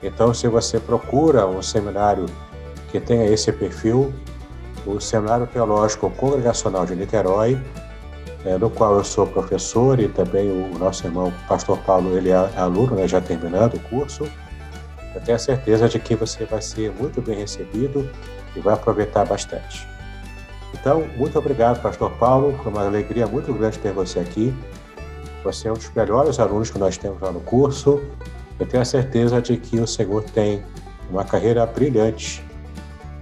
Então, 0.04 0.34
se 0.34 0.48
você 0.48 0.80
procura 0.80 1.48
um 1.48 1.62
seminário 1.62 2.26
que 2.92 3.00
tenha 3.00 3.26
esse 3.26 3.52
perfil, 3.52 4.14
o 4.86 5.00
Seminário 5.00 5.48
Teológico 5.48 6.12
Congregacional 6.12 6.86
de 6.86 6.96
Niterói 6.96 7.60
é, 8.46 8.58
no 8.60 8.70
qual 8.70 8.96
eu 8.96 9.04
sou 9.04 9.26
professor 9.26 10.00
e 10.00 10.08
também 10.08 10.50
o 10.50 10.78
nosso 10.78 11.06
irmão 11.06 11.34
Pastor 11.48 11.80
Paulo, 11.80 12.16
ele 12.16 12.30
é 12.30 12.50
aluno, 12.56 12.96
né, 12.96 13.08
já 13.08 13.20
terminando 13.20 13.74
o 13.74 13.80
curso. 13.80 14.30
Eu 15.16 15.22
tenho 15.22 15.36
a 15.36 15.40
certeza 15.40 15.90
de 15.90 15.98
que 15.98 16.16
você 16.16 16.46
vai 16.46 16.62
ser 16.62 16.92
muito 16.92 17.22
bem 17.22 17.40
recebido 17.40 18.08
e 18.56 18.60
vai 18.60 18.76
aproveitar 18.76 19.26
bastante. 19.26 19.88
Então, 20.74 21.06
muito 21.18 21.40
obrigado, 21.40 21.82
Pastor 21.82 22.12
Paulo. 22.12 22.56
Foi 22.62 22.72
uma 22.72 22.86
alegria 22.86 23.26
muito 23.26 23.52
grande 23.54 23.80
ter 23.80 23.92
você 23.92 24.20
aqui. 24.20 24.54
Você 25.44 25.68
é 25.68 25.72
um 25.72 25.76
dos 25.76 25.90
melhores 25.96 26.40
alunos 26.40 26.70
que 26.70 26.78
nós 26.78 26.98
temos 26.98 27.20
lá 27.22 27.32
no 27.32 27.40
curso. 27.40 28.04
Eu 28.60 28.68
tenho 28.68 28.84
a 28.84 28.86
certeza 28.86 29.42
de 29.42 29.58
que 29.58 29.80
o 29.80 29.88
Senhor 29.88 30.24
tem 30.24 30.64
uma 31.10 31.24
carreira 31.24 31.66
brilhante 31.66 32.44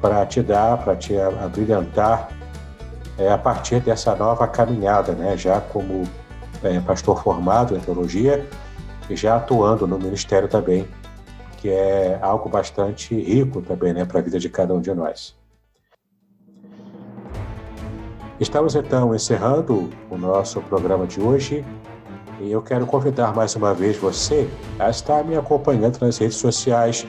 para 0.01 0.25
te 0.25 0.41
dar, 0.41 0.83
para 0.83 0.95
te 0.95 1.15
abrilhantar 1.17 2.29
é, 3.17 3.29
a 3.29 3.37
partir 3.37 3.79
dessa 3.79 4.15
nova 4.15 4.47
caminhada, 4.47 5.13
né, 5.13 5.37
já 5.37 5.61
como 5.61 6.03
é, 6.63 6.79
pastor 6.79 7.21
formado 7.21 7.75
em 7.75 7.79
teologia 7.79 8.47
e 9.09 9.15
já 9.15 9.35
atuando 9.35 9.85
no 9.85 9.97
ministério 9.97 10.47
também, 10.47 10.87
que 11.57 11.69
é 11.69 12.17
algo 12.21 12.49
bastante 12.49 13.15
rico 13.15 13.61
também 13.61 13.93
né, 13.93 14.05
para 14.05 14.19
a 14.19 14.21
vida 14.21 14.39
de 14.39 14.49
cada 14.49 14.73
um 14.73 14.81
de 14.81 14.93
nós. 14.93 15.35
Estamos 18.39 18.75
então 18.75 19.13
encerrando 19.13 19.89
o 20.09 20.17
nosso 20.17 20.59
programa 20.61 21.05
de 21.05 21.21
hoje 21.21 21.63
e 22.41 22.51
eu 22.51 22.61
quero 22.61 22.85
convidar 22.85 23.33
mais 23.33 23.55
uma 23.55 23.73
vez 23.73 23.95
você 23.95 24.49
a 24.79 24.89
estar 24.89 25.23
me 25.23 25.37
acompanhando 25.37 25.99
nas 26.01 26.17
redes 26.17 26.37
sociais. 26.37 27.05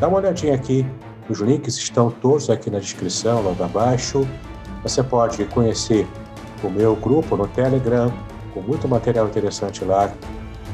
Dá 0.00 0.08
uma 0.08 0.18
olhadinha 0.18 0.54
aqui, 0.54 0.84
os 1.28 1.38
links 1.38 1.76
estão 1.76 2.10
todos 2.10 2.50
aqui 2.50 2.70
na 2.70 2.78
descrição, 2.78 3.42
logo 3.42 3.62
abaixo. 3.62 4.26
Você 4.84 5.02
pode 5.02 5.42
conhecer 5.46 6.06
o 6.62 6.68
meu 6.68 6.94
grupo 6.94 7.38
no 7.38 7.48
Telegram, 7.48 8.12
com 8.52 8.60
muito 8.60 8.86
material 8.86 9.26
interessante 9.26 9.82
lá. 9.82 10.12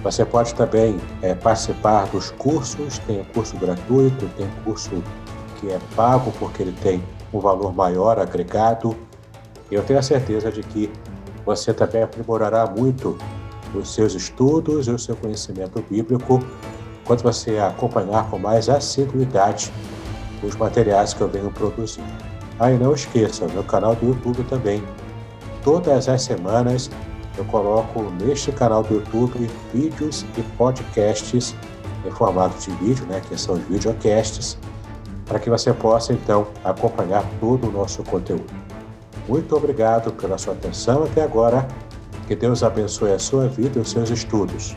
Você 0.02 0.24
pode 0.24 0.52
também 0.54 1.00
é, 1.22 1.32
participar 1.32 2.06
dos 2.08 2.32
cursos, 2.32 2.98
tem 2.98 3.22
curso 3.32 3.56
gratuito, 3.56 4.28
tem 4.36 4.48
curso 4.64 4.90
que 5.60 5.70
é 5.70 5.78
pago 5.94 6.32
porque 6.40 6.60
ele 6.60 6.74
tem 6.82 7.00
um 7.32 7.38
valor 7.38 7.72
maior 7.72 8.18
agregado. 8.18 8.96
Eu 9.70 9.84
tenho 9.84 10.00
a 10.00 10.02
certeza 10.02 10.50
de 10.50 10.64
que 10.64 10.90
você 11.46 11.72
também 11.72 12.02
aprimorará 12.02 12.66
muito 12.66 13.16
os 13.72 13.94
seus 13.94 14.14
estudos 14.14 14.88
e 14.88 14.90
o 14.90 14.98
seu 14.98 15.14
conhecimento 15.14 15.84
bíblico 15.88 16.42
quando 17.04 17.22
você 17.22 17.58
acompanhar 17.58 18.28
com 18.28 18.38
mais 18.38 18.68
assiduidade 18.68 19.72
os 20.42 20.56
materiais 20.56 21.14
que 21.14 21.20
eu 21.20 21.28
venho 21.28 21.50
produzindo. 21.52 22.29
Ah, 22.60 22.70
e 22.70 22.76
não 22.76 22.92
esqueça, 22.92 23.48
meu 23.48 23.64
canal 23.64 23.94
do 23.94 24.08
YouTube 24.08 24.44
também. 24.44 24.84
Todas 25.64 26.10
as 26.10 26.20
semanas 26.20 26.90
eu 27.38 27.44
coloco 27.46 28.02
neste 28.22 28.52
canal 28.52 28.82
do 28.82 28.96
YouTube 28.96 29.50
vídeos 29.72 30.26
e 30.36 30.42
podcasts 30.58 31.54
em 32.04 32.10
formato 32.10 32.58
de 32.58 32.70
vídeo, 32.76 33.06
né, 33.06 33.22
que 33.26 33.40
são 33.40 33.54
os 33.54 33.62
videocasts, 33.62 34.58
para 35.24 35.38
que 35.38 35.48
você 35.48 35.72
possa 35.72 36.12
então 36.12 36.48
acompanhar 36.62 37.24
todo 37.40 37.68
o 37.68 37.72
nosso 37.72 38.02
conteúdo. 38.02 38.52
Muito 39.26 39.56
obrigado 39.56 40.12
pela 40.12 40.36
sua 40.36 40.52
atenção 40.52 41.04
até 41.04 41.22
agora. 41.22 41.66
Que 42.26 42.36
Deus 42.36 42.62
abençoe 42.62 43.12
a 43.12 43.18
sua 43.18 43.48
vida 43.48 43.78
e 43.78 43.82
os 43.82 43.90
seus 43.90 44.10
estudos. 44.10 44.76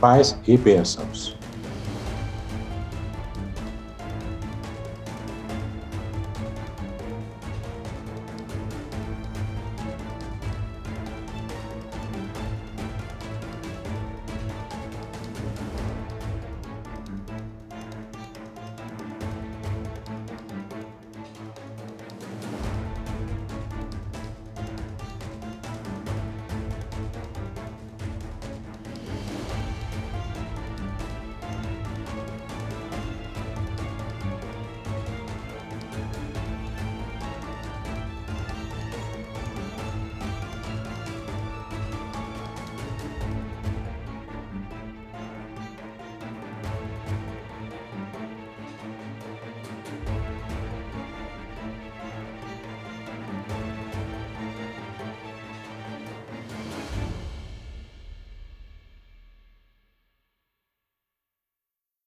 Paz 0.00 0.38
e 0.46 0.56
bênçãos. 0.56 1.37